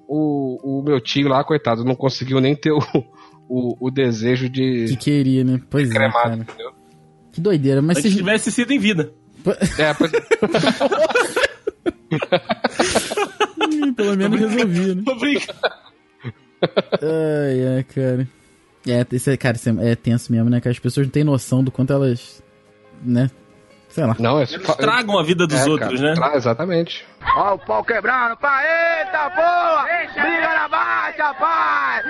O, 0.06 0.80
o 0.80 0.82
meu 0.82 1.00
tio 1.00 1.26
lá, 1.26 1.42
coitado, 1.42 1.84
não 1.84 1.94
conseguiu 1.94 2.38
nem 2.38 2.54
ter 2.54 2.70
o, 2.70 2.80
o, 3.48 3.86
o 3.86 3.90
desejo 3.90 4.46
de 4.46 4.84
Que 4.88 4.96
queria, 4.96 5.42
né? 5.42 5.58
Pois 5.70 5.90
é, 5.90 5.94
cremado? 5.94 6.46
Que 7.32 7.40
doideira. 7.40 7.80
Mas 7.80 7.96
Se 7.96 8.02
vocês... 8.02 8.16
tivesse 8.16 8.52
sido 8.52 8.72
em 8.72 8.78
vida. 8.78 9.10
É, 9.78 9.94
pois, 9.94 10.12
Ih, 13.70 13.92
Pelo 13.96 14.16
menos 14.16 14.38
resolvia, 14.38 14.94
né? 14.94 15.02
Tô 15.06 15.14
brincando. 15.14 15.58
Ai, 17.00 17.76
ai, 17.76 17.84
cara. 17.84 18.28
É, 18.86 19.06
isso 19.12 19.30
é, 19.30 19.36
cara, 19.36 19.56
isso 19.56 19.68
é, 19.70 19.90
é 19.92 19.96
tenso 19.96 20.32
mesmo, 20.32 20.50
né? 20.50 20.60
Que 20.60 20.68
as 20.68 20.78
pessoas 20.78 21.06
não 21.06 21.12
têm 21.12 21.24
noção 21.24 21.62
do 21.62 21.70
quanto 21.70 21.92
elas. 21.92 22.42
né? 23.02 23.30
Sei 23.88 24.04
lá. 24.06 24.16
não, 24.18 24.38
é 24.40 24.44
Eles 24.44 24.74
tragam 24.76 25.18
a 25.18 25.22
vida 25.22 25.46
dos 25.46 25.60
é, 25.60 25.68
outros, 25.70 26.00
cara, 26.00 26.08
né? 26.10 26.14
tra- 26.14 26.34
exatamente. 26.36 27.04
Ó 27.36 27.54
o 27.54 27.58
pau 27.58 27.84
quebrando, 27.84 28.36
pai. 28.38 28.64
Eita 29.00 29.30
porra! 29.30 29.86
Briga 30.14 30.48
na 30.54 30.68
baixa, 30.68 31.34
pai! 31.34 32.02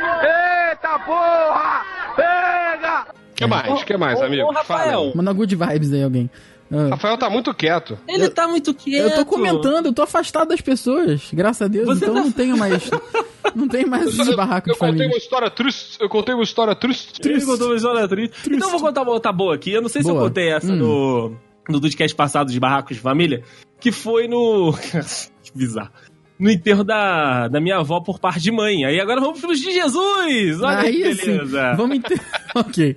Eita 0.71 0.99
porra! 1.01 1.83
Pega! 2.15 3.07
O 3.11 3.35
que 3.35 3.47
mais? 3.47 3.69
O 3.83 3.85
que 3.85 3.97
mais, 3.97 4.23
amigo? 4.23 4.45
ô, 4.45 4.53
Rafael. 4.53 5.13
Manda 5.17 5.33
good 5.33 5.57
vibes 5.57 5.93
aí, 5.93 6.05
alguém. 6.05 6.31
Ah. 6.73 6.89
Rafael 6.91 7.19
tá 7.19 7.29
muito 7.29 7.53
quieto. 7.53 7.99
Ele 8.09 8.29
tá 8.31 8.49
muito 8.49 8.73
quieto. 8.73 9.11
Eu 9.11 9.15
tô 9.17 9.25
comentando, 9.27 9.87
eu 9.87 9.93
tô 9.93 10.03
afastado 10.03 10.49
das 10.49 10.61
pessoas, 10.61 11.29
graças 11.33 11.63
a 11.63 11.69
Deus, 11.69 11.87
Você 11.87 12.05
então 12.05 12.15
tá- 12.15 12.21
não 12.23 12.33
tenho 12.33 12.57
mais. 12.57 12.91
Não 13.55 13.69
tem 13.69 13.85
mais 13.85 14.07
esse 14.19 14.35
barraco 14.37 14.71
eu 14.71 14.73
de 14.73 14.79
contei 14.79 14.93
família. 14.95 15.09
uma 15.09 15.19
história 15.19 15.51
triste. 15.51 15.99
Eu 16.01 16.09
contei 16.09 16.33
uma 16.35 16.45
história 16.45 16.75
triste. 16.75 17.21
Ele 17.29 17.45
contou 17.45 17.67
uma 17.67 17.77
história 17.77 18.09
triste. 18.09 18.35
Então 18.47 18.69
eu 18.69 18.79
vou 18.79 18.81
contar 18.81 19.03
uma 19.03 19.11
outra 19.13 19.31
boa 19.33 19.55
aqui. 19.57 19.73
Eu 19.73 19.83
não 19.83 19.91
sei 19.91 20.03
se 20.03 20.09
eu 20.09 20.15
Boa. 20.15 20.29
contei 20.29 20.49
essa 20.51 20.73
Hum. 20.73 20.77
no, 20.77 21.37
no 21.69 21.81
podcast 21.81 22.17
passado 22.17 22.51
de 22.51 22.59
Barracos 22.59 22.97
de 22.97 23.03
Família, 23.03 23.43
que 23.79 23.93
foi 23.93 24.27
no. 24.27 24.73
que 25.43 25.53
bizarro. 25.55 25.91
No 26.39 26.51
enterro 26.51 26.83
da, 26.83 27.49
da 27.49 27.61
minha 27.61 27.77
avó 27.77 28.01
por 28.01 28.19
parte 28.19 28.41
de 28.41 28.51
mãe. 28.51 28.87
Aí 28.87 28.99
agora 28.99 29.21
vamos 29.21 29.39
pros 29.41 29.59
de 29.61 29.71
Jesus! 29.71 30.63
Olha 30.63 30.79
Aí 30.79 30.97
que 31.03 31.09
assim, 31.09 31.27
beleza! 31.37 31.75
vamos 31.77 31.97
entender. 31.99 32.23
ok. 32.57 32.97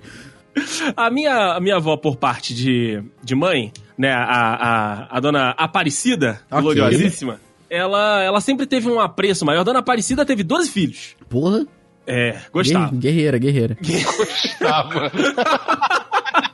A 0.96 1.10
minha, 1.10 1.52
a 1.54 1.60
minha 1.60 1.76
avó 1.76 1.96
por 1.96 2.16
parte 2.16 2.54
de, 2.54 3.02
de 3.22 3.34
mãe, 3.34 3.72
né, 3.98 4.10
a, 4.12 4.24
a, 4.24 5.16
a 5.16 5.20
dona 5.20 5.50
Aparecida, 5.50 6.40
Ok. 6.50 6.62
gloriosíssima, 6.62 7.38
ela, 7.68 8.22
ela 8.22 8.40
sempre 8.40 8.64
teve 8.66 8.88
um 8.90 8.98
apreço 9.00 9.44
maior. 9.44 9.60
A 9.60 9.64
dona 9.64 9.80
Aparecida 9.80 10.24
teve 10.24 10.42
12 10.42 10.70
filhos. 10.70 11.14
Porra. 11.28 11.66
É, 12.06 12.38
gostava. 12.52 12.86
Guerre- 12.94 12.98
Guerreira, 13.00 13.38
guerreira. 13.38 13.76
Gostava. 13.82 15.10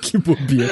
Que 0.00 0.18
bobeira. 0.18 0.70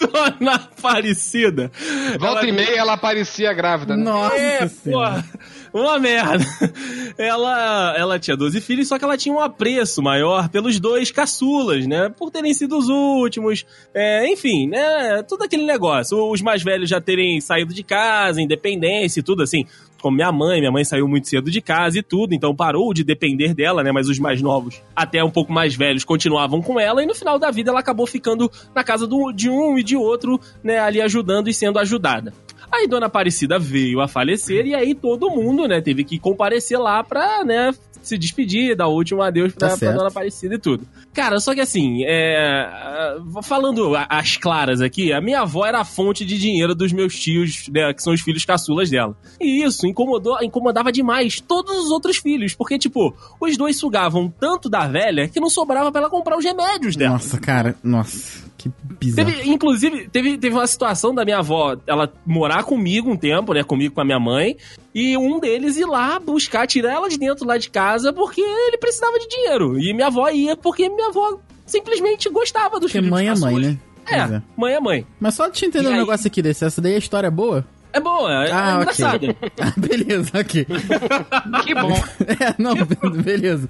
Dona 0.00 0.54
Aparecida. 0.54 1.70
Volta 2.18 2.46
e 2.46 2.52
meia 2.52 2.78
ela 2.78 2.96
parecia 2.96 3.52
grávida, 3.52 3.96
né? 3.96 4.02
Nossa 4.04 4.34
É, 4.36 4.66
senhora. 4.68 5.22
pô, 5.22 5.38
uma 5.74 5.98
merda. 5.98 6.44
Ela, 7.18 7.94
ela 7.96 8.18
tinha 8.18 8.36
12 8.36 8.60
filhos, 8.60 8.88
só 8.88 8.98
que 8.98 9.04
ela 9.04 9.16
tinha 9.16 9.32
um 9.34 9.38
apreço 9.40 10.02
maior 10.02 10.48
pelos 10.48 10.80
dois 10.80 11.12
caçulas, 11.12 11.86
né? 11.86 12.08
Por 12.08 12.28
terem 12.30 12.52
sido 12.52 12.76
os 12.76 12.88
últimos. 12.88 13.64
É, 13.94 14.26
enfim, 14.32 14.66
né? 14.66 15.22
Tudo 15.22 15.44
aquele 15.44 15.64
negócio. 15.64 16.18
Os 16.30 16.42
mais 16.42 16.62
velhos 16.64 16.90
já 16.90 17.00
terem 17.00 17.40
saído 17.40 17.72
de 17.72 17.84
casa, 17.84 18.42
independência 18.42 19.20
e 19.20 19.22
tudo 19.22 19.42
assim. 19.44 19.64
Como 20.02 20.16
minha 20.16 20.32
mãe, 20.32 20.58
minha 20.58 20.72
mãe 20.72 20.84
saiu 20.84 21.06
muito 21.08 21.28
cedo 21.28 21.50
de 21.50 21.60
casa 21.62 21.98
e 21.98 22.02
tudo, 22.02 22.34
então 22.34 22.54
parou 22.54 22.92
de 22.92 23.02
depender 23.04 23.54
dela, 23.54 23.82
né? 23.82 23.90
Mas 23.90 24.08
os 24.08 24.18
mais 24.18 24.42
novos, 24.42 24.82
até 24.94 25.22
um 25.24 25.30
pouco 25.30 25.50
mais 25.52 25.74
velhos, 25.74 26.04
continuavam 26.04 26.60
com 26.60 26.78
ela 26.78 27.02
e 27.02 27.06
no 27.06 27.14
final 27.14 27.38
da 27.38 27.50
vida 27.50 27.70
ela 27.70 27.80
acabou 27.80 28.06
ficando 28.06 28.50
na 28.74 28.82
casa 28.84 29.06
do- 29.06 29.32
de 29.32 29.48
um 29.48 29.78
e 29.78 29.82
de 29.82 29.96
outro, 29.96 30.38
né? 30.62 30.78
Ali 30.78 31.00
ajudando 31.00 31.48
e 31.48 31.54
sendo 31.54 31.78
ajudada. 31.78 32.34
Aí 32.70 32.86
Dona 32.86 33.06
Aparecida 33.06 33.58
veio 33.58 34.00
a 34.00 34.08
falecer 34.08 34.66
e 34.66 34.74
aí 34.74 34.94
todo 34.94 35.30
mundo, 35.30 35.66
né, 35.66 35.80
teve 35.80 36.04
que 36.04 36.18
comparecer 36.18 36.78
lá 36.78 37.02
pra, 37.02 37.44
né, 37.44 37.72
se 38.08 38.18
despedir, 38.18 38.76
dar 38.76 38.88
o 38.88 38.94
último 38.94 39.22
adeus 39.22 39.52
pra, 39.52 39.70
Tá 39.70 39.76
pra. 39.76 39.92
Dona 39.92 40.08
Aparecida 40.08 40.54
e 40.54 40.58
tudo. 40.58 40.86
Cara, 41.12 41.38
só 41.40 41.54
que 41.54 41.60
assim, 41.60 42.04
é, 42.06 43.16
falando 43.42 43.92
as 44.08 44.36
claras 44.36 44.80
aqui, 44.80 45.12
a 45.12 45.20
minha 45.20 45.40
avó 45.40 45.64
era 45.64 45.80
a 45.80 45.84
fonte 45.84 46.24
de 46.24 46.38
dinheiro 46.38 46.74
dos 46.74 46.92
meus 46.92 47.18
tios, 47.18 47.68
né, 47.68 47.92
que 47.92 48.02
são 48.02 48.12
os 48.12 48.20
filhos 48.20 48.44
caçulas 48.44 48.90
dela. 48.90 49.16
E 49.40 49.64
isso 49.64 49.86
incomodou, 49.86 50.42
incomodava 50.42 50.90
demais 50.90 51.40
todos 51.40 51.76
os 51.78 51.90
outros 51.90 52.16
filhos, 52.16 52.54
porque, 52.54 52.78
tipo, 52.78 53.14
os 53.40 53.56
dois 53.56 53.78
sugavam 53.78 54.32
tanto 54.40 54.68
da 54.68 54.86
velha 54.86 55.28
que 55.28 55.40
não 55.40 55.48
sobrava 55.48 55.90
pra 55.92 56.02
ela 56.02 56.10
comprar 56.10 56.36
os 56.36 56.44
remédios 56.44 56.96
dela. 56.96 57.12
Nossa, 57.12 57.38
cara, 57.38 57.76
nossa. 57.82 58.44
Que 58.56 58.70
bizarro. 58.98 59.30
Teve, 59.30 59.50
inclusive, 59.50 60.08
teve, 60.08 60.38
teve 60.38 60.54
uma 60.54 60.66
situação 60.66 61.14
da 61.14 61.24
minha 61.24 61.38
avó, 61.38 61.76
ela 61.86 62.12
morar 62.24 62.62
comigo 62.64 63.10
um 63.10 63.16
tempo, 63.16 63.52
né? 63.52 63.62
Comigo 63.62 63.94
com 63.94 64.00
a 64.00 64.04
minha 64.04 64.20
mãe, 64.20 64.56
e 64.94 65.16
um 65.16 65.40
deles 65.40 65.76
ir 65.76 65.86
lá 65.86 66.18
buscar, 66.20 66.66
tirar 66.66 66.92
ela 66.92 67.08
de 67.08 67.18
dentro 67.18 67.44
lá 67.46 67.58
de 67.58 67.68
casa, 67.68 68.12
porque 68.12 68.40
ele 68.40 68.78
precisava 68.78 69.18
de 69.18 69.26
dinheiro. 69.28 69.78
E 69.78 69.92
minha 69.92 70.06
avó 70.06 70.28
ia 70.28 70.56
porque 70.56 70.88
minha 70.88 71.08
avó 71.08 71.38
simplesmente 71.66 72.28
gostava 72.28 72.78
dos 72.78 72.92
Porque 72.92 72.98
filhos 72.98 73.10
mãe 73.10 73.28
é 73.28 73.34
mãe, 73.34 73.58
né? 73.58 73.78
É, 74.08 74.16
é. 74.18 74.42
mãe 74.56 74.74
é 74.74 74.80
mãe. 74.80 75.06
Mas 75.18 75.34
só 75.34 75.50
te 75.50 75.64
entender 75.66 75.86
E 75.86 75.88
um 75.88 75.92
aí? 75.94 75.98
negócio 75.98 76.26
aqui 76.26 76.40
desse. 76.42 76.64
Essa 76.64 76.80
daí 76.80 76.92
é 76.94 76.98
história 76.98 77.30
boa? 77.30 77.66
É 77.92 77.98
boa, 78.00 78.30
é, 78.44 78.52
Ah, 78.52 78.68
é 78.70 78.72
ok. 78.72 78.82
engraçada. 78.82 79.36
Ah, 79.60 79.72
beleza, 79.76 80.30
ok. 80.38 80.66
Que 81.64 81.74
bom. 81.74 81.92
É, 82.40 82.54
não, 82.58 82.74
beleza. 83.22 83.68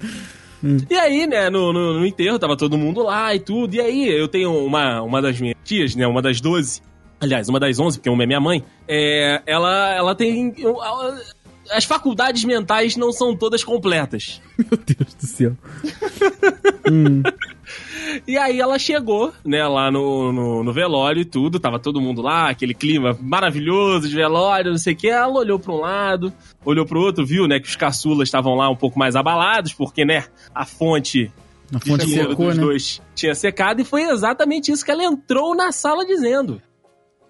E 0.89 0.95
aí, 0.95 1.27
né, 1.27 1.49
no, 1.49 1.71
no, 1.71 1.99
no 1.99 2.05
enterro, 2.05 2.39
tava 2.39 2.57
todo 2.57 2.77
mundo 2.77 3.03
lá 3.03 3.33
e 3.35 3.39
tudo. 3.39 3.75
E 3.75 3.79
aí, 3.81 4.07
eu 4.09 4.27
tenho 4.27 4.51
uma, 4.65 5.01
uma 5.01 5.21
das 5.21 5.39
minhas 5.39 5.55
tias, 5.63 5.95
né, 5.95 6.07
uma 6.07 6.21
das 6.21 6.41
12. 6.41 6.81
Aliás, 7.25 7.49
uma 7.49 7.59
das 7.59 7.79
11, 7.79 7.97
porque 7.97 8.09
uma 8.09 8.23
é 8.23 8.25
minha 8.25 8.39
mãe. 8.39 8.63
É, 8.87 9.41
ela, 9.45 9.93
ela 9.95 10.15
tem... 10.15 10.53
ela- 10.59 11.19
As 11.71 11.83
faculdades 11.83 12.43
mentais 12.43 12.95
não 12.95 13.11
são 13.11 13.35
todas 13.35 13.63
completas. 13.63 14.41
Meu 14.57 14.79
Deus 14.85 15.13
do 15.15 15.25
céu. 15.27 15.53
E 18.27 18.37
aí 18.37 18.59
ela 18.61 18.77
chegou, 18.77 19.33
né, 19.43 19.67
lá 19.67 19.89
no, 19.91 20.31
no, 20.31 20.63
no 20.63 20.71
velório 20.71 21.21
e 21.21 21.25
tudo, 21.25 21.59
tava 21.59 21.79
todo 21.79 21.99
mundo 21.99 22.21
lá, 22.21 22.49
aquele 22.49 22.73
clima 22.73 23.17
maravilhoso 23.19 24.07
de 24.07 24.15
velório, 24.15 24.71
não 24.71 24.77
sei 24.77 24.93
o 24.93 24.95
que. 24.95 25.07
Ela 25.09 25.33
olhou 25.33 25.59
pra 25.59 25.73
um 25.73 25.79
lado, 25.79 26.31
olhou 26.63 26.85
pro 26.85 27.01
outro, 27.01 27.25
viu, 27.25 27.47
né, 27.47 27.59
que 27.59 27.67
os 27.67 27.75
caçulas 27.75 28.27
estavam 28.27 28.53
lá 28.55 28.69
um 28.69 28.75
pouco 28.75 28.97
mais 28.99 29.15
abalados, 29.15 29.73
porque, 29.73 30.05
né, 30.05 30.25
a 30.53 30.65
fonte 30.65 31.31
A 31.73 31.79
fonte 31.79 32.07
secou, 32.07 32.35
dos 32.47 32.57
né? 32.57 32.63
dois 32.63 33.01
tinha 33.15 33.33
secado 33.33 33.81
e 33.81 33.85
foi 33.85 34.03
exatamente 34.03 34.71
isso 34.71 34.85
que 34.85 34.91
ela 34.91 35.03
entrou 35.03 35.55
na 35.55 35.71
sala 35.71 36.05
dizendo. 36.05 36.61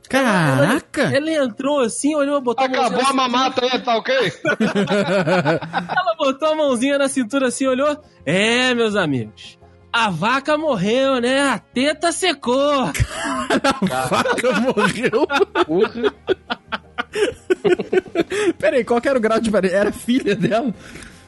Caraca! 0.09 1.03
Ela 1.15 1.31
entrou 1.31 1.79
assim, 1.81 2.15
olhou, 2.15 2.39
botou 2.41 2.63
a 2.63 2.67
Acabou 2.67 2.89
mãozinha 2.91 3.09
a 3.09 3.13
mamata 3.13 3.65
aí, 3.65 3.79
tá 3.81 3.97
ok? 3.97 4.15
Ela 4.59 6.15
botou 6.17 6.49
a 6.51 6.55
mãozinha 6.55 6.97
na 6.97 7.07
cintura 7.07 7.47
assim, 7.47 7.65
olhou. 7.67 7.97
É, 8.25 8.73
meus 8.73 8.95
amigos. 8.95 9.57
A 9.91 10.09
vaca 10.09 10.57
morreu, 10.57 11.21
né? 11.21 11.41
A 11.49 11.57
teta 11.59 12.11
secou. 12.11 12.81
A 13.91 14.05
vaca 14.07 14.59
morreu. 14.59 15.25
Porra. 15.65 16.13
Pera 18.59 18.75
aí, 18.77 18.83
qual 18.83 18.99
que 19.01 19.07
era 19.07 19.17
o 19.17 19.21
grau 19.21 19.39
de 19.39 19.49
pare- 19.49 19.71
Era 19.71 19.91
filha 19.91 20.35
dela? 20.35 20.73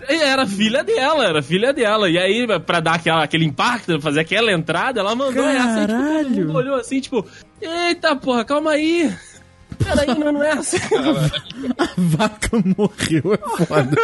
Era 0.07 0.47
filha 0.47 0.83
dela, 0.83 1.25
era 1.25 1.41
filha 1.43 1.73
dela. 1.73 2.09
E 2.09 2.17
aí, 2.17 2.47
pra 2.59 2.79
dar 2.79 2.95
aquela, 2.95 3.23
aquele 3.23 3.45
impacto, 3.45 3.99
fazer 4.01 4.21
aquela 4.21 4.51
entrada, 4.51 4.99
ela 4.99 5.15
mandou 5.15 5.43
essa. 5.43 5.83
E, 5.83 5.87
tipo, 5.87 5.87
todo 5.87 5.87
Caralho. 5.87 6.29
mundo 6.47 6.53
olhou 6.57 6.75
assim, 6.75 6.99
tipo, 7.01 7.25
eita 7.61 8.15
porra, 8.15 8.45
calma 8.45 8.71
aí. 8.71 9.13
Peraí, 9.83 10.07
não, 10.17 10.31
não 10.31 10.43
é 10.43 10.53
assim. 10.53 10.77
A 11.77 11.87
vaca 11.97 12.49
morreu, 12.75 13.33
é 13.33 13.65
foda. 13.65 13.95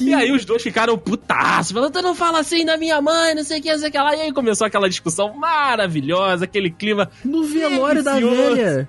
E 0.00 0.12
aí 0.12 0.30
os 0.32 0.44
dois 0.44 0.62
ficaram 0.62 0.98
putaços, 0.98 1.72
falando, 1.72 1.92
tu 1.92 2.02
não 2.02 2.14
fala 2.14 2.40
assim 2.40 2.64
da 2.66 2.76
minha 2.76 3.00
mãe, 3.00 3.34
não 3.34 3.44
sei 3.44 3.60
o 3.60 3.62
que, 3.62 3.72
não 3.72 3.78
sei 3.78 3.88
o 3.88 3.92
que 3.92 3.98
lá. 3.98 4.14
E 4.16 4.20
aí 4.22 4.32
começou 4.32 4.66
aquela 4.66 4.88
discussão 4.88 5.32
maravilhosa, 5.34 6.44
aquele 6.44 6.70
clima 6.70 7.10
No 7.24 7.44
velório 7.44 8.02
da 8.02 8.14
velha. 8.14 8.88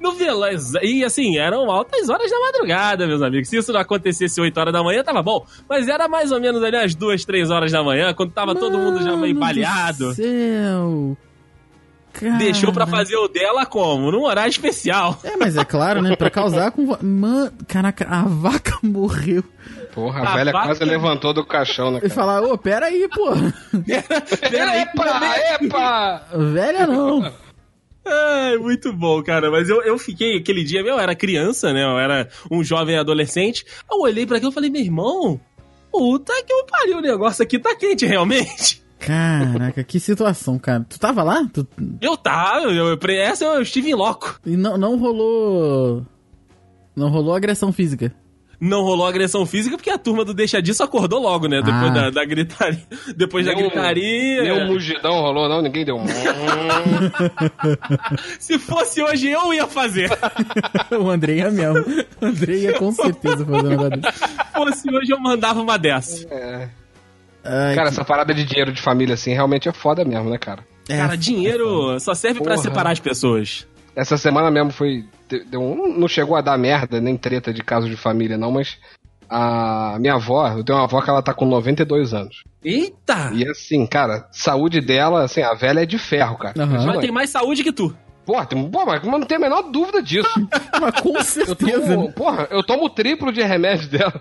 No 0.00 0.12
velório. 0.14 0.58
E 0.82 1.04
assim, 1.04 1.36
eram 1.38 1.70
altas 1.70 2.08
horas 2.08 2.30
da 2.30 2.40
madrugada, 2.40 3.06
meus 3.06 3.20
amigos. 3.22 3.48
Se 3.48 3.56
isso 3.58 3.72
não 3.72 3.80
acontecesse 3.80 4.40
8 4.40 4.58
horas 4.58 4.72
da 4.72 4.82
manhã, 4.82 5.04
tava 5.04 5.22
bom. 5.22 5.44
Mas 5.68 5.86
era 5.88 6.08
mais 6.08 6.32
ou 6.32 6.40
menos 6.40 6.62
ali 6.62 6.76
às 6.76 6.94
2, 6.94 7.24
3 7.24 7.50
horas 7.50 7.70
da 7.70 7.82
manhã, 7.84 8.12
quando 8.14 8.32
tava 8.32 8.54
todo 8.54 8.78
mundo 8.78 8.98
já 9.02 9.16
meio 9.16 9.34
Mano 9.34 9.34
do 9.34 9.40
baleado. 9.40 10.14
céu. 10.14 11.16
Deixou 12.38 12.72
pra 12.72 12.84
Cara. 12.86 12.96
fazer 12.98 13.16
o 13.16 13.28
dela 13.28 13.64
como? 13.64 14.10
Num 14.10 14.24
horário 14.24 14.50
especial. 14.50 15.16
É, 15.22 15.36
mas 15.36 15.56
é 15.56 15.64
claro, 15.64 16.02
né? 16.02 16.16
Pra 16.16 16.28
causar 16.28 16.72
com. 16.72 16.84
vo- 16.84 16.98
Mano, 17.00 17.52
caraca, 17.68 18.04
a 18.10 18.22
vaca 18.22 18.76
morreu. 18.82 19.44
Porra, 19.94 20.20
A 20.24 20.32
a 20.32 20.36
velha 20.36 20.52
vaca- 20.52 20.66
quase 20.66 20.84
levantou 20.84 21.32
do 21.32 21.46
caixão, 21.46 21.90
né, 21.92 21.98
E 21.98 22.00
cara? 22.02 22.14
falar, 22.14 22.42
ô, 22.42 22.58
pera 22.58 22.86
aí, 22.86 23.08
pô. 23.08 23.30
Peraí, 24.50 24.80
Epa, 24.82 25.36
epa! 25.60 26.22
Velha 26.52 26.86
não. 26.86 27.32
Ai, 28.10 28.56
muito 28.56 28.92
bom, 28.92 29.22
cara. 29.22 29.50
Mas 29.50 29.68
eu, 29.68 29.82
eu 29.82 29.96
fiquei 29.96 30.36
aquele 30.36 30.64
dia, 30.64 30.82
meu, 30.82 30.94
eu 30.94 31.00
era 31.00 31.14
criança, 31.14 31.72
né? 31.72 31.84
Eu 31.84 31.98
era 31.98 32.28
um 32.50 32.64
jovem 32.64 32.98
adolescente. 32.98 33.64
Eu 33.90 34.00
olhei 34.00 34.26
pra 34.26 34.36
aquilo 34.36 34.50
e 34.50 34.54
falei, 34.54 34.70
meu 34.70 34.82
irmão, 34.82 35.40
puta 35.92 36.32
que 36.44 36.52
eu 36.52 36.64
pariu, 36.64 36.98
o 36.98 37.02
negócio 37.02 37.42
aqui 37.42 37.58
tá 37.58 37.74
quente 37.76 38.04
realmente. 38.04 38.82
Caraca, 38.98 39.82
que 39.82 39.98
situação, 39.98 40.58
cara. 40.58 40.84
Tu 40.88 40.98
tava 40.98 41.22
lá? 41.22 41.48
Tu... 41.52 41.66
Eu 42.00 42.16
tava, 42.16 42.66
eu, 42.66 42.88
eu, 42.88 42.98
essa 43.12 43.44
eu 43.44 43.62
estive 43.62 43.90
em 43.90 43.94
loco. 43.94 44.38
E 44.44 44.56
não, 44.56 44.76
não 44.76 44.98
rolou. 44.98 46.04
Não 46.94 47.08
rolou 47.08 47.34
agressão 47.34 47.72
física. 47.72 48.12
Não 48.60 48.82
rolou 48.82 49.06
agressão 49.06 49.46
física 49.46 49.74
porque 49.76 49.88
a 49.88 49.96
turma 49.96 50.22
do 50.22 50.34
Deixa 50.34 50.60
Disso 50.60 50.82
acordou 50.82 51.18
logo, 51.22 51.48
né? 51.48 51.62
Depois 51.62 51.82
Ah. 51.82 51.88
da, 51.88 52.10
da 52.10 52.24
gritaria. 52.26 52.80
Depois 53.16 53.46
da 53.46 53.54
Nem 53.54 53.64
um- 53.64 53.68
gritaria. 53.70 54.42
Nem 54.42 54.52
um 54.52 54.66
mugidão 54.66 55.12
rolou, 55.22 55.48
não? 55.48 55.62
Ninguém 55.62 55.82
deu 55.84 55.96
um. 55.96 56.04
Se 58.38 58.58
fosse 58.58 59.02
hoje, 59.02 59.28
eu 59.30 59.52
ia 59.54 59.66
fazer. 59.66 60.10
o 60.92 61.08
André 61.08 61.36
ia 61.36 61.50
mesmo. 61.50 61.84
O 62.20 62.26
André 62.26 62.54
ia 62.56 62.72
com 62.78 62.92
certeza 62.92 63.44
fazer 63.44 63.66
um 63.66 63.70
negócio 63.70 63.90
desse. 63.98 64.18
Se 64.18 64.52
fosse 64.54 64.94
hoje, 64.94 65.12
eu 65.12 65.20
mandava 65.20 65.60
uma 65.62 65.78
dessa. 65.78 66.26
É. 66.30 66.68
Ai, 67.44 67.74
Cara, 67.74 67.88
que- 67.88 67.94
essa 67.94 68.04
parada 68.04 68.34
de 68.34 68.44
dinheiro 68.44 68.72
de 68.72 68.82
família, 68.82 69.14
assim, 69.14 69.32
realmente 69.32 69.68
é 69.68 69.72
foda 69.72 70.04
mesmo, 70.04 70.28
né, 70.28 70.36
cara? 70.38 70.62
É, 70.88 70.96
Cara, 70.98 71.16
dinheiro 71.16 71.98
só 72.00 72.14
serve 72.14 72.40
pra 72.40 72.54
Porra. 72.54 72.62
separar 72.62 72.90
as 72.90 73.00
pessoas. 73.00 73.66
Essa 73.96 74.16
semana 74.16 74.50
mesmo 74.50 74.70
foi. 74.70 75.04
Não 75.52 76.08
chegou 76.08 76.36
a 76.36 76.40
dar 76.40 76.58
merda, 76.58 77.00
nem 77.00 77.16
treta 77.16 77.52
de 77.52 77.62
caso 77.62 77.88
de 77.88 77.96
família, 77.96 78.36
não, 78.38 78.50
mas 78.50 78.78
a 79.28 79.96
minha 80.00 80.14
avó, 80.14 80.48
eu 80.48 80.64
tenho 80.64 80.78
uma 80.78 80.84
avó 80.84 81.00
que 81.00 81.08
ela 81.08 81.22
tá 81.22 81.32
com 81.32 81.44
92 81.46 82.12
anos. 82.12 82.42
Eita! 82.64 83.30
E 83.32 83.48
assim, 83.48 83.86
cara, 83.86 84.28
saúde 84.32 84.80
dela, 84.80 85.22
assim, 85.22 85.40
a 85.40 85.54
velha 85.54 85.80
é 85.80 85.86
de 85.86 85.98
ferro, 85.98 86.36
cara. 86.36 86.54
Mas 86.56 86.66
Impressionante. 86.66 87.00
tem 87.00 87.12
mais 87.12 87.30
saúde 87.30 87.62
que 87.62 87.72
tu. 87.72 87.96
Porra, 88.30 88.46
tem, 88.46 88.70
pô, 88.70 88.86
mas 88.86 89.02
não 89.02 89.22
tem 89.22 89.38
a 89.38 89.40
menor 89.40 89.62
dúvida 89.62 90.00
disso. 90.00 90.30
Mas 90.80 91.00
com 91.00 91.16
Eu 91.16 91.24
certeza. 91.24 91.80
tomo, 91.80 92.04
né? 92.06 92.12
porra, 92.12 92.46
eu 92.48 92.62
tomo 92.62 92.84
o 92.84 92.88
triplo 92.88 93.32
de 93.32 93.42
remédio 93.42 93.88
dela. 93.88 94.12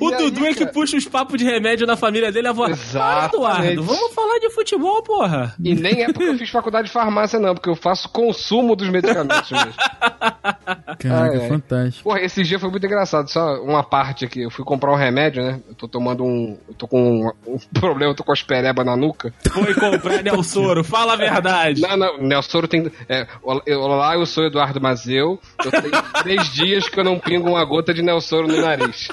O 0.00 0.10
E 0.10 0.14
aí, 0.14 0.30
Dudu 0.30 0.46
é 0.46 0.52
que 0.54 0.60
cara? 0.60 0.70
puxa 0.72 0.96
os 0.96 1.04
papos 1.06 1.36
de 1.36 1.44
remédio 1.44 1.84
na 1.86 1.96
família 1.96 2.30
dele, 2.30 2.46
a 2.46 2.50
avó. 2.50 2.68
Exatamente. 2.68 3.34
Eduardo, 3.34 3.82
vamos 3.82 4.14
falar 4.14 4.38
de 4.38 4.50
futebol, 4.50 5.02
porra. 5.02 5.52
E 5.62 5.74
nem 5.74 6.02
é 6.04 6.06
porque 6.12 6.22
eu 6.28 6.38
fiz 6.38 6.48
faculdade 6.50 6.86
de 6.86 6.92
farmácia, 6.92 7.40
não, 7.40 7.54
porque 7.54 7.68
eu 7.68 7.74
faço 7.76 8.08
consumo 8.08 8.76
dos 8.76 8.88
medicamentos 8.88 9.50
mesmo. 9.50 9.72
Caraca, 10.98 11.34
Ai, 11.34 11.40
ai. 11.42 11.48
fantástico. 11.48 12.04
Porra, 12.04 12.20
esse 12.20 12.42
dia 12.44 12.58
foi 12.58 12.70
muito 12.70 12.86
engraçado. 12.86 13.28
Só 13.28 13.60
uma 13.62 13.82
parte 13.82 14.24
aqui. 14.24 14.42
Eu 14.42 14.50
fui 14.50 14.64
comprar 14.64 14.92
um 14.92 14.96
remédio, 14.96 15.42
né? 15.42 15.60
Eu 15.68 15.74
tô 15.74 15.88
tomando 15.88 16.24
um. 16.24 16.56
Eu 16.68 16.74
tô 16.74 16.86
com 16.86 17.00
um, 17.02 17.30
um 17.54 17.58
problema, 17.80 18.12
eu 18.12 18.16
tô 18.16 18.22
com 18.22 18.32
as 18.32 18.42
pereba 18.42 18.84
na 18.84 18.96
nuca. 18.96 19.32
Foi 19.52 19.74
comprar 19.74 20.22
Nelsoro, 20.22 20.84
fala 20.84 21.14
a 21.14 21.16
verdade. 21.16 21.63
Não, 21.80 21.96
não, 21.96 22.18
Nelsoro 22.22 22.66
tem. 22.68 22.90
É, 23.08 23.26
eu- 23.66 23.80
olá, 23.80 24.14
eu 24.14 24.26
sou 24.26 24.44
Eduardo 24.44 24.80
Mazeu. 24.80 25.40
Eu 25.64 25.70
tenho 25.70 26.02
três 26.22 26.48
dias 26.52 26.88
que 26.88 26.98
eu 26.98 27.04
não 27.04 27.18
pingo 27.18 27.48
uma 27.50 27.64
gota 27.64 27.92
de 27.94 28.02
Nelsoro 28.02 28.46
no 28.48 28.60
nariz. 28.60 29.08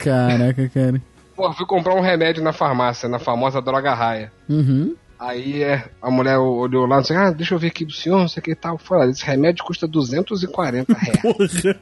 Caraca, 0.00 0.68
cara. 0.68 1.00
Porra, 1.36 1.52
fui 1.54 1.66
comprar 1.66 1.94
um 1.94 2.00
remédio 2.00 2.42
na 2.42 2.52
farmácia, 2.52 3.08
na 3.08 3.18
famosa 3.18 3.60
droga 3.60 3.92
raia. 3.94 4.32
Uhum. 4.48 4.94
Aí 5.18 5.62
é, 5.62 5.84
a 6.02 6.10
mulher 6.10 6.38
olhou 6.38 6.86
lá 6.86 6.98
e 6.98 7.00
disse: 7.00 7.14
Ah, 7.14 7.30
deixa 7.30 7.54
eu 7.54 7.58
ver 7.58 7.68
aqui 7.68 7.84
do 7.84 7.92
senhor, 7.92 8.18
não 8.18 8.28
sei 8.28 8.40
o 8.40 8.44
que 8.44 8.50
e 8.52 8.54
tal. 8.54 8.76
Fala, 8.78 9.06
esse 9.08 9.24
remédio 9.24 9.64
custa 9.64 9.86
240 9.86 10.92
reais. 10.92 11.20
Porra. 11.22 11.76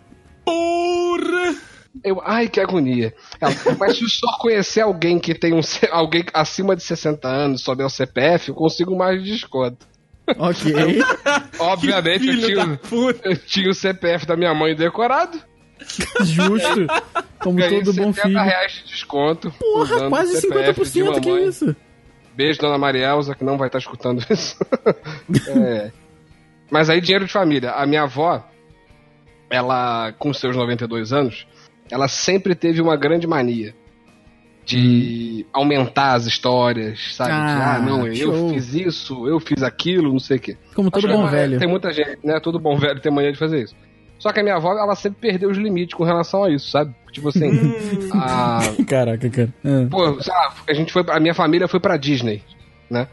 Porra! 0.44 1.54
Eu, 2.02 2.22
ai, 2.24 2.48
que 2.48 2.58
agonia. 2.60 3.14
Ela, 3.40 3.52
mas 3.78 3.96
se 3.98 4.04
o 4.04 4.08
senhor 4.08 4.38
conhecer 4.38 4.80
alguém 4.80 5.18
que 5.18 5.34
tem 5.34 5.52
um 5.52 5.62
C- 5.62 5.88
alguém 5.92 6.24
acima 6.32 6.74
de 6.74 6.82
60 6.82 7.28
anos, 7.28 7.62
souber 7.62 7.84
o 7.86 7.90
CPF, 7.90 8.48
eu 8.48 8.54
consigo 8.54 8.96
mais 8.96 9.22
de 9.22 9.30
desconto. 9.32 9.86
Ok. 10.38 10.72
Obviamente 11.58 12.26
eu 12.28 12.40
tinha, 12.40 12.80
eu 13.24 13.36
tinha 13.36 13.70
o 13.70 13.74
CPF 13.74 14.24
da 14.24 14.36
minha 14.36 14.54
mãe 14.54 14.74
decorado. 14.74 15.38
Justo. 16.20 16.86
Como 17.40 17.58
Ganhei 17.58 17.82
todo 17.82 17.92
bom 17.94 18.12
70 18.12 18.22
filho. 18.22 18.40
reais 18.42 18.72
de 18.72 18.84
desconto. 18.84 19.50
Porra, 19.58 20.08
quase 20.08 20.36
o 20.36 20.40
CPF 20.40 20.84
de 20.84 20.90
50%, 20.90 21.20
que 21.20 21.28
mamãe. 21.30 21.48
isso? 21.48 21.76
Beijo, 22.34 22.58
dona 22.60 22.78
Marielza, 22.78 23.34
que 23.34 23.44
não 23.44 23.58
vai 23.58 23.68
estar 23.68 23.78
escutando 23.78 24.24
isso. 24.30 24.56
É. 25.48 25.90
Mas 26.70 26.88
aí, 26.88 27.00
dinheiro 27.00 27.26
de 27.26 27.32
família. 27.32 27.72
A 27.72 27.84
minha 27.84 28.04
avó, 28.04 28.42
ela, 29.50 30.12
com 30.18 30.32
seus 30.32 30.56
92 30.56 31.12
anos, 31.12 31.46
ela 31.92 32.08
sempre 32.08 32.54
teve 32.54 32.80
uma 32.80 32.96
grande 32.96 33.26
mania 33.26 33.74
de 34.64 35.44
aumentar 35.52 36.14
as 36.14 36.24
histórias, 36.26 37.14
sabe? 37.14 37.30
de, 37.30 37.36
Ah, 37.36 37.74
ah, 37.76 37.78
não, 37.80 38.06
eu 38.06 38.14
show. 38.14 38.50
fiz 38.50 38.74
isso, 38.74 39.26
eu 39.28 39.40
fiz 39.40 39.62
aquilo, 39.62 40.12
não 40.12 40.20
sei 40.20 40.36
o 40.36 40.40
quê. 40.40 40.56
Como 40.74 40.90
todo 40.90 41.06
Acho 41.06 41.16
bom 41.16 41.26
é- 41.26 41.30
velho. 41.30 41.58
Tem 41.58 41.68
muita 41.68 41.92
gente, 41.92 42.18
né? 42.24 42.38
Todo 42.40 42.58
bom 42.58 42.76
velho 42.78 43.00
tem 43.00 43.12
mania 43.12 43.32
de 43.32 43.38
fazer 43.38 43.64
isso. 43.64 43.74
Só 44.18 44.32
que 44.32 44.38
a 44.38 44.42
minha 44.42 44.54
avó, 44.54 44.70
ela 44.78 44.94
sempre 44.94 45.20
perdeu 45.20 45.50
os 45.50 45.58
limites 45.58 45.94
com 45.96 46.04
relação 46.04 46.44
a 46.44 46.50
isso, 46.50 46.70
sabe? 46.70 46.94
Tipo 47.12 47.28
assim, 47.28 47.50
a, 48.14 48.60
Caraca, 48.86 49.28
cara. 49.28 49.52
Ah. 49.64 49.86
Pô, 49.90 50.04
lá, 50.04 50.54
a 50.68 50.72
gente 50.72 50.92
foi, 50.92 51.04
a 51.08 51.18
minha 51.18 51.34
família 51.34 51.66
foi 51.66 51.80
pra 51.80 51.96
Disney, 51.96 52.40
né? 52.88 53.08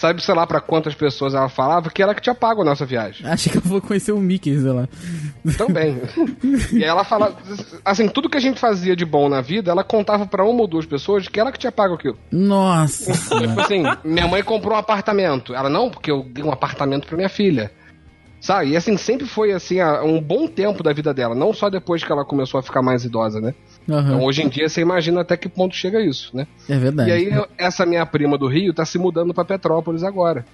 Sabe, 0.00 0.24
sei 0.24 0.34
lá, 0.34 0.46
pra 0.46 0.62
quantas 0.62 0.94
pessoas 0.94 1.34
ela 1.34 1.50
falava 1.50 1.90
que 1.90 2.02
ela 2.02 2.14
que 2.14 2.22
tinha 2.22 2.34
pago 2.34 2.62
a 2.62 2.64
nossa 2.64 2.86
viagem. 2.86 3.26
Acho 3.26 3.50
que 3.50 3.58
eu 3.58 3.62
vou 3.62 3.82
conhecer 3.82 4.12
o 4.12 4.18
Mickey, 4.18 4.58
sei 4.58 4.70
lá. 4.70 4.88
Também. 5.58 6.00
e 6.72 6.82
ela 6.82 7.04
falava, 7.04 7.36
assim, 7.84 8.08
tudo 8.08 8.26
que 8.30 8.38
a 8.38 8.40
gente 8.40 8.58
fazia 8.58 8.96
de 8.96 9.04
bom 9.04 9.28
na 9.28 9.42
vida, 9.42 9.70
ela 9.70 9.84
contava 9.84 10.24
pra 10.24 10.42
uma 10.42 10.62
ou 10.62 10.66
duas 10.66 10.86
pessoas 10.86 11.28
que 11.28 11.38
ela 11.38 11.52
que 11.52 11.58
tinha 11.58 11.70
pago 11.70 11.96
aquilo. 11.96 12.16
Nossa. 12.32 13.12
Tipo 13.12 13.60
assim, 13.60 13.82
minha 14.02 14.26
mãe 14.26 14.42
comprou 14.42 14.74
um 14.74 14.78
apartamento. 14.78 15.54
Ela, 15.54 15.68
não, 15.68 15.90
porque 15.90 16.10
eu 16.10 16.22
dei 16.22 16.42
um 16.42 16.50
apartamento 16.50 17.06
pra 17.06 17.18
minha 17.18 17.28
filha. 17.28 17.70
Sabe? 18.40 18.70
E 18.70 18.76
assim, 18.76 18.96
sempre 18.96 19.26
foi 19.26 19.52
assim, 19.52 19.80
há 19.80 20.02
um 20.02 20.20
bom 20.20 20.46
tempo 20.46 20.82
da 20.82 20.92
vida 20.94 21.12
dela. 21.12 21.34
Não 21.34 21.52
só 21.52 21.68
depois 21.68 22.02
que 22.02 22.10
ela 22.10 22.24
começou 22.24 22.58
a 22.58 22.62
ficar 22.62 22.80
mais 22.80 23.04
idosa, 23.04 23.38
né? 23.40 23.54
Aham. 23.88 24.00
Então 24.14 24.24
hoje 24.24 24.42
em 24.42 24.48
dia 24.48 24.66
você 24.68 24.80
imagina 24.80 25.20
até 25.20 25.36
que 25.36 25.48
ponto 25.48 25.74
chega 25.74 26.00
isso, 26.00 26.34
né? 26.34 26.46
É 26.68 26.76
verdade. 26.78 27.10
E 27.10 27.12
aí, 27.12 27.24
eu- 27.26 27.46
essa 27.58 27.84
minha 27.84 28.04
prima 28.06 28.38
do 28.38 28.46
Rio 28.48 28.72
tá 28.72 28.84
se 28.84 28.98
mudando 28.98 29.34
pra 29.34 29.44
Petrópolis 29.44 30.02
agora. 30.02 30.44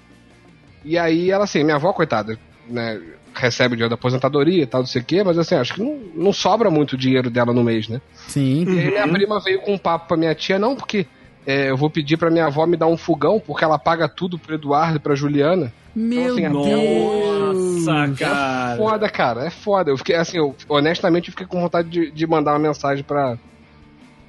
E 0.85 0.99
aí, 0.99 1.31
ela 1.31 1.45
assim, 1.45 1.63
minha 1.63 1.77
avó, 1.77 1.93
coitada, 1.93 2.39
né, 2.69 3.01
recebe 3.35 3.75
o 3.75 3.77
dinheiro 3.77 3.91
da 3.91 3.95
aposentadoria 3.95 4.63
e 4.63 4.67
tal, 4.67 4.81
não 4.81 4.87
sei 4.87 5.03
o 5.03 5.05
quê, 5.05 5.23
mas 5.23 5.39
assim, 5.39 5.55
acho 5.55 5.75
que 5.75 5.83
não, 5.83 5.99
não 6.15 6.33
sobra 6.33 6.71
muito 6.71 6.97
dinheiro 6.97 7.29
dela 7.31 7.53
no 7.53 7.63
mês, 7.63 7.89
né? 7.89 8.01
Sim. 8.29 8.65
E 8.69 8.79
aí, 8.81 8.91
minha 8.91 9.09
prima 9.09 9.41
veio 9.41 9.61
com 9.61 9.75
um 9.75 9.79
papo 9.79 10.09
pra 10.09 10.17
minha 10.17 10.35
tia, 10.35 10.59
não, 10.59 10.75
porque 10.75 11.07
é, 11.47 11.71
eu 11.71 11.77
vou 11.77 11.89
pedir 11.91 12.17
pra 12.17 12.31
minha 12.31 12.47
avó 12.47 12.67
me 12.67 12.77
dar 12.77 12.87
um 12.89 12.97
fogão, 12.97 13.39
porque 13.39 13.63
ela 13.65 13.79
paga 13.79 14.09
tudo 14.09 14.39
pro 14.39 14.55
Eduardo 14.57 14.97
e 14.97 15.01
pra 15.01 15.15
Juliana. 15.15 15.73
Meu 15.99 16.33
assim, 16.35 16.43
Deus. 16.43 17.85
Nossa, 17.87 18.05
É 18.05 18.17
cara. 18.29 18.77
foda, 18.77 19.09
cara, 19.09 19.47
é 19.47 19.51
foda. 19.51 19.91
Eu 19.91 19.97
fiquei, 19.97 20.15
assim, 20.15 20.37
eu, 20.37 20.55
honestamente, 20.69 21.29
eu 21.29 21.33
fiquei 21.33 21.47
com 21.47 21.61
vontade 21.61 21.89
de, 21.89 22.11
de 22.11 22.27
mandar 22.27 22.53
uma 22.53 22.59
mensagem 22.59 23.03
pra. 23.03 23.39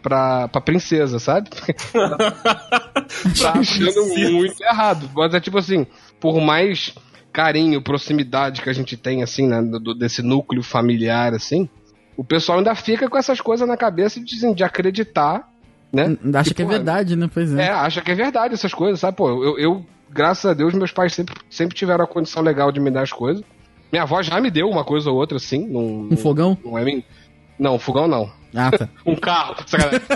Pra, 0.01 0.47
pra 0.47 0.61
princesa, 0.61 1.19
sabe? 1.19 1.49
tá 3.41 3.53
achando 3.59 4.05
muito 4.05 4.61
errado. 4.63 5.09
Mas 5.13 5.33
é 5.33 5.39
tipo 5.39 5.57
assim, 5.57 5.85
por 6.19 6.39
mais 6.39 6.93
carinho, 7.33 7.81
proximidade 7.81 8.61
que 8.61 8.69
a 8.69 8.73
gente 8.73 8.95
tem, 8.95 9.21
assim, 9.21 9.47
né, 9.47 9.61
do- 9.61 9.93
desse 9.93 10.21
núcleo 10.21 10.63
familiar, 10.63 11.33
assim, 11.33 11.67
o 12.15 12.23
pessoal 12.23 12.59
ainda 12.59 12.73
fica 12.73 13.09
com 13.09 13.17
essas 13.17 13.41
coisas 13.41 13.67
na 13.67 13.75
cabeça 13.75 14.19
de, 14.23 14.35
assim, 14.35 14.53
de 14.53 14.63
acreditar, 14.63 15.47
né? 15.91 16.17
Acha 16.35 16.53
que 16.53 16.61
é 16.61 16.65
pô, 16.65 16.71
verdade, 16.71 17.15
né? 17.17 17.29
Pois 17.33 17.53
é. 17.53 17.65
É, 17.65 17.69
acha 17.71 18.01
que 18.01 18.11
é 18.11 18.15
verdade 18.15 18.53
essas 18.53 18.73
coisas, 18.73 18.99
sabe? 18.99 19.17
Pô, 19.17 19.29
eu, 19.43 19.59
eu, 19.59 19.85
graças 20.11 20.45
a 20.49 20.53
Deus, 20.53 20.73
meus 20.73 20.91
pais 20.91 21.13
sempre, 21.13 21.35
sempre 21.49 21.75
tiveram 21.75 22.03
a 22.03 22.07
condição 22.07 22.41
legal 22.43 22.71
de 22.71 22.79
me 22.79 22.89
dar 22.91 23.03
as 23.03 23.11
coisas. 23.11 23.43
Minha 23.91 24.03
avó 24.03 24.21
já 24.21 24.39
me 24.41 24.51
deu 24.51 24.69
uma 24.69 24.83
coisa 24.83 25.09
ou 25.09 25.15
outra, 25.17 25.37
assim. 25.37 25.65
Num, 25.67 26.09
Um 26.11 26.17
fogão? 26.17 26.57
Não, 26.63 26.77
é 26.77 27.01
não 27.57 27.79
fogão 27.79 28.07
não. 28.07 28.29
Ah, 28.55 28.71
tá. 28.71 28.89
Um 29.05 29.15
carro. 29.15 29.55
sacanagem. 29.65 30.01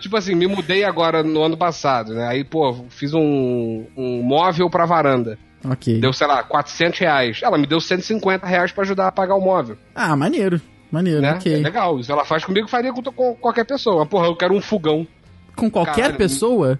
Tipo 0.00 0.16
assim, 0.18 0.34
me 0.34 0.46
mudei 0.46 0.84
agora 0.84 1.22
no 1.22 1.42
ano 1.42 1.56
passado, 1.56 2.12
né? 2.12 2.26
Aí, 2.28 2.44
pô, 2.44 2.84
fiz 2.90 3.14
um, 3.14 3.86
um 3.96 4.22
móvel 4.22 4.68
pra 4.68 4.84
varanda. 4.84 5.38
Ok. 5.64 5.98
Deu, 6.00 6.12
sei 6.12 6.26
lá, 6.26 6.42
400 6.42 6.98
reais. 7.00 7.40
Ela 7.42 7.56
me 7.56 7.66
deu 7.66 7.80
150 7.80 8.46
reais 8.46 8.72
pra 8.72 8.82
ajudar 8.84 9.08
a 9.08 9.12
pagar 9.12 9.34
o 9.36 9.40
móvel, 9.40 9.76
Ah, 9.94 10.14
maneiro. 10.14 10.60
Maneiro, 10.90 11.20
né? 11.22 11.28
É 11.30 11.34
ok. 11.34 11.56
legal. 11.62 11.98
Isso 11.98 12.12
ela 12.12 12.24
faz 12.24 12.44
comigo, 12.44 12.68
faria 12.68 12.92
com, 12.92 13.02
com 13.02 13.34
qualquer 13.36 13.64
pessoa. 13.64 14.00
Mas, 14.00 14.08
porra, 14.08 14.26
eu 14.26 14.36
quero 14.36 14.54
um 14.54 14.60
fogão. 14.60 15.06
Com 15.56 15.70
qualquer 15.70 15.94
Caralho. 15.94 16.16
pessoa? 16.18 16.78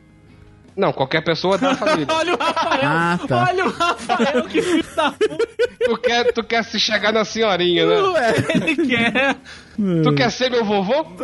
Não, 0.77 0.93
qualquer 0.93 1.23
pessoa 1.25 1.57
da 1.57 1.75
família. 1.77 2.07
Olha 2.15 2.35
o 2.35 2.39
Rafael. 2.39 2.81
Ah, 2.85 3.19
tá. 3.27 3.47
Olha 3.49 3.65
o 3.67 3.71
Rafael, 3.71 4.43
que 4.45 4.61
filho 4.63 4.85
da 4.95 5.11
puta 5.13 5.47
tu, 5.87 5.97
quer, 5.99 6.33
tu 6.33 6.45
quer 6.45 6.65
se 6.65 6.79
chegar 6.79 7.13
na 7.13 7.25
senhorinha, 7.25 7.87
né? 7.87 7.95
Ué. 8.03 8.35
ele 8.55 8.77
quer. 8.87 9.37
Tu 10.05 10.15
quer 10.15 10.31
ser 10.31 10.51
meu 10.51 10.65
vovô? 10.65 11.07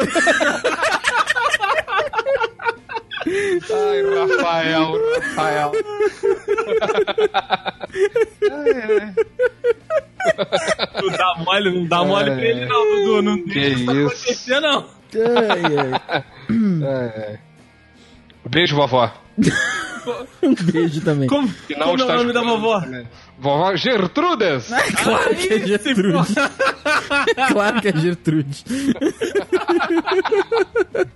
Ai, 3.25 4.03
Rafael, 4.03 4.93
Rafael. 5.15 5.73
Ai, 8.51 8.73
ai. 8.83 9.15
Não 11.03 11.09
dá 11.17 11.35
mole, 11.39 11.71
não 11.79 11.87
dá 11.87 12.05
mole 12.05 12.31
pra 12.33 12.43
ele, 12.45 12.67
não, 12.67 12.85
Dudu. 13.05 13.23
Não 13.23 13.45
Que 13.45 13.55
deixa 13.55 13.77
isso 13.77 13.93
isso. 13.93 14.01
acontecer, 14.01 14.61
não. 14.61 14.87
Ai, 15.15 15.63
ai. 15.79 16.25
Ai, 16.51 17.25
ai. 17.29 17.39
Beijo, 18.49 18.75
vovó. 18.77 19.13
Um 20.43 20.55
beijo 20.73 21.01
também. 21.03 21.29
Como, 21.29 21.49
Que 21.67 21.75
não 21.77 21.89
como 21.97 22.03
é 22.03 22.05
o 22.15 22.19
nome 22.19 22.33
da 22.33 22.43
vovó? 22.43 22.79
isso, 22.79 22.89
né? 22.89 23.07
Vovó 23.39 23.75
Gertrudes. 23.77 24.69
Claro 25.03 25.35
que 25.37 25.49
é 25.49 25.55
Aí, 25.55 25.67
Gertrude. 25.67 26.35
claro 27.53 27.81
que 27.83 27.89
é 27.89 27.97
Gertrude. 27.97 28.65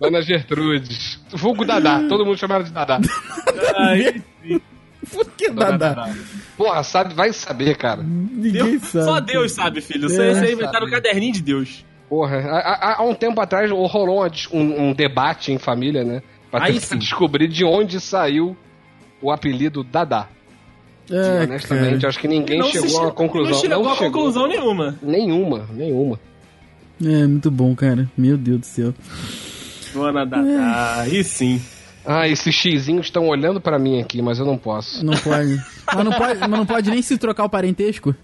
Dona 0.01 0.23
Gertrudes. 0.23 1.21
Vulgo 1.31 1.65
Dadá. 1.65 2.01
Todo 2.09 2.25
mundo 2.25 2.39
chama 2.39 2.57
ela 2.57 2.65
de 2.65 2.71
Dadá. 2.73 3.01
Aí, 3.77 4.23
Por 5.13 5.25
que 5.37 5.51
Dadá? 5.51 6.11
Porra, 6.57 6.83
sabe, 6.83 7.15
vai 7.15 7.33
saber, 7.33 7.77
cara. 7.77 8.03
Ninguém 8.03 8.53
Deus, 8.79 8.83
sabe. 8.85 9.05
só 9.05 9.21
Deus 9.21 9.53
sabe, 9.53 9.81
filho. 9.81 10.09
Você, 10.09 10.23
É, 10.23 10.53
inventaram 10.53 10.87
o 10.87 10.91
caderninho 10.91 11.33
de 11.33 11.43
Deus. 11.43 11.85
Porra, 12.09 12.37
há, 12.39 12.59
há- 12.59 12.97
há 12.99 13.03
um 13.03 13.15
tempo 13.15 13.41
atrás 13.41 13.69
rolou 13.71 14.25
um, 14.53 14.89
um 14.91 14.93
debate 14.93 15.51
em 15.53 15.59
família, 15.59 16.05
né? 16.05 16.23
Aí 16.63 16.81
sim. 16.81 16.99
descobrir 16.99 17.49
de 17.49 17.65
onde 17.65 18.01
saiu 18.01 18.57
o 19.21 19.31
apelido 19.31 19.83
Dadá. 19.85 20.29
É, 21.11 21.45
Honestamente, 21.45 21.97
cara. 21.97 22.09
acho 22.09 22.19
que 22.19 22.27
ninguém 22.29 22.59
Não 22.59 22.67
chegou 22.69 22.89
a 22.89 22.91
che- 22.91 22.99
uma 22.99 23.11
conclusão. 23.13 23.53
Não 23.53 23.61
chegou 23.61 23.89
a 23.89 23.95
chegou. 23.95 24.11
conclusão 24.13 24.49
nenhuma. 24.49 24.99
Nenhuma, 25.03 25.67
nenhuma. 25.73 26.19
É, 27.05 27.27
muito 27.27 27.51
bom, 27.51 27.75
cara. 27.77 28.11
Meu 28.17 28.37
Deus 28.37 28.61
do 28.61 28.67
céu. 28.67 28.95
Dona 29.95 30.25
Dadá, 30.27 31.01
aí 31.03 31.23
sim. 31.25 31.61
Ah, 32.05 32.29
esses 32.29 32.55
xizinhos 32.55 33.07
estão 33.07 33.27
olhando 33.29 33.61
pra 33.61 33.79
mim 33.79 34.01
aqui, 34.01 34.21
mas 34.23 34.39
eu 34.39 34.45
não 34.47 34.57
posso. 34.59 35.05
Não 35.05 35.15
pode. 35.17 35.61
mas, 35.95 36.05
não 36.05 36.13
pode 36.13 36.39
mas 36.41 36.51
não 36.51 36.67
pode 36.67 36.91
nem 36.91 37.03
se 37.03 37.17
trocar 37.19 37.45
o 37.45 37.49
parentesco? 37.49 38.15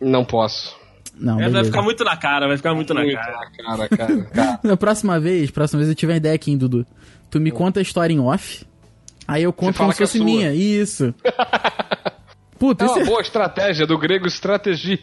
Não 0.00 0.24
posso. 0.24 0.76
Não, 1.18 1.40
É, 1.40 1.48
vai 1.48 1.64
ficar 1.64 1.82
muito 1.82 2.04
na 2.04 2.16
cara, 2.16 2.46
vai 2.46 2.56
ficar 2.56 2.74
muito 2.74 2.92
na 2.92 3.00
Muito 3.02 3.14
cara. 3.16 3.32
na 3.32 3.50
cara, 3.64 3.88
cara. 3.88 4.22
cara. 4.26 4.60
Na 4.62 4.76
próxima 4.76 5.18
vez, 5.18 5.50
próxima 5.50 5.78
vez 5.78 5.88
eu 5.88 5.94
tiver 5.94 6.12
uma 6.12 6.16
ideia 6.18 6.34
aqui, 6.34 6.50
hein, 6.50 6.58
Dudu. 6.58 6.84
Tu 7.36 7.40
me 7.40 7.50
conta 7.50 7.80
a 7.80 7.82
história 7.82 8.14
em 8.14 8.20
off. 8.20 8.64
Aí 9.28 9.42
eu 9.42 9.52
conto 9.52 9.76
como 9.76 9.92
se 9.92 9.98
que 9.98 10.04
é 10.04 10.06
fosse 10.06 10.18
sua. 10.18 10.24
minha. 10.24 10.54
Isso. 10.54 11.12
Puta, 12.58 12.84
É 12.84 12.86
isso 12.86 12.94
uma 12.94 13.02
é... 13.02 13.04
boa 13.04 13.20
estratégia 13.20 13.86
do 13.86 13.98
grego 13.98 14.26
estratégia. 14.26 14.98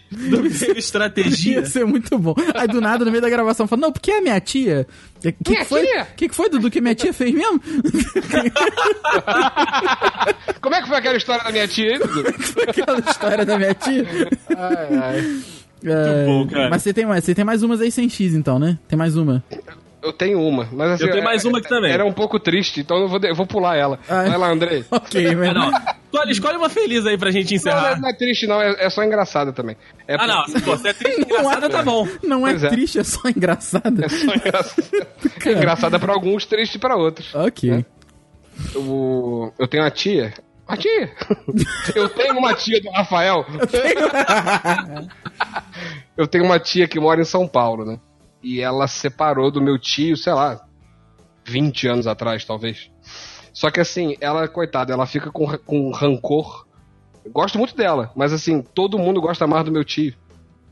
Estratégia. 0.76 1.60
ia 1.60 1.66
ser 1.68 1.86
muito 1.86 2.18
bom. 2.18 2.34
Aí 2.56 2.68
do 2.68 2.82
nada, 2.82 3.06
no 3.06 3.12
meio 3.12 3.22
da 3.22 3.30
gravação, 3.30 3.68
fala, 3.68 3.80
não, 3.82 3.92
porque 3.92 4.10
é 4.12 4.22
minha 4.22 4.40
tia. 4.40 4.88
O 5.18 5.20
que, 5.22 5.32
que, 5.34 5.52
Minha 5.52 5.66
foi? 5.66 5.86
tia? 5.86 6.06
que, 6.18 6.30
que 6.30 6.36
foi, 6.36 6.50
Dudu, 6.50 6.72
que 6.72 6.82
minha 6.82 6.96
tia 6.96 7.14
fez 7.14 7.32
mesmo? 7.32 7.62
Como 10.62 10.74
é 10.74 10.82
que 10.82 10.88
foi 10.88 10.98
aquela 10.98 11.16
história 11.18 11.44
da 11.44 11.52
minha 11.52 11.68
tia 11.68 11.92
aí, 11.92 12.00
Dudu? 12.00 12.24
Aquela 12.68 13.00
história 13.00 13.46
da 13.46 13.58
minha 13.60 13.74
tia. 13.76 14.04
Ai, 14.58 14.98
ai. 14.98 15.42
É, 15.86 16.26
bom, 16.26 16.48
cara. 16.48 16.70
Mas 16.72 16.82
você 16.82 16.92
tem, 16.94 17.06
mais, 17.06 17.24
você 17.24 17.36
tem 17.36 17.46
mais 17.46 17.62
umas 17.62 17.82
aí 17.82 17.92
sem 17.92 18.10
X, 18.10 18.34
então, 18.34 18.58
né? 18.58 18.80
Tem 18.88 18.98
mais 18.98 19.16
uma. 19.16 19.44
Eu 20.04 20.12
tenho 20.12 20.42
uma, 20.42 20.68
mas 20.72 20.92
assim. 20.92 21.06
Eu 21.06 21.12
tenho 21.12 21.24
mais 21.24 21.46
uma 21.46 21.60
aqui 21.60 21.70
também. 21.70 21.90
Era 21.92 22.06
um 22.06 22.12
pouco 22.12 22.38
triste, 22.38 22.82
então 22.82 22.98
eu 22.98 23.08
vou, 23.08 23.18
de- 23.20 23.30
eu 23.30 23.36
vou 23.36 23.48
pular 23.48 23.78
ela. 23.78 23.98
Ah, 24.10 24.24
é? 24.26 24.30
Vai 24.30 24.38
lá, 24.38 24.50
Andrei. 24.52 24.84
Ok, 24.92 25.36
mas... 25.36 25.54
Não. 25.54 25.72
Escolhe, 26.14 26.32
escolhe 26.32 26.58
uma 26.58 26.70
feliz 26.70 27.06
aí 27.08 27.18
pra 27.18 27.32
gente 27.32 27.46
Não, 27.56 27.64
não, 27.64 27.72
encerrar. 27.80 27.92
é- 27.94 28.00
não 28.02 28.10
é 28.10 28.14
triste, 28.14 28.46
não, 28.46 28.62
é, 28.62 28.86
é 28.86 28.90
só 28.90 29.02
engraçada 29.04 29.54
também. 29.54 29.76
É 30.08 30.16
Ah, 30.20 30.28
não. 30.28 30.46
Se 30.46 30.60
você 30.60 30.90
é 30.90 30.94
triste 30.94 31.22
engraçada, 31.22 31.70
tá 31.70 31.82
bom. 31.82 32.08
Não 32.22 32.46
é 32.48 32.52
é. 32.54 32.68
triste, 32.70 33.00
é 33.00 33.04
só 33.04 33.22
engraçada. 33.30 34.06
É 34.06 34.10
só 34.10 34.34
engraçada. 34.36 35.08
É 35.46 35.52
engraçada 35.52 36.00
pra 36.00 36.14
alguns, 36.14 36.46
triste 36.46 36.78
pra 36.78 36.96
outros. 36.98 37.34
Ok. 37.34 37.86
Eu, 38.76 39.54
eu 39.58 39.68
tenho 39.68 39.84
uma 39.84 39.90
tia. 39.92 40.34
Uma 40.68 40.78
tia! 40.78 41.12
Eu 41.96 42.08
tenho 42.10 42.38
uma 42.38 42.54
tia 42.54 42.82
do 42.82 42.90
Rafael. 42.92 43.46
Eu 46.16 46.28
tenho 46.28 46.46
uma 46.46 46.60
tia 46.60 46.88
que 46.88 47.00
mora 47.00 47.22
em 47.22 47.26
São 47.26 47.48
Paulo, 47.48 47.84
né? 47.86 48.00
E 48.44 48.60
ela 48.60 48.88
separou 48.88 49.50
do 49.50 49.62
meu 49.62 49.80
tio, 49.80 50.18
sei 50.18 50.34
lá, 50.34 50.62
20 51.46 51.88
anos 51.88 52.08
atrás, 52.08 52.44
talvez. 52.44 52.92
Só 53.54 53.72
que 53.72 53.80
assim, 53.80 54.16
ela, 54.20 54.48
coitada, 54.48 54.92
ela 54.92 55.06
fica 55.06 55.32
com, 55.32 55.48
com 55.60 55.92
rancor. 55.92 56.66
Eu 57.24 57.32
gosto 57.32 57.58
muito 57.58 57.76
dela, 57.76 58.12
mas 58.16 58.34
assim, 58.34 58.62
todo 58.62 59.00
mundo 59.00 59.22
gosta 59.22 59.48
mais 59.48 59.64
do 59.64 59.72
meu 59.72 59.84
tio. 59.84 60.14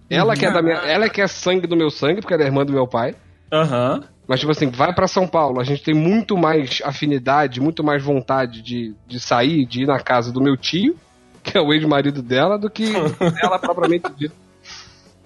Ela 0.09 0.35
que 0.35 0.45
é 0.45 0.51
da 0.51 0.61
minha, 0.61 0.75
ela 0.75 1.07
que 1.07 1.21
é 1.21 1.27
sangue 1.27 1.65
do 1.65 1.77
meu 1.77 1.89
sangue, 1.89 2.19
porque 2.19 2.33
ela 2.33 2.43
é 2.43 2.47
irmã 2.47 2.65
do 2.65 2.73
meu 2.73 2.85
pai. 2.85 3.15
Aham. 3.51 4.03
Mas, 4.27 4.39
tipo 4.39 4.51
assim, 4.51 4.69
vai 4.69 4.93
pra 4.93 5.07
São 5.07 5.27
Paulo, 5.27 5.59
a 5.59 5.63
gente 5.63 5.83
tem 5.83 5.93
muito 5.93 6.37
mais 6.37 6.81
afinidade, 6.85 7.59
muito 7.59 7.83
mais 7.83 8.01
vontade 8.01 8.61
de, 8.61 8.95
de 9.07 9.19
sair, 9.19 9.65
de 9.65 9.83
ir 9.83 9.87
na 9.87 9.99
casa 9.99 10.31
do 10.31 10.41
meu 10.41 10.55
tio, 10.55 10.95
que 11.43 11.57
é 11.57 11.61
o 11.61 11.73
ex-marido 11.73 12.21
dela, 12.21 12.57
do 12.57 12.69
que 12.69 12.93
ela 13.43 13.59
propriamente 13.59 14.09
dita. 14.15 14.35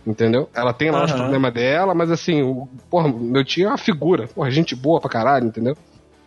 Entendeu? 0.05 0.47
Ela 0.53 0.71
tem 0.71 0.91
lá 0.91 1.03
os 1.03 1.09
Aham. 1.11 1.19
problemas 1.21 1.53
dela, 1.53 1.95
mas 1.95 2.11
assim, 2.11 2.43
o, 2.43 2.67
porra, 2.89 3.11
meu 3.11 3.43
tio 3.43 3.65
é 3.65 3.69
uma 3.69 3.77
figura. 3.77 4.27
Porra, 4.27 4.51
gente 4.51 4.75
boa 4.75 5.01
pra 5.01 5.09
caralho, 5.09 5.47
entendeu? 5.47 5.75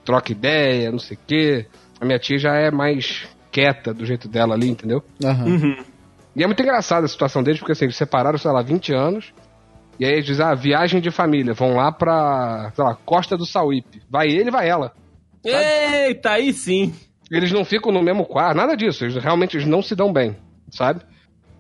Troca 0.05 0.33
ideia, 0.33 0.91
não 0.91 0.99
sei 0.99 1.17
o 1.17 1.21
quê. 1.27 1.67
A 2.01 2.05
minha 2.05 2.19
tia 2.19 2.39
já 2.39 2.55
é 2.55 2.71
mais 2.71 3.29
quieta 3.53 3.95
do 3.95 4.05
jeito 4.05 4.29
dela 4.29 4.55
ali, 4.55 4.69
entendeu? 4.69 5.03
Aham. 5.23 5.47
Uhum. 5.47 5.85
E 6.35 6.43
é 6.43 6.47
muito 6.47 6.63
engraçada 6.63 7.07
a 7.07 7.09
situação 7.09 7.43
deles, 7.43 7.59
porque 7.61 7.73
assim, 7.73 7.85
eles 7.85 7.97
separaram, 7.97 8.39
sei 8.39 8.51
lá, 8.51 8.63
20 8.63 8.93
anos. 8.93 9.33
E 9.99 10.05
aí 10.05 10.13
eles 10.13 10.27
dizem, 10.27 10.45
ah, 10.45 10.55
viagem 10.55 11.01
de 11.01 11.11
família, 11.11 11.53
vão 11.55 11.75
lá 11.75 11.91
pra, 11.91 12.71
sei 12.75 12.85
lá, 12.85 12.97
Costa 13.05 13.37
do 13.37 13.45
Sauípe. 13.45 14.01
Vai 14.09 14.29
ele, 14.29 14.51
vai 14.51 14.69
ela. 14.69 14.93
Eita, 15.45 16.31
aí 16.33 16.53
sim. 16.53 16.95
Eles 17.31 17.53
não 17.53 17.65
ficam 17.65 17.93
no 17.93 18.03
mesmo 18.03 18.25
quarto, 18.25 18.57
nada 18.57 18.77
disso. 18.77 19.05
Eles 19.05 19.17
realmente 19.17 19.57
eles 19.57 19.67
não 19.67 19.83
se 19.83 19.95
dão 19.95 20.13
bem, 20.13 20.37
sabe? 20.71 21.01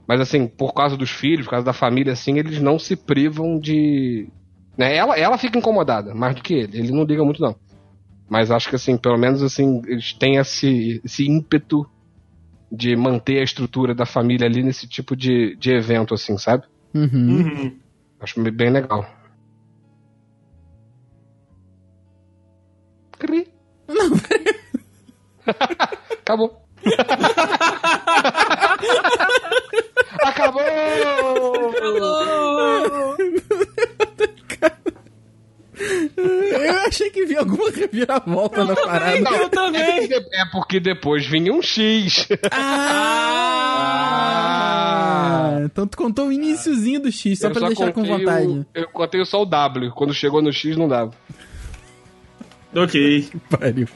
Mas 0.09 0.23
assim, 0.23 0.47
por 0.47 0.73
causa 0.73 0.97
dos 0.97 1.11
filhos, 1.11 1.45
por 1.45 1.51
causa 1.51 1.67
da 1.67 1.75
família, 1.75 2.15
assim, 2.15 2.39
eles 2.39 2.59
não 2.63 2.79
se 2.79 2.97
privam 2.97 3.59
de. 3.61 4.27
Né? 4.75 4.97
Ela, 4.97 5.19
ela 5.19 5.37
fica 5.37 5.59
incomodada, 5.59 6.15
mais 6.15 6.35
do 6.35 6.43
que 6.43 6.55
ele. 6.55 6.79
Ele 6.79 6.91
não 6.93 7.05
liga 7.05 7.23
muito, 7.23 7.43
não. 7.43 7.55
Mas 8.27 8.51
acho 8.51 8.71
que 8.71 8.77
assim, 8.77 8.97
pelo 8.97 9.19
menos 9.19 9.43
assim, 9.43 9.83
eles 9.87 10.15
têm 10.15 10.37
esse, 10.37 11.03
esse 11.05 11.27
ímpeto 11.27 11.87
de 12.73 12.97
manter 12.97 13.41
a 13.41 13.45
estrutura 13.45 13.95
da 13.95 14.07
família 14.07 14.47
ali 14.47 14.63
nesse 14.63 14.89
tipo 14.89 15.15
de, 15.15 15.55
de 15.57 15.73
evento, 15.73 16.15
assim, 16.15 16.39
sabe? 16.39 16.65
Uhum. 16.95 17.41
Uhum. 17.41 17.79
Acho 18.19 18.41
bem 18.51 18.71
legal. 18.71 19.07
Cri. 23.19 23.47
Acabou. 25.47 26.63
Acabou! 26.99 27.49
alguma 37.39 37.70
reviravolta 37.70 38.64
na 38.64 38.74
parada. 38.74 39.16
Eu 39.30 39.45
É 39.45 39.49
também. 39.49 40.09
porque, 40.09 40.14
é 40.32 40.45
porque 40.53 40.80
depois 40.80 41.26
vinha 41.26 41.53
um 41.53 41.62
X. 41.62 42.26
Ah! 44.28 45.61
Então 45.64 45.86
tu 45.86 45.97
contou 45.97 46.28
o 46.28 46.32
iniciozinho 46.32 47.01
do 47.01 47.11
X, 47.12 47.39
só 47.39 47.49
Eu 47.49 47.53
pra 47.53 47.66
deixar 47.68 47.93
com 47.93 48.05
vontade. 48.05 48.47
o- 48.47 48.66
eu 48.74 48.89
contei 48.89 49.24
só 49.24 49.43
o 49.43 49.47
W. 49.47 49.91
Quando 49.93 50.12
chegou 50.14 50.41
no 50.43 50.53
X, 50.53 50.76
não 50.76 50.89
dava. 50.89 51.12
Ok. 52.76 53.30
Pariu. 53.51 53.89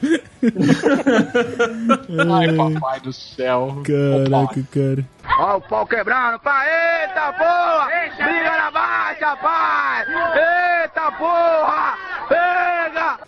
Ai, 2.35 2.53
papai 2.55 2.99
do 3.01 3.13
céu. 3.13 3.83
Caraca, 3.85 4.63
cara. 4.71 5.05
Ó 5.39 5.57
o 5.57 5.61
pau 5.61 5.85
quebrando, 5.87 6.39
pai, 6.39 6.67
eita 7.03 7.33
porra! 7.33 7.87
Briga 8.17 8.57
na 8.57 8.71
baixa, 8.71 9.35
pai! 9.37 10.05
Eita 10.83 11.11
porra! 11.11 11.72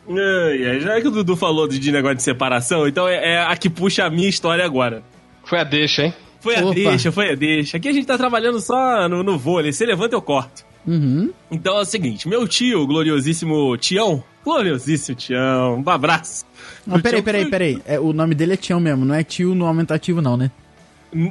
Ai, 0.10 0.80
já 0.80 1.02
que 1.02 1.08
o 1.08 1.12
Dudu 1.12 1.36
falou 1.36 1.68
de 1.68 1.92
negócio 1.92 2.18
de 2.18 2.24
separação, 2.24 2.88
então 2.88 3.08
é, 3.08 3.34
é 3.34 3.40
a 3.44 3.56
que 3.58 3.70
puxa 3.70 4.06
a 4.06 4.10
minha 4.10 4.30
história 4.30 4.64
agora. 4.64 5.04
Foi 5.44 5.60
a 5.60 5.64
deixa, 5.64 6.04
hein? 6.04 6.14
Foi 6.40 6.56
a 6.56 6.64
Opa. 6.64 6.74
deixa, 6.76 7.12
foi 7.12 7.32
a 7.32 7.36
deixa. 7.36 7.78
Aqui 7.78 7.88
a 7.88 7.92
gente 7.92 8.06
tá 8.06 8.18
trabalhando 8.18 8.60
só 8.60 9.10
no, 9.10 9.24
no 9.24 9.38
vôlei. 9.38 9.72
Se 9.74 9.84
levanta, 9.86 10.16
eu 10.16 10.22
corto. 10.22 10.64
Uhum. 10.86 11.32
Então 11.50 11.76
é 11.78 11.82
o 11.82 11.86
seguinte, 11.86 12.28
meu 12.28 12.48
tio, 12.48 12.82
o 12.82 12.86
gloriosíssimo 12.88 13.76
Tião, 13.78 14.24
gloriosíssimo 14.44 15.18
Tião, 15.18 15.84
um 15.84 15.90
abraço. 15.90 16.46
Não, 16.86 17.00
peraí, 17.00 17.22
peraí, 17.24 17.46
peraí. 17.50 17.82
É, 17.88 18.00
o 18.00 18.14
nome 18.14 18.36
dele 18.36 18.54
é 18.54 18.58
Tião 18.58 18.80
mesmo, 18.80 19.04
não 19.04 19.16
é 19.16 19.24
tio 19.24 19.56
no 19.56 19.66
aumentativo, 19.66 20.22
não, 20.22 20.38
né? 20.38 20.52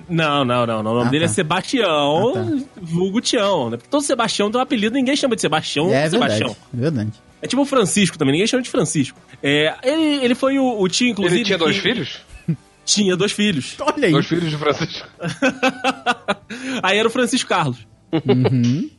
Não, 0.08 0.44
não, 0.44 0.66
não, 0.66 0.82
não. 0.82 0.90
O 0.92 0.94
nome 0.94 1.06
Ah, 1.08 1.10
dele 1.10 1.26
tá. 1.26 1.30
é 1.30 1.34
Sebastião, 1.34 2.32
Ah, 2.36 2.44
tá. 2.44 2.80
vulgo 2.82 3.20
Tião. 3.20 3.70
Né? 3.70 3.76
Porque 3.76 3.88
todo 3.90 4.02
Sebastião 4.02 4.50
tem 4.50 4.58
um 4.58 4.62
apelido, 4.62 4.94
ninguém 4.96 5.14
chama 5.14 5.36
de 5.36 5.42
Sebastião 5.42 5.88
é 5.92 6.08
Sebastião. 6.10 6.48
verdade. 6.48 6.58
É 6.72 6.80
verdade. 6.80 7.12
É 7.44 7.46
tipo 7.46 7.60
o 7.60 7.66
Francisco 7.66 8.16
também, 8.16 8.32
ninguém 8.32 8.46
chama 8.46 8.62
de 8.62 8.70
Francisco. 8.70 9.20
É, 9.42 9.74
ele, 9.82 10.24
ele 10.24 10.34
foi 10.34 10.58
o, 10.58 10.80
o 10.80 10.88
tio, 10.88 11.08
inclusive. 11.08 11.36
Ele 11.40 11.44
tinha 11.44 11.58
dois 11.58 11.76
que- 11.76 11.82
filhos? 11.82 12.18
Tinha 12.86 13.16
dois 13.16 13.32
filhos. 13.32 13.76
Olha 13.80 14.06
aí. 14.06 14.12
Dois 14.12 14.26
filhos 14.26 14.50
de 14.50 14.56
Francisco. 14.58 15.08
Aí 16.82 16.98
era 16.98 17.08
o 17.08 17.10
Francisco 17.10 17.48
Carlos. 17.48 17.78
Uhum. 18.12 18.90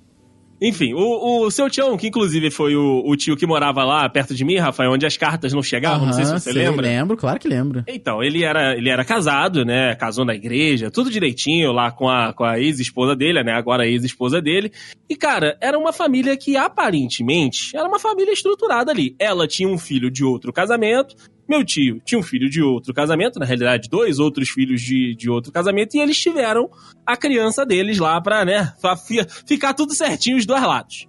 Enfim, 0.61 0.93
o, 0.93 1.45
o 1.45 1.51
seu 1.51 1.69
Tião, 1.69 1.97
que 1.97 2.07
inclusive 2.07 2.49
foi 2.49 2.75
o, 2.75 3.03
o 3.05 3.15
tio 3.15 3.35
que 3.35 3.45
morava 3.45 3.83
lá 3.83 4.07
perto 4.09 4.33
de 4.33 4.45
mim, 4.45 4.57
Rafael, 4.57 4.91
onde 4.91 5.05
as 5.05 5.17
cartas 5.17 5.53
não 5.53 5.61
chegavam, 5.61 6.05
não 6.05 6.13
sei 6.13 6.25
se 6.25 6.31
você 6.31 6.53
sei, 6.53 6.63
lembra. 6.63 6.87
Lembro, 6.87 7.17
claro 7.17 7.39
que 7.39 7.47
lembro. 7.47 7.83
Então, 7.87 8.23
ele 8.23 8.43
era, 8.43 8.75
ele 8.75 8.89
era 8.89 9.03
casado, 9.03 9.65
né? 9.65 9.95
Casou 9.95 10.23
na 10.23 10.33
igreja, 10.33 10.89
tudo 10.89 11.11
direitinho 11.11 11.71
lá 11.71 11.91
com 11.91 12.09
a, 12.09 12.33
com 12.33 12.43
a 12.43 12.59
ex-esposa 12.59 13.15
dele, 13.15 13.43
né? 13.43 13.53
Agora 13.53 13.83
a 13.83 13.87
ex-esposa 13.87 14.41
dele. 14.41 14.71
E, 15.09 15.15
cara, 15.15 15.57
era 15.61 15.77
uma 15.77 15.91
família 15.91 16.37
que 16.37 16.55
aparentemente 16.55 17.75
era 17.75 17.87
uma 17.87 17.99
família 17.99 18.31
estruturada 18.31 18.91
ali. 18.91 19.15
Ela 19.19 19.47
tinha 19.47 19.67
um 19.67 19.77
filho 19.77 20.09
de 20.09 20.23
outro 20.23 20.53
casamento, 20.53 21.15
meu 21.47 21.63
tio 21.63 22.01
tinha 22.03 22.19
um 22.19 22.23
filho 22.23 22.49
de 22.49 22.61
outro 22.61 22.93
casamento, 22.93 23.39
na 23.39 23.45
realidade, 23.45 23.89
dois 23.89 24.19
outros 24.19 24.49
filhos 24.49 24.81
de, 24.81 25.15
de 25.15 25.29
outro 25.29 25.51
casamento, 25.51 25.95
e 25.95 25.99
eles 25.99 26.17
tiveram 26.19 26.69
a 27.05 27.15
criança 27.15 27.65
deles 27.65 27.99
lá 27.99 28.19
pra, 28.19 28.43
né, 28.43 28.73
pra 28.81 28.95
fi- 28.97 29.25
ficar 29.47 29.73
tudo 29.73 29.93
certinho 29.93 30.37
os 30.37 30.45
dois 30.45 30.61
lados. 30.61 31.07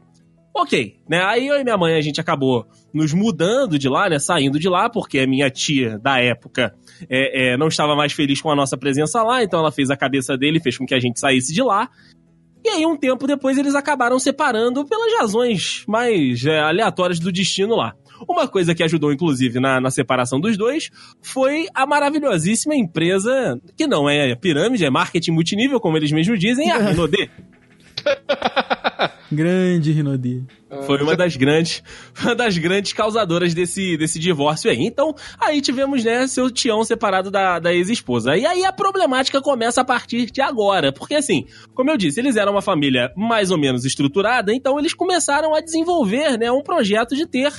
Ok, 0.58 0.96
né? 1.06 1.22
Aí 1.22 1.46
eu 1.46 1.60
e 1.60 1.64
minha 1.64 1.76
mãe 1.76 1.94
a 1.96 2.00
gente 2.00 2.18
acabou 2.18 2.66
nos 2.92 3.12
mudando 3.12 3.78
de 3.78 3.90
lá, 3.90 4.08
né? 4.08 4.18
Saindo 4.18 4.58
de 4.58 4.70
lá, 4.70 4.88
porque 4.88 5.18
a 5.18 5.26
minha 5.26 5.50
tia 5.50 5.98
da 5.98 6.18
época 6.18 6.74
é, 7.10 7.52
é, 7.52 7.56
não 7.58 7.68
estava 7.68 7.94
mais 7.94 8.14
feliz 8.14 8.40
com 8.40 8.50
a 8.50 8.56
nossa 8.56 8.74
presença 8.74 9.22
lá, 9.22 9.42
então 9.42 9.60
ela 9.60 9.70
fez 9.70 9.90
a 9.90 9.96
cabeça 9.98 10.34
dele 10.34 10.58
fez 10.58 10.78
com 10.78 10.86
que 10.86 10.94
a 10.94 10.98
gente 10.98 11.20
saísse 11.20 11.52
de 11.52 11.62
lá. 11.62 11.90
E 12.64 12.70
aí, 12.70 12.86
um 12.86 12.96
tempo 12.96 13.26
depois, 13.26 13.58
eles 13.58 13.74
acabaram 13.74 14.18
separando 14.18 14.84
pelas 14.86 15.12
razões 15.20 15.84
mais 15.86 16.42
é, 16.46 16.58
aleatórias 16.58 17.20
do 17.20 17.30
destino 17.30 17.76
lá. 17.76 17.94
Uma 18.28 18.48
coisa 18.48 18.74
que 18.74 18.82
ajudou, 18.82 19.12
inclusive, 19.12 19.60
na, 19.60 19.80
na 19.80 19.90
separação 19.90 20.40
dos 20.40 20.56
dois 20.56 20.90
foi 21.22 21.66
a 21.74 21.86
maravilhosíssima 21.86 22.74
empresa, 22.74 23.60
que 23.76 23.86
não 23.86 24.08
é 24.08 24.34
pirâmide, 24.34 24.84
é 24.84 24.90
marketing 24.90 25.32
multinível, 25.32 25.80
como 25.80 25.96
eles 25.96 26.12
mesmos 26.12 26.38
dizem, 26.38 26.70
a 26.70 26.78
Renaudet. 26.78 27.30
Grande 29.30 29.90
Rinodi. 29.90 30.44
Foi 30.84 31.02
uma 31.02 31.16
das 31.16 31.36
grandes, 31.36 31.82
uma 32.22 32.34
das 32.34 32.56
grandes 32.58 32.92
causadoras 32.92 33.54
desse, 33.54 33.96
desse 33.96 34.18
divórcio 34.18 34.70
aí. 34.70 34.84
Então, 34.84 35.14
aí 35.38 35.60
tivemos, 35.60 36.04
né, 36.04 36.26
seu 36.26 36.50
Tião 36.50 36.84
separado 36.84 37.30
da, 37.30 37.58
da 37.58 37.74
ex-esposa. 37.74 38.36
E 38.36 38.46
aí 38.46 38.64
a 38.64 38.72
problemática 38.72 39.40
começa 39.40 39.80
a 39.80 39.84
partir 39.84 40.30
de 40.30 40.40
agora. 40.40 40.92
Porque, 40.92 41.14
assim, 41.14 41.46
como 41.74 41.90
eu 41.90 41.96
disse, 41.96 42.20
eles 42.20 42.36
eram 42.36 42.52
uma 42.52 42.62
família 42.62 43.12
mais 43.16 43.50
ou 43.50 43.58
menos 43.58 43.84
estruturada, 43.84 44.54
então 44.54 44.78
eles 44.78 44.94
começaram 44.94 45.54
a 45.54 45.60
desenvolver, 45.60 46.38
né, 46.38 46.50
um 46.50 46.62
projeto 46.62 47.16
de 47.16 47.26
ter 47.26 47.52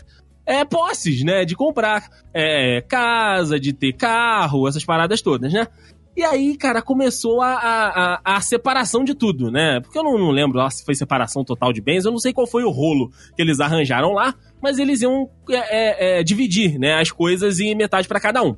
é, 0.47 0.63
posses, 0.63 1.23
né? 1.23 1.43
De 1.43 1.55
comprar 1.55 2.09
é, 2.33 2.81
casa, 2.81 3.59
de 3.59 3.73
ter 3.73 3.91
carro, 3.93 4.67
essas 4.67 4.85
paradas 4.85 5.21
todas, 5.21 5.51
né? 5.51 5.67
E 6.15 6.23
aí, 6.23 6.57
cara, 6.57 6.81
começou 6.81 7.41
a, 7.43 7.53
a, 7.53 8.21
a, 8.37 8.41
separação 8.41 9.03
de 9.03 9.13
tudo, 9.13 9.51
né? 9.51 9.79
Porque 9.81 9.99
eu 9.99 10.03
não, 10.03 10.17
não 10.17 10.31
lembro 10.31 10.57
lá 10.57 10.67
se 10.67 10.83
foi 10.83 10.95
separação 10.95 11.43
total 11.43 11.71
de 11.71 11.79
bens, 11.79 12.05
eu 12.05 12.11
não 12.11 12.17
sei 12.17 12.33
qual 12.33 12.47
foi 12.47 12.63
o 12.63 12.71
rolo 12.71 13.11
que 13.35 13.41
eles 13.41 13.59
arranjaram 13.59 14.13
lá, 14.13 14.33
mas 14.59 14.79
eles 14.79 15.03
iam 15.03 15.29
é, 15.47 15.57
é, 15.57 16.19
é 16.19 16.23
dividir, 16.23 16.79
né, 16.79 16.99
as 16.99 17.11
coisas 17.11 17.59
em 17.59 17.75
metade 17.75 18.07
para 18.07 18.19
cada 18.19 18.41
um. 18.41 18.55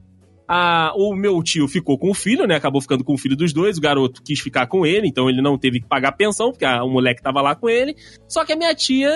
A, 0.48 0.94
o 0.96 1.14
meu 1.14 1.44
tio 1.44 1.68
ficou 1.68 1.98
com 1.98 2.10
o 2.10 2.14
filho, 2.14 2.48
né? 2.48 2.56
Acabou 2.56 2.82
ficando 2.82 3.04
com 3.04 3.14
o 3.14 3.18
filho 3.18 3.36
dos 3.36 3.52
dois. 3.52 3.78
O 3.78 3.82
garoto 3.82 4.24
quis 4.24 4.40
ficar 4.40 4.66
com 4.66 4.86
ele, 4.86 5.08
então 5.08 5.30
ele 5.30 5.42
não 5.42 5.58
teve 5.58 5.80
que 5.82 5.86
pagar 5.86 6.14
pensão, 6.14 6.52
porque 6.52 6.66
a, 6.66 6.84
o 6.84 6.90
moleque 6.90 7.22
tava 7.22 7.42
lá 7.42 7.56
com 7.56 7.70
ele. 7.70 7.96
Só 8.28 8.46
que 8.46 8.54
a 8.54 8.56
minha 8.56 8.74
tia, 8.74 9.12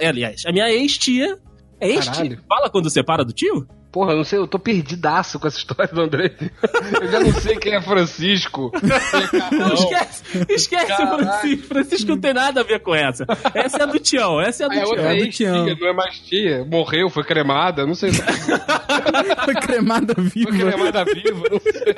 aliás, 0.00 0.46
a 0.46 0.52
minha 0.52 0.70
ex-tia. 0.70 1.36
É 1.80 1.88
ex-tia? 1.88 2.12
Caralho. 2.12 2.38
Fala 2.48 2.70
quando 2.70 2.90
separa 2.90 3.24
do 3.24 3.32
tio? 3.32 3.66
Porra, 3.90 4.12
eu 4.12 4.18
não 4.18 4.24
sei, 4.24 4.38
eu 4.38 4.46
tô 4.46 4.56
perdidaço 4.56 5.40
com 5.40 5.48
essa 5.48 5.58
história 5.58 5.92
do 5.92 6.00
André. 6.00 6.32
Eu 7.02 7.10
já 7.10 7.18
não 7.18 7.32
sei 7.32 7.56
quem 7.56 7.74
é 7.74 7.82
Francisco. 7.82 8.70
Quem 8.70 8.88
é 8.88 9.56
Não, 9.58 9.74
esquece, 9.74 10.22
esquece 10.48 10.86
Caralho. 10.86 11.14
o 11.14 11.18
Francisco. 11.26 11.66
Francisco 11.66 12.08
não 12.10 12.20
tem 12.20 12.32
nada 12.32 12.60
a 12.60 12.64
ver 12.64 12.78
com 12.80 12.94
essa. 12.94 13.26
Essa 13.52 13.78
é 13.78 13.82
a 13.82 13.86
do 13.86 13.98
Tião, 13.98 14.40
essa 14.40 14.62
é 14.62 14.66
a 14.66 14.68
do 14.68 14.74
Ah, 14.74 14.76
é 14.78 14.82
Tião. 14.84 14.90
outra 14.90 15.16
É 15.16 15.24
do 15.24 15.30
Tião. 15.30 15.66
não 15.80 15.88
é 15.88 15.92
mais 15.92 16.18
tia. 16.20 16.64
Morreu, 16.70 17.10
foi 17.10 17.24
cremada, 17.24 17.84
não 17.84 17.94
sei. 17.96 18.10
Foi 19.44 19.54
cremada 19.54 20.14
Foi 20.14 20.24
viva. 20.24 20.50
cremada 20.50 21.04
viva, 21.04 21.42
não 21.50 21.60
sei. 21.60 21.94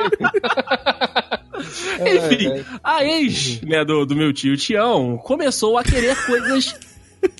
Enfim, 2.17 2.49
É, 2.53 2.59
é. 2.61 2.65
a 2.83 3.05
ex 3.05 3.61
né, 3.63 3.85
do, 3.85 4.05
do 4.07 4.15
meu 4.17 4.33
tio 4.33 4.57
Tião 4.57 5.19
começou 5.19 5.77
a 5.79 5.85
querer 5.85 6.17
coisas. 6.27 6.75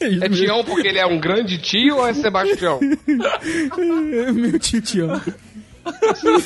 É 0.01 0.29
Tião 0.29 0.65
porque 0.65 0.89
ele 0.89 0.99
é 0.99 1.07
um 1.07 1.19
grande 1.19 1.59
tio 1.59 1.97
ou 1.97 2.07
é 2.07 2.15
Sebastião? 2.15 2.79
Meu 4.35 4.59
tio 4.59 4.81
Tião. 4.81 5.21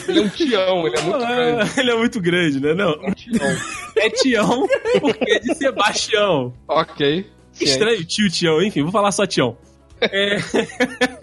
Ele 0.09 0.19
é 0.19 0.23
um 0.23 0.29
Tião, 0.31 0.87
ele 0.87 0.97
é 0.97 1.03
muito 1.03 1.19
grande. 1.19 1.71
Ah, 1.77 1.81
ele 1.81 1.91
é 1.91 1.95
muito 1.97 2.21
grande, 2.21 2.61
né? 2.61 2.75
Não. 2.75 2.95
Tião. 3.15 3.57
É 3.97 4.11
Tião 4.11 4.69
porque 5.01 5.31
é 5.33 5.39
de 5.41 5.55
Sebastião. 5.55 6.55
Ok. 6.67 7.27
Ciente. 7.53 7.73
Estranho, 7.73 8.05
tio 8.05 8.31
Tião, 8.31 8.63
enfim, 8.63 8.83
vou 8.83 8.93
falar 8.93 9.13
só 9.13 9.27
Tião. 9.27 9.57
É, 10.01 10.37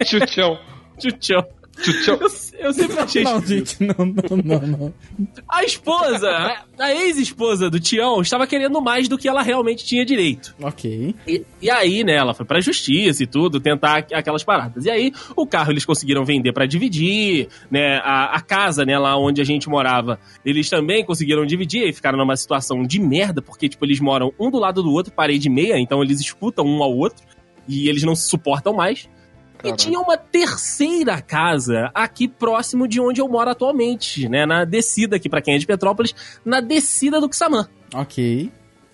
Tio 0.04 0.24
Tião. 0.26 0.58
tio 0.98 1.12
Tião. 1.12 1.44
Eu, 2.06 2.20
eu 2.68 2.72
sempre 2.72 2.98
achei 3.00 3.22
Não, 3.24 3.40
gente, 3.44 3.76
não, 3.82 3.94
não, 4.06 4.36
não, 4.44 4.66
não. 4.66 4.94
A 5.48 5.64
esposa, 5.64 6.30
a- 6.78 6.94
ex-esposa 6.94 7.68
do 7.68 7.80
Tião, 7.80 8.20
estava 8.22 8.46
querendo 8.46 8.80
mais 8.80 9.08
do 9.08 9.18
que 9.18 9.28
ela 9.28 9.42
realmente 9.42 9.84
tinha 9.84 10.04
direito. 10.04 10.54
Ok. 10.62 11.14
E, 11.26 11.42
e 11.60 11.70
aí, 11.70 12.04
né, 12.04 12.14
ela 12.14 12.32
foi 12.32 12.46
pra 12.46 12.60
justiça 12.60 13.22
e 13.22 13.26
tudo, 13.26 13.60
tentar 13.60 13.96
aqu- 13.98 14.14
aquelas 14.14 14.44
paradas. 14.44 14.84
E 14.84 14.90
aí, 14.90 15.12
o 15.36 15.46
carro 15.46 15.72
eles 15.72 15.84
conseguiram 15.84 16.24
vender 16.24 16.52
pra 16.52 16.64
dividir, 16.66 17.48
né, 17.70 17.96
a, 18.04 18.36
a 18.36 18.40
casa, 18.40 18.84
né, 18.84 18.98
lá 18.98 19.16
onde 19.18 19.40
a 19.40 19.44
gente 19.44 19.68
morava, 19.68 20.18
eles 20.44 20.70
também 20.70 21.04
conseguiram 21.04 21.44
dividir 21.44 21.88
e 21.88 21.92
ficaram 21.92 22.18
numa 22.18 22.36
situação 22.36 22.82
de 22.84 23.00
merda, 23.00 23.42
porque, 23.42 23.68
tipo, 23.68 23.84
eles 23.84 24.00
moram 24.00 24.32
um 24.38 24.50
do 24.50 24.58
lado 24.58 24.82
do 24.82 24.92
outro, 24.92 25.12
parede 25.12 25.48
e 25.48 25.50
meia, 25.50 25.78
então 25.78 26.02
eles 26.02 26.20
escutam 26.20 26.64
um 26.64 26.82
ao 26.82 26.96
outro 26.96 27.24
e 27.68 27.88
eles 27.88 28.02
não 28.04 28.14
se 28.14 28.28
suportam 28.28 28.72
mais. 28.74 29.08
E 29.64 29.68
Caraca. 29.70 29.76
tinha 29.82 29.98
uma 29.98 30.16
terceira 30.16 31.22
casa 31.22 31.90
aqui 31.94 32.28
próximo 32.28 32.86
de 32.86 33.00
onde 33.00 33.20
eu 33.20 33.28
moro 33.28 33.48
atualmente, 33.50 34.28
né, 34.28 34.44
na 34.44 34.64
descida 34.64 35.16
aqui, 35.16 35.28
pra 35.28 35.40
quem 35.40 35.54
é 35.54 35.58
de 35.58 35.66
Petrópolis, 35.66 36.14
na 36.44 36.60
descida 36.60 37.18
do 37.20 37.34
Xamã 37.34 37.66
Ok. 37.94 38.52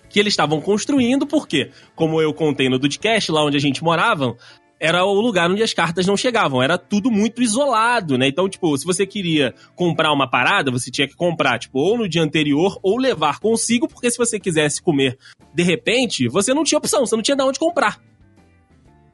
que 0.09 0.19
eles 0.19 0.31
estavam 0.33 0.61
construindo, 0.61 1.27
porque, 1.27 1.71
como 1.95 2.21
eu 2.21 2.33
contei 2.33 2.69
no 2.69 2.79
Dudcast, 2.79 3.31
lá 3.31 3.43
onde 3.43 3.57
a 3.57 3.59
gente 3.59 3.83
morava, 3.83 4.35
era 4.79 5.05
o 5.05 5.21
lugar 5.21 5.51
onde 5.51 5.61
as 5.61 5.73
cartas 5.73 6.07
não 6.07 6.17
chegavam, 6.17 6.63
era 6.63 6.77
tudo 6.77 7.11
muito 7.11 7.41
isolado, 7.41 8.17
né? 8.17 8.27
Então, 8.27 8.49
tipo, 8.49 8.75
se 8.77 8.83
você 8.83 9.05
queria 9.05 9.53
comprar 9.75 10.11
uma 10.11 10.27
parada, 10.27 10.71
você 10.71 10.89
tinha 10.89 11.07
que 11.07 11.15
comprar, 11.15 11.59
tipo, 11.59 11.77
ou 11.79 11.97
no 11.97 12.09
dia 12.09 12.23
anterior, 12.23 12.79
ou 12.81 12.97
levar 12.97 13.39
consigo, 13.39 13.87
porque 13.87 14.09
se 14.09 14.17
você 14.17 14.39
quisesse 14.39 14.81
comer 14.81 15.17
de 15.53 15.63
repente, 15.63 16.27
você 16.27 16.53
não 16.53 16.63
tinha 16.63 16.79
opção, 16.79 17.05
você 17.05 17.15
não 17.15 17.21
tinha 17.21 17.35
de 17.37 17.43
onde 17.43 17.59
comprar. 17.59 17.99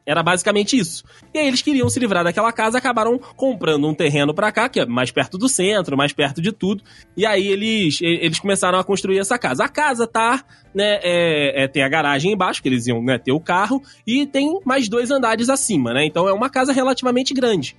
Era 0.08 0.24
basicamente 0.24 0.78
isso. 0.78 1.04
E 1.34 1.38
aí 1.38 1.48
eles 1.48 1.62
queriam 1.62 1.90
se 1.90 2.00
livrar 2.00 2.24
daquela 2.24 2.54
casa, 2.54 2.78
acabaram 2.78 3.20
comprando 3.36 3.86
um 3.86 3.94
terreno 3.94 4.34
pra 4.34 4.54
cá, 4.54 4.70
que 4.70 4.80
é 4.80 4.86
mais 4.86 5.12
perto 5.12 5.38
do 5.38 5.50
centro, 5.50 5.98
mais 5.98 6.14
perto 6.14 6.42
de 6.42 6.54
tudo. 6.54 6.82
E 7.18 7.26
aí 7.26 7.46
eles, 7.46 8.00
eles 8.02 8.40
começaram 8.40 8.80
a 8.80 8.86
construir 8.86 9.20
essa 9.20 9.38
casa. 9.38 9.66
A 9.66 9.70
casa 9.70 10.08
tá, 10.08 10.46
né, 10.74 11.02
é, 11.04 11.64
é, 11.64 11.68
tem 11.68 11.84
a 11.84 11.90
garagem 11.90 12.32
embaixo, 12.32 12.64
que 12.64 12.70
eles 12.70 12.88
iam 12.88 13.04
né, 13.04 13.18
ter 13.18 13.34
o 13.34 13.40
carro, 13.42 13.84
e 14.08 14.26
tem 14.26 14.62
mais 14.64 14.88
dois 14.88 15.12
andares 15.12 15.50
acima, 15.50 15.94
né? 15.94 16.06
Então 16.06 16.26
é 16.26 16.32
uma 16.32 16.50
casa 16.50 16.72
relativamente 16.72 17.34
grande. 17.34 17.76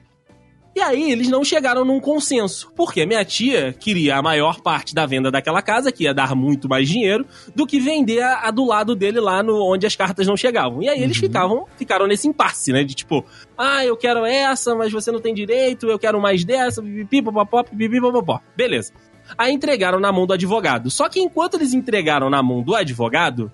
E 0.78 0.80
aí 0.80 1.10
eles 1.10 1.26
não 1.26 1.42
chegaram 1.42 1.84
num 1.84 1.98
consenso. 1.98 2.70
Porque 2.76 3.04
minha 3.04 3.24
tia 3.24 3.72
queria 3.72 4.16
a 4.16 4.22
maior 4.22 4.60
parte 4.60 4.94
da 4.94 5.06
venda 5.06 5.28
daquela 5.28 5.60
casa, 5.60 5.90
que 5.90 6.04
ia 6.04 6.14
dar 6.14 6.36
muito 6.36 6.68
mais 6.68 6.88
dinheiro, 6.88 7.26
do 7.52 7.66
que 7.66 7.80
vender 7.80 8.22
a, 8.22 8.46
a 8.46 8.52
do 8.52 8.64
lado 8.64 8.94
dele 8.94 9.18
lá 9.18 9.42
no, 9.42 9.60
onde 9.60 9.88
as 9.88 9.96
cartas 9.96 10.24
não 10.28 10.36
chegavam. 10.36 10.80
E 10.80 10.88
aí 10.88 11.02
eles 11.02 11.16
ficavam, 11.16 11.66
ficaram 11.76 12.06
nesse 12.06 12.28
impasse, 12.28 12.70
né? 12.70 12.84
De 12.84 12.94
tipo, 12.94 13.26
ah, 13.58 13.84
eu 13.84 13.96
quero 13.96 14.24
essa, 14.24 14.72
mas 14.76 14.92
você 14.92 15.10
não 15.10 15.20
tem 15.20 15.34
direito, 15.34 15.88
eu 15.88 15.98
quero 15.98 16.20
mais 16.20 16.44
dessa, 16.44 16.80
pipipi, 16.80 17.22
popopó. 17.22 18.40
Beleza. 18.56 18.92
Aí 19.36 19.52
entregaram 19.52 19.98
na 19.98 20.12
mão 20.12 20.28
do 20.28 20.32
advogado. 20.32 20.92
Só 20.92 21.08
que 21.08 21.18
enquanto 21.18 21.54
eles 21.54 21.74
entregaram 21.74 22.30
na 22.30 22.40
mão 22.40 22.62
do 22.62 22.76
advogado, 22.76 23.50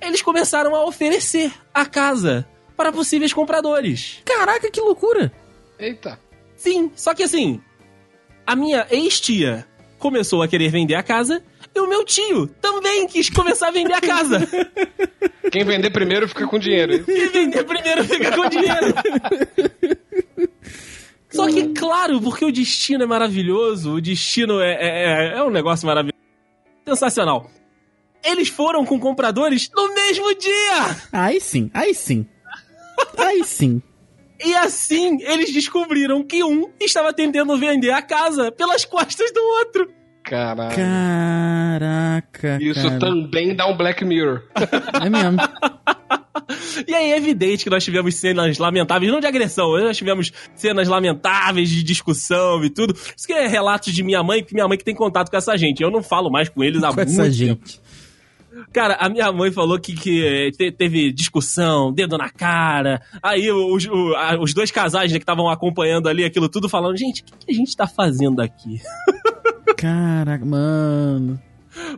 eles 0.00 0.22
começaram 0.22 0.74
a 0.74 0.86
oferecer 0.86 1.52
a 1.74 1.84
casa 1.84 2.48
para 2.74 2.90
possíveis 2.90 3.34
compradores. 3.34 4.22
Caraca, 4.24 4.70
que 4.70 4.80
loucura. 4.80 5.30
Eita. 5.78 6.18
Sim, 6.56 6.90
só 6.96 7.14
que 7.14 7.22
assim, 7.22 7.60
a 8.46 8.56
minha 8.56 8.86
ex-tia 8.90 9.66
começou 9.98 10.42
a 10.42 10.48
querer 10.48 10.70
vender 10.70 10.94
a 10.94 11.02
casa 11.02 11.42
e 11.74 11.80
o 11.80 11.86
meu 11.88 12.04
tio 12.04 12.46
também 12.60 13.06
quis 13.06 13.28
começar 13.30 13.68
a 13.68 13.70
vender 13.70 13.92
a 13.94 14.00
casa. 14.00 14.46
Quem 15.52 15.64
vender 15.64 15.90
primeiro 15.90 16.26
fica 16.28 16.46
com 16.46 16.58
dinheiro. 16.58 17.04
E 17.06 17.26
vender 17.28 17.64
primeiro 17.64 18.04
fica 18.04 18.34
com 18.34 18.48
dinheiro. 18.48 18.94
Só 21.30 21.46
que, 21.48 21.68
claro, 21.74 22.20
porque 22.20 22.44
o 22.44 22.52
destino 22.52 23.04
é 23.04 23.06
maravilhoso, 23.06 23.94
o 23.94 24.00
destino 24.00 24.60
é, 24.60 24.72
é, 24.74 24.88
é- 25.34 25.38
é 25.38 25.42
um 25.42 25.50
negócio 25.50 25.86
maravilhoso. 25.86 26.16
Sensacional. 26.86 27.50
Eles 28.24 28.48
foram 28.48 28.84
com 28.84 28.98
compradores 28.98 29.70
no 29.74 29.94
mesmo 29.94 30.34
dia! 30.34 30.96
Aí 31.12 31.40
sim, 31.40 31.70
aí 31.74 31.94
sim. 31.94 32.26
Aí 33.18 33.44
sim. 33.44 33.82
E 34.44 34.54
assim, 34.54 35.18
eles 35.22 35.52
descobriram 35.52 36.22
que 36.22 36.42
um 36.44 36.70
estava 36.80 37.12
tentando 37.12 37.56
vender 37.58 37.90
a 37.90 38.02
casa 38.02 38.52
pelas 38.52 38.84
costas 38.84 39.32
do 39.32 39.40
outro. 39.40 39.90
Caralho. 40.22 40.74
Caraca. 40.74 42.58
Isso 42.60 42.82
cara. 42.82 42.98
também 42.98 43.54
dá 43.54 43.66
um 43.66 43.76
Black 43.76 44.04
Mirror. 44.04 44.42
É 45.04 45.08
mesmo. 45.08 45.38
E 46.86 46.94
aí 46.94 47.12
é 47.12 47.16
evidente 47.16 47.64
que 47.64 47.70
nós 47.70 47.82
tivemos 47.82 48.14
cenas 48.16 48.58
lamentáveis, 48.58 49.10
não 49.10 49.20
de 49.20 49.26
agressão, 49.26 49.72
nós 49.78 49.96
tivemos 49.96 50.32
cenas 50.54 50.86
lamentáveis 50.86 51.68
de 51.70 51.82
discussão 51.82 52.62
e 52.64 52.70
tudo. 52.70 52.94
Isso 52.94 53.26
que 53.26 53.32
é 53.32 53.46
relatos 53.46 53.92
de 53.92 54.02
minha 54.02 54.22
mãe, 54.22 54.42
porque 54.42 54.54
minha 54.54 54.68
mãe 54.68 54.76
que 54.78 54.84
tem 54.84 54.94
contato 54.94 55.30
com 55.30 55.36
essa 55.36 55.56
gente. 55.56 55.82
Eu 55.82 55.90
não 55.90 56.02
falo 56.02 56.30
mais 56.30 56.48
com 56.48 56.62
eles 56.62 56.82
há 56.84 56.88
Com 56.88 56.96
muito 56.96 57.08
essa 57.10 57.22
tempo. 57.22 57.34
gente. 57.34 57.80
Cara, 58.72 58.94
a 59.00 59.08
minha 59.08 59.30
mãe 59.32 59.50
falou 59.52 59.78
que, 59.78 59.94
que 59.94 60.24
eh, 60.24 60.50
te- 60.50 60.72
teve 60.72 61.12
discussão, 61.12 61.92
dedo 61.92 62.16
na 62.16 62.30
cara. 62.30 63.00
Aí 63.22 63.50
os, 63.50 63.84
o- 63.86 64.14
a- 64.16 64.38
os 64.40 64.54
dois 64.54 64.70
casais 64.70 65.12
né, 65.12 65.18
que 65.18 65.22
estavam 65.22 65.48
acompanhando 65.50 66.08
ali 66.08 66.24
aquilo 66.24 66.48
tudo 66.48 66.68
falando: 66.68 66.96
gente, 66.96 67.22
o 67.22 67.24
que, 67.24 67.32
que 67.46 67.52
a 67.52 67.54
gente 67.54 67.76
tá 67.76 67.86
fazendo 67.86 68.40
aqui? 68.40 68.80
Caraca, 69.76 70.44
mano. 70.44 71.40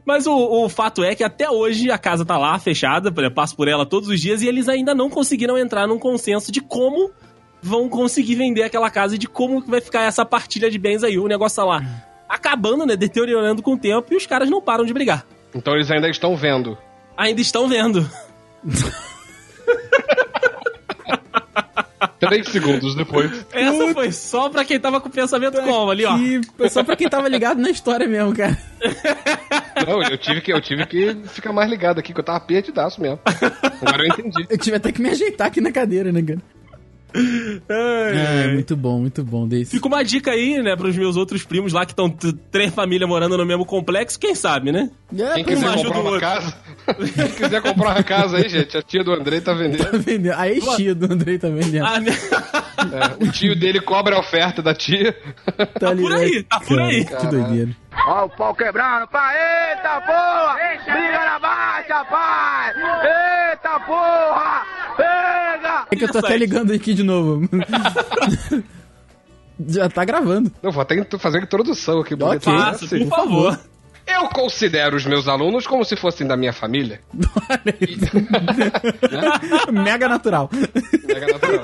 Mas 0.05 0.27
o, 0.27 0.35
o 0.35 0.69
fato 0.69 1.05
é 1.05 1.15
que 1.15 1.23
até 1.23 1.49
hoje 1.49 1.91
a 1.91 1.99
casa 1.99 2.25
tá 2.25 2.37
lá, 2.37 2.59
fechada, 2.59 3.13
eu 3.23 3.31
passo 3.31 3.55
por 3.55 3.69
ela 3.69 3.87
todos 3.87 4.09
os 4.09 4.21
dias 4.21 4.43
e 4.43 4.49
eles 4.49 4.69
ainda 4.69 4.95
não 4.95 5.09
conseguiram 5.09 5.57
entrar 5.57 5.87
num 5.87 5.99
consenso 5.99 6.51
de 6.51 6.61
como 6.61 7.11
vão 7.63 7.89
conseguir 7.89 8.35
vender 8.35 8.63
aquela 8.65 8.91
casa 8.91 9.15
e 9.15 9.19
de 9.19 9.29
como 9.29 9.61
vai 9.61 9.81
ficar 9.81 10.03
essa 10.03 10.25
partilha 10.25 10.69
de 10.71 10.79
bens 10.79 11.05
aí. 11.05 11.19
O 11.19 11.29
negócio 11.29 11.57
tá 11.57 11.65
lá 11.65 11.81
acabando, 12.29 12.85
né, 12.85 12.97
deteriorando 12.97 13.63
com 13.63 13.75
o 13.75 13.79
tempo 13.79 14.13
e 14.13 14.17
os 14.17 14.27
caras 14.27 14.51
não 14.51 14.61
param 14.61 14.85
de 14.85 14.93
brigar. 14.93 15.25
Então 15.55 15.75
eles 15.75 15.91
ainda 15.91 16.09
estão 16.09 16.37
vendo. 16.37 16.77
Ainda 17.17 17.41
estão 17.41 17.69
vendo. 17.69 18.09
Três 22.19 22.49
segundos 22.49 22.95
depois. 22.97 23.47
Essa 23.53 23.95
foi 23.95 24.13
só 24.13 24.49
pra 24.49 24.65
quem 24.65 24.79
tava 24.79 25.01
com 25.01 25.09
o 25.09 25.13
pensamento 25.13 25.61
como 25.63 25.91
ali, 25.91 26.05
ó. 26.05 26.17
Que... 26.17 26.41
Só 26.69 26.83
pra 26.83 26.97
quem 26.97 27.09
tava 27.09 27.29
ligado 27.29 27.61
na 27.61 27.71
história 27.71 28.09
mesmo, 28.09 28.35
cara. 28.35 28.59
Não, 29.87 30.03
eu 30.03 30.19
tive, 30.19 30.41
que, 30.41 30.53
eu 30.53 30.61
tive 30.61 30.85
que 30.87 31.17
ficar 31.29 31.53
mais 31.53 31.71
ligado 31.71 32.01
aqui, 32.01 32.13
que 32.13 32.19
eu 32.19 32.25
tava 32.25 32.41
perdidaço 32.41 33.01
mesmo. 33.01 33.21
Agora 33.25 34.03
eu 34.03 34.09
entendi. 34.09 34.47
Eu 34.51 34.59
tive 34.59 34.77
até 34.77 34.91
que 34.91 35.01
me 35.01 35.11
ajeitar 35.11 35.47
aqui 35.47 35.61
na 35.61 35.71
cadeira, 35.71 36.11
né, 36.11 36.21
cara? 36.23 36.43
É, 37.69 38.49
muito 38.53 38.77
bom, 38.77 39.01
muito 39.01 39.25
bom 39.25 39.47
desse. 39.49 39.71
Fica 39.71 39.89
uma 39.89 40.03
dica 40.05 40.31
aí, 40.33 40.63
né, 40.63 40.77
pros 40.77 40.97
meus 40.97 41.17
outros 41.17 41.45
primos 41.45 41.73
lá 41.73 41.85
que 41.87 41.93
estão 41.93 42.09
três 42.51 42.73
famílias 42.75 43.09
morando 43.09 43.37
no 43.37 43.47
mesmo 43.47 43.65
complexo, 43.65 44.19
quem 44.19 44.35
sabe, 44.35 44.71
né? 44.73 44.91
É, 45.19 45.35
Quem 45.35 45.45
quiser 45.45 45.69
ajuda 45.69 45.89
comprar 45.91 45.99
o 45.99 46.03
uma 46.03 46.11
outro. 46.11 46.21
casa, 46.21 46.57
quem 47.15 47.29
quiser 47.31 47.63
comprar 47.63 47.91
uma 47.95 48.03
casa 48.03 48.37
aí, 48.37 48.49
gente, 48.49 48.77
a 48.77 48.83
tia 48.83 49.03
do 49.03 49.13
Andrei 49.13 49.41
tá 49.41 49.55
vendendo. 49.55 49.99
vender. 50.01 50.33
A 50.35 50.49
ex-tia 50.49 50.95
do 50.95 51.11
Andrei 51.13 51.39
tá 51.39 51.49
vendendo. 51.49 51.87
Ah, 51.87 51.99
né? 51.99 52.13
É, 53.21 53.25
o 53.25 53.33
tio 53.33 53.59
dele 53.59 53.81
cobra 53.81 54.17
a 54.17 54.21
oferta 54.21 54.63
da 54.63 54.75
tia. 54.75 55.17
tá 55.81 55.95
por 55.97 56.13
aí, 56.13 56.43
tá 56.45 56.61
por 56.61 56.79
aí. 56.81 57.05
Que 57.05 57.27
doideira. 57.27 57.71
Ó 58.07 58.27
o 58.27 58.29
pau 58.29 58.55
quebrando, 58.55 59.09
pai. 59.09 59.35
Eita 59.73 60.01
porra! 60.03 60.57
Briga 60.85 61.25
na 61.25 61.39
baixa, 61.41 62.05
pai! 62.05 62.73
Eita 63.51 63.81
porra! 63.81 64.78
Pega! 64.99 65.87
É 65.91 65.97
que 65.97 66.05
eu 66.05 66.13
tô 66.13 66.19
até 66.19 66.37
ligando 66.37 66.73
aqui 66.73 66.93
de 66.93 67.03
novo. 67.03 67.49
Já 69.67 69.89
tá 69.89 70.05
gravando. 70.05 70.53
Eu 70.63 70.71
vou 70.71 70.83
até 70.83 71.03
fazer 71.19 71.39
a 71.39 71.43
introdução 71.43 72.01
aqui. 72.01 72.15
Ok. 72.15 72.53
né? 72.53 72.59
Faça, 72.61 72.85
Assim, 72.85 73.09
por 73.09 73.17
favor. 73.17 73.59
Eu 74.07 74.29
considero 74.31 74.97
os 74.97 75.05
meus 75.05 75.29
alunos 75.29 75.67
como 75.67 75.85
se 75.85 75.95
fossem 75.97 76.27
da 76.27 76.37
minha 76.37 76.53
família. 76.53 77.01
Mega 79.73 80.09
natural. 80.09 80.49
Mega 81.07 81.27
natural. 81.27 81.63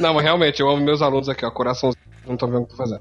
Não, 0.00 0.14
mas 0.14 0.22
realmente, 0.24 0.60
eu 0.60 0.68
amo 0.68 0.84
meus 0.84 1.00
alunos 1.02 1.28
aqui, 1.28 1.44
ó. 1.46 1.50
Coraçãozinho. 1.50 2.02
Não 2.26 2.36
tô 2.36 2.46
vendo 2.46 2.62
o 2.62 2.64
que 2.64 2.70
tô 2.70 2.76
fazendo. 2.76 3.00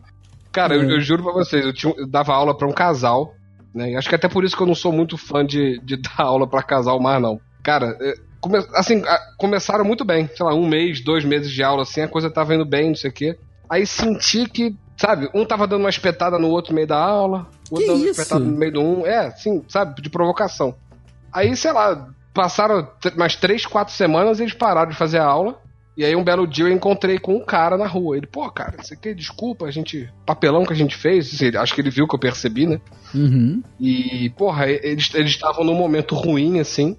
Cara, 0.51 0.75
eu, 0.75 0.83
eu 0.89 0.99
juro 1.01 1.23
pra 1.23 1.33
vocês, 1.33 1.65
eu, 1.65 1.73
tinha- 1.73 1.93
eu 1.97 2.07
dava 2.07 2.33
aula 2.33 2.55
pra 2.55 2.67
um 2.67 2.73
casal, 2.73 3.33
né? 3.73 3.91
E 3.91 3.95
acho 3.95 4.09
que 4.09 4.15
até 4.15 4.27
por 4.27 4.43
isso 4.43 4.55
que 4.55 4.61
eu 4.63 4.67
não 4.67 4.75
sou 4.75 4.91
muito 4.91 5.17
fã 5.17 5.45
de, 5.45 5.79
de 5.83 5.95
dar 6.01 6.23
aula 6.25 6.47
pra 6.47 6.61
casal 6.61 6.99
mais, 6.99 7.21
não. 7.21 7.39
Cara, 7.63 7.97
é, 8.01 8.13
come- 8.41 8.65
assim, 8.73 9.01
a- 9.05 9.19
começaram 9.37 9.85
muito 9.85 10.03
bem. 10.03 10.29
Sei 10.35 10.45
lá, 10.45 10.53
um 10.53 10.67
mês, 10.67 11.01
dois 11.01 11.23
meses 11.23 11.51
de 11.51 11.63
aula, 11.63 11.83
assim, 11.83 12.01
a 12.01 12.07
coisa 12.07 12.29
tava 12.29 12.53
indo 12.55 12.65
bem, 12.65 12.89
não 12.89 12.95
sei 12.95 13.09
o 13.09 13.13
quê. 13.13 13.37
Aí 13.69 13.85
senti 13.85 14.49
que, 14.49 14.75
sabe, 14.97 15.29
um 15.33 15.45
tava 15.45 15.65
dando 15.67 15.81
uma 15.81 15.89
espetada 15.89 16.37
no 16.37 16.49
outro 16.49 16.71
no 16.71 16.75
meio 16.75 16.87
da 16.87 16.97
aula, 16.97 17.47
o 17.69 17.75
outro 17.75 17.77
Que 17.77 17.85
dando 17.85 18.01
uma 18.01 18.09
isso? 18.09 18.19
espetada 18.21 18.43
no 18.43 18.57
meio 18.57 18.73
do 18.73 18.81
um. 18.81 19.05
É, 19.05 19.27
assim, 19.27 19.63
sabe, 19.69 20.01
de 20.01 20.09
provocação. 20.09 20.75
Aí, 21.31 21.55
sei 21.55 21.71
lá, 21.71 22.09
passaram 22.33 22.87
mais 23.15 23.35
três, 23.37 23.65
quatro 23.65 23.93
semanas 23.93 24.39
e 24.39 24.43
eles 24.43 24.53
pararam 24.53 24.89
de 24.91 24.97
fazer 24.97 25.19
a 25.19 25.25
aula. 25.25 25.57
E 25.97 26.05
aí 26.05 26.15
um 26.15 26.23
belo 26.23 26.47
dia 26.47 26.65
eu 26.65 26.71
encontrei 26.71 27.19
com 27.19 27.35
um 27.35 27.45
cara 27.45 27.77
na 27.77 27.85
rua. 27.85 28.15
Ele, 28.17 28.25
pô, 28.25 28.49
cara, 28.49 28.75
isso 28.81 28.93
aqui, 28.93 29.13
desculpa, 29.13 29.65
a 29.65 29.71
gente. 29.71 30.09
Papelão 30.25 30.65
que 30.65 30.71
a 30.71 30.75
gente 30.75 30.95
fez. 30.95 31.33
Assim, 31.33 31.55
acho 31.55 31.75
que 31.75 31.81
ele 31.81 31.89
viu 31.89 32.07
que 32.07 32.15
eu 32.15 32.19
percebi, 32.19 32.65
né? 32.65 32.79
Uhum. 33.13 33.61
E, 33.79 34.29
porra, 34.37 34.69
eles 34.69 35.13
eles 35.13 35.31
estavam 35.31 35.65
num 35.65 35.75
momento 35.75 36.15
ruim, 36.15 36.59
assim. 36.61 36.97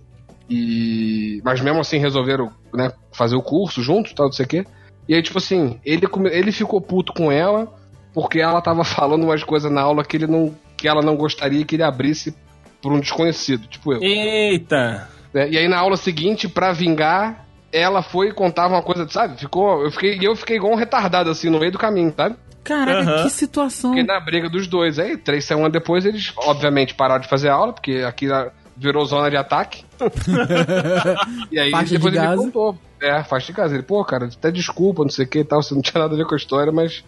E. 0.48 1.40
Mas 1.44 1.60
mesmo 1.60 1.80
assim 1.80 1.98
resolveram, 1.98 2.50
né, 2.74 2.92
fazer 3.12 3.36
o 3.36 3.42
curso 3.42 3.82
juntos, 3.82 4.12
tal, 4.12 4.26
não 4.26 4.32
sei 4.32 4.44
o 4.44 4.48
quê. 4.48 4.64
E 5.08 5.14
aí, 5.14 5.22
tipo 5.22 5.38
assim, 5.38 5.80
ele, 5.84 6.06
come- 6.06 6.30
ele 6.30 6.52
ficou 6.52 6.80
puto 6.80 7.12
com 7.12 7.30
ela 7.32 7.72
porque 8.14 8.40
ela 8.40 8.60
tava 8.60 8.84
falando 8.84 9.24
umas 9.24 9.42
coisas 9.42 9.70
na 9.70 9.80
aula 9.82 10.04
que 10.04 10.16
ele 10.16 10.26
não. 10.26 10.54
que 10.76 10.86
ela 10.88 11.02
não 11.02 11.16
gostaria 11.16 11.64
que 11.64 11.76
ele 11.76 11.82
abrisse 11.82 12.34
por 12.80 12.92
um 12.92 13.00
desconhecido, 13.00 13.66
tipo 13.68 13.92
eu. 13.92 14.02
Eita. 14.02 15.08
né? 15.32 15.48
E 15.50 15.56
aí 15.58 15.68
na 15.68 15.78
aula 15.78 15.96
seguinte, 15.96 16.48
pra 16.48 16.72
vingar, 16.72 17.46
ela 17.72 18.02
foi 18.02 18.28
e 18.28 18.32
contava 18.32 18.74
uma 18.74 18.82
coisa, 18.82 19.08
sabe? 19.08 19.38
Ficou. 19.38 19.82
Eu 19.82 19.90
fiquei, 19.90 20.18
e 20.18 20.24
eu 20.24 20.34
fiquei 20.36 20.56
igual 20.56 20.72
um 20.72 20.76
retardado, 20.76 21.30
assim, 21.30 21.48
no 21.50 21.58
meio 21.60 21.72
do 21.72 21.78
caminho, 21.78 22.12
sabe? 22.16 22.36
Caraca, 22.64 23.00
Aham. 23.00 23.22
que 23.24 23.30
situação. 23.30 23.90
Fiquei 23.90 24.04
na 24.06 24.20
briga 24.20 24.48
dos 24.48 24.68
dois. 24.68 24.96
Aí, 24.98 25.16
três 25.16 25.44
semanas 25.44 25.72
depois, 25.72 26.04
eles, 26.06 26.32
obviamente, 26.36 26.94
pararam 26.94 27.20
de 27.20 27.28
fazer 27.28 27.48
aula, 27.48 27.72
porque 27.72 28.04
aqui 28.06 28.30
ah, 28.30 28.52
virou 28.82 29.04
zona 29.06 29.30
de 29.30 29.36
ataque. 29.36 29.84
e 31.50 31.58
aí, 31.58 31.70
Faixa 31.70 31.86
de 31.86 31.92
depois 31.94 32.14
ele 32.14 32.22
Gaza. 32.24 32.36
contou. 32.42 32.78
É, 33.00 33.22
faixa 33.24 33.46
de 33.46 33.52
casa. 33.52 33.74
Ele, 33.74 33.82
pô, 33.82 34.04
cara, 34.04 34.26
até 34.26 34.50
desculpa, 34.50 35.02
não 35.02 35.10
sei 35.10 35.24
o 35.24 35.28
que 35.28 35.38
e 35.40 35.44
tal, 35.44 35.62
você 35.62 35.74
não 35.74 35.82
tinha 35.82 36.00
nada 36.02 36.14
a 36.14 36.16
ver 36.16 36.26
com 36.26 36.34
a 36.34 36.36
história, 36.36 36.72
mas. 36.72 37.04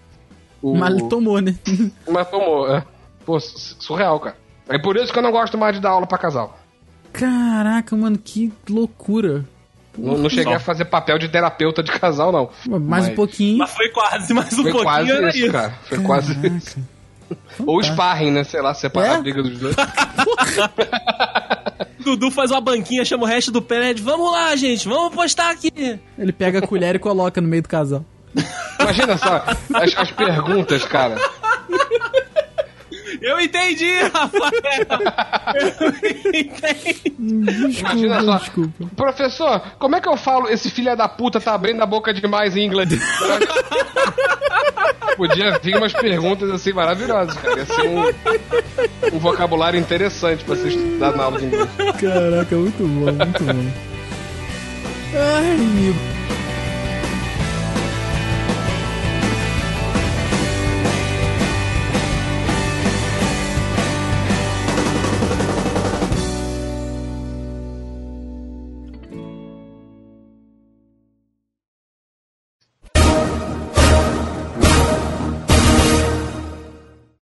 O... 0.63 0.75
Mas 0.75 0.95
ele 0.95 1.09
tomou, 1.09 1.41
né? 1.41 1.55
Mas 2.09 2.29
tomou, 2.31 2.73
é. 2.75 2.85
Pô, 3.27 3.39
su- 3.39 3.77
surreal, 3.81 4.19
cara. 4.21 4.37
É 4.69 4.79
por 4.79 4.97
isso 4.97 5.13
que 5.13 5.19
eu 5.19 5.23
não 5.23 5.31
gosto 5.33 5.59
mais 5.59 5.75
de 5.75 5.81
dar 5.83 5.91
aula 5.91 6.07
pra 6.07 6.17
casal. 6.17 6.59
Caraca, 7.13 7.95
mano, 7.97 8.17
que 8.19 8.53
loucura. 8.69 9.45
Não, 9.97 10.17
não 10.19 10.29
cheguei 10.29 10.45
Só. 10.45 10.55
a 10.55 10.61
fazer 10.61 10.87
papel 10.87 11.19
de 11.19 11.29
terapeuta 11.29 11.83
de 11.83 11.93
casal, 11.93 12.33
não. 12.33 12.51
Mais 12.67 12.83
Mas 12.83 13.09
um 13.11 13.15
pouquinho. 13.15 13.59
Mas 13.59 13.71
foi 13.73 13.89
quase, 13.91 14.35
mais 14.35 14.53
um 14.55 14.63
Foi 14.63 14.73
pouquinho 14.73 14.85
quase 14.85 15.11
era 15.13 15.29
isso, 15.29 15.39
isso. 15.39 15.53
cara. 15.53 15.71
Foi 15.85 15.99
quase 16.01 16.35
Caraca. 16.35 16.94
Ou 17.67 17.83
sparring, 17.83 18.31
né? 18.31 18.45
Sei 18.45 18.61
lá, 18.61 18.75
separar 18.75 19.09
É? 19.09 19.15
a 19.17 19.21
briga 19.21 19.43
dos 19.43 19.59
dois. 19.59 19.77
Dudu 22.01 22.31
faz 22.31 22.51
uma 22.51 22.61
banquinha, 22.61 23.05
chama 23.05 23.25
o 23.25 23.27
resto 23.27 23.51
do 23.51 23.63
prédio. 23.63 24.05
Vamos 24.05 24.31
lá, 24.31 24.55
gente, 24.57 24.87
vamos 24.87 25.15
postar 25.15 25.51
aqui. 25.51 25.73
Ele 26.19 26.33
pega 26.33 26.59
a 26.59 26.67
colher 26.67 26.97
e 26.97 26.99
coloca 26.99 27.41
no 27.41 27.49
meio 27.49 27.63
do 27.63 27.69
casal. 27.69 28.05
Imagina 28.81 29.17
só, 29.17 29.43
as, 29.73 29.97
as 29.97 30.11
perguntas, 30.11 30.85
cara. 30.85 31.17
Eu 33.25 33.41
entendi, 33.41 33.91
Rafael. 34.13 34.53
Eu 35.55 35.89
entendi. 36.41 37.15
Imagina 37.19 37.69
Desculpa, 37.69 38.23
só. 38.23 38.39
desculpa. 38.39 38.85
Professor, 38.95 39.61
como 39.79 39.97
é 39.97 40.01
que 40.01 40.09
eu 40.09 40.17
falo 40.17 40.51
esse 40.51 40.71
filho 40.71 40.95
da 40.95 41.09
puta 41.09 41.41
tá 41.41 41.55
abrindo 41.55 41.83
a 41.83 41.87
boca 41.87 42.13
demais 42.13 42.55
em 42.55 42.67
inglês? 42.67 42.91
Podia 45.17 45.59
vir 45.63 45.77
umas 45.77 45.93
perguntas 45.95 46.51
assim 46.51 46.73
maravilhosas, 46.75 47.35
cara. 47.37 47.61
Ia 47.61 47.67
ser 47.67 47.89
um, 47.89 48.03
um 49.17 49.19
vocabulário 49.19 49.81
interessante 49.81 50.45
pra 50.45 50.55
você 50.57 50.69
estudar 50.69 51.17
na 51.17 51.25
aula 51.25 51.39
de 51.39 51.47
inglês. 51.47 51.69
Caraca, 52.01 52.57
muito 52.57 52.79
bom, 52.83 53.13
muito 53.13 53.45
bom. 53.45 53.73
Ai, 55.17 55.57
meu 55.57 55.95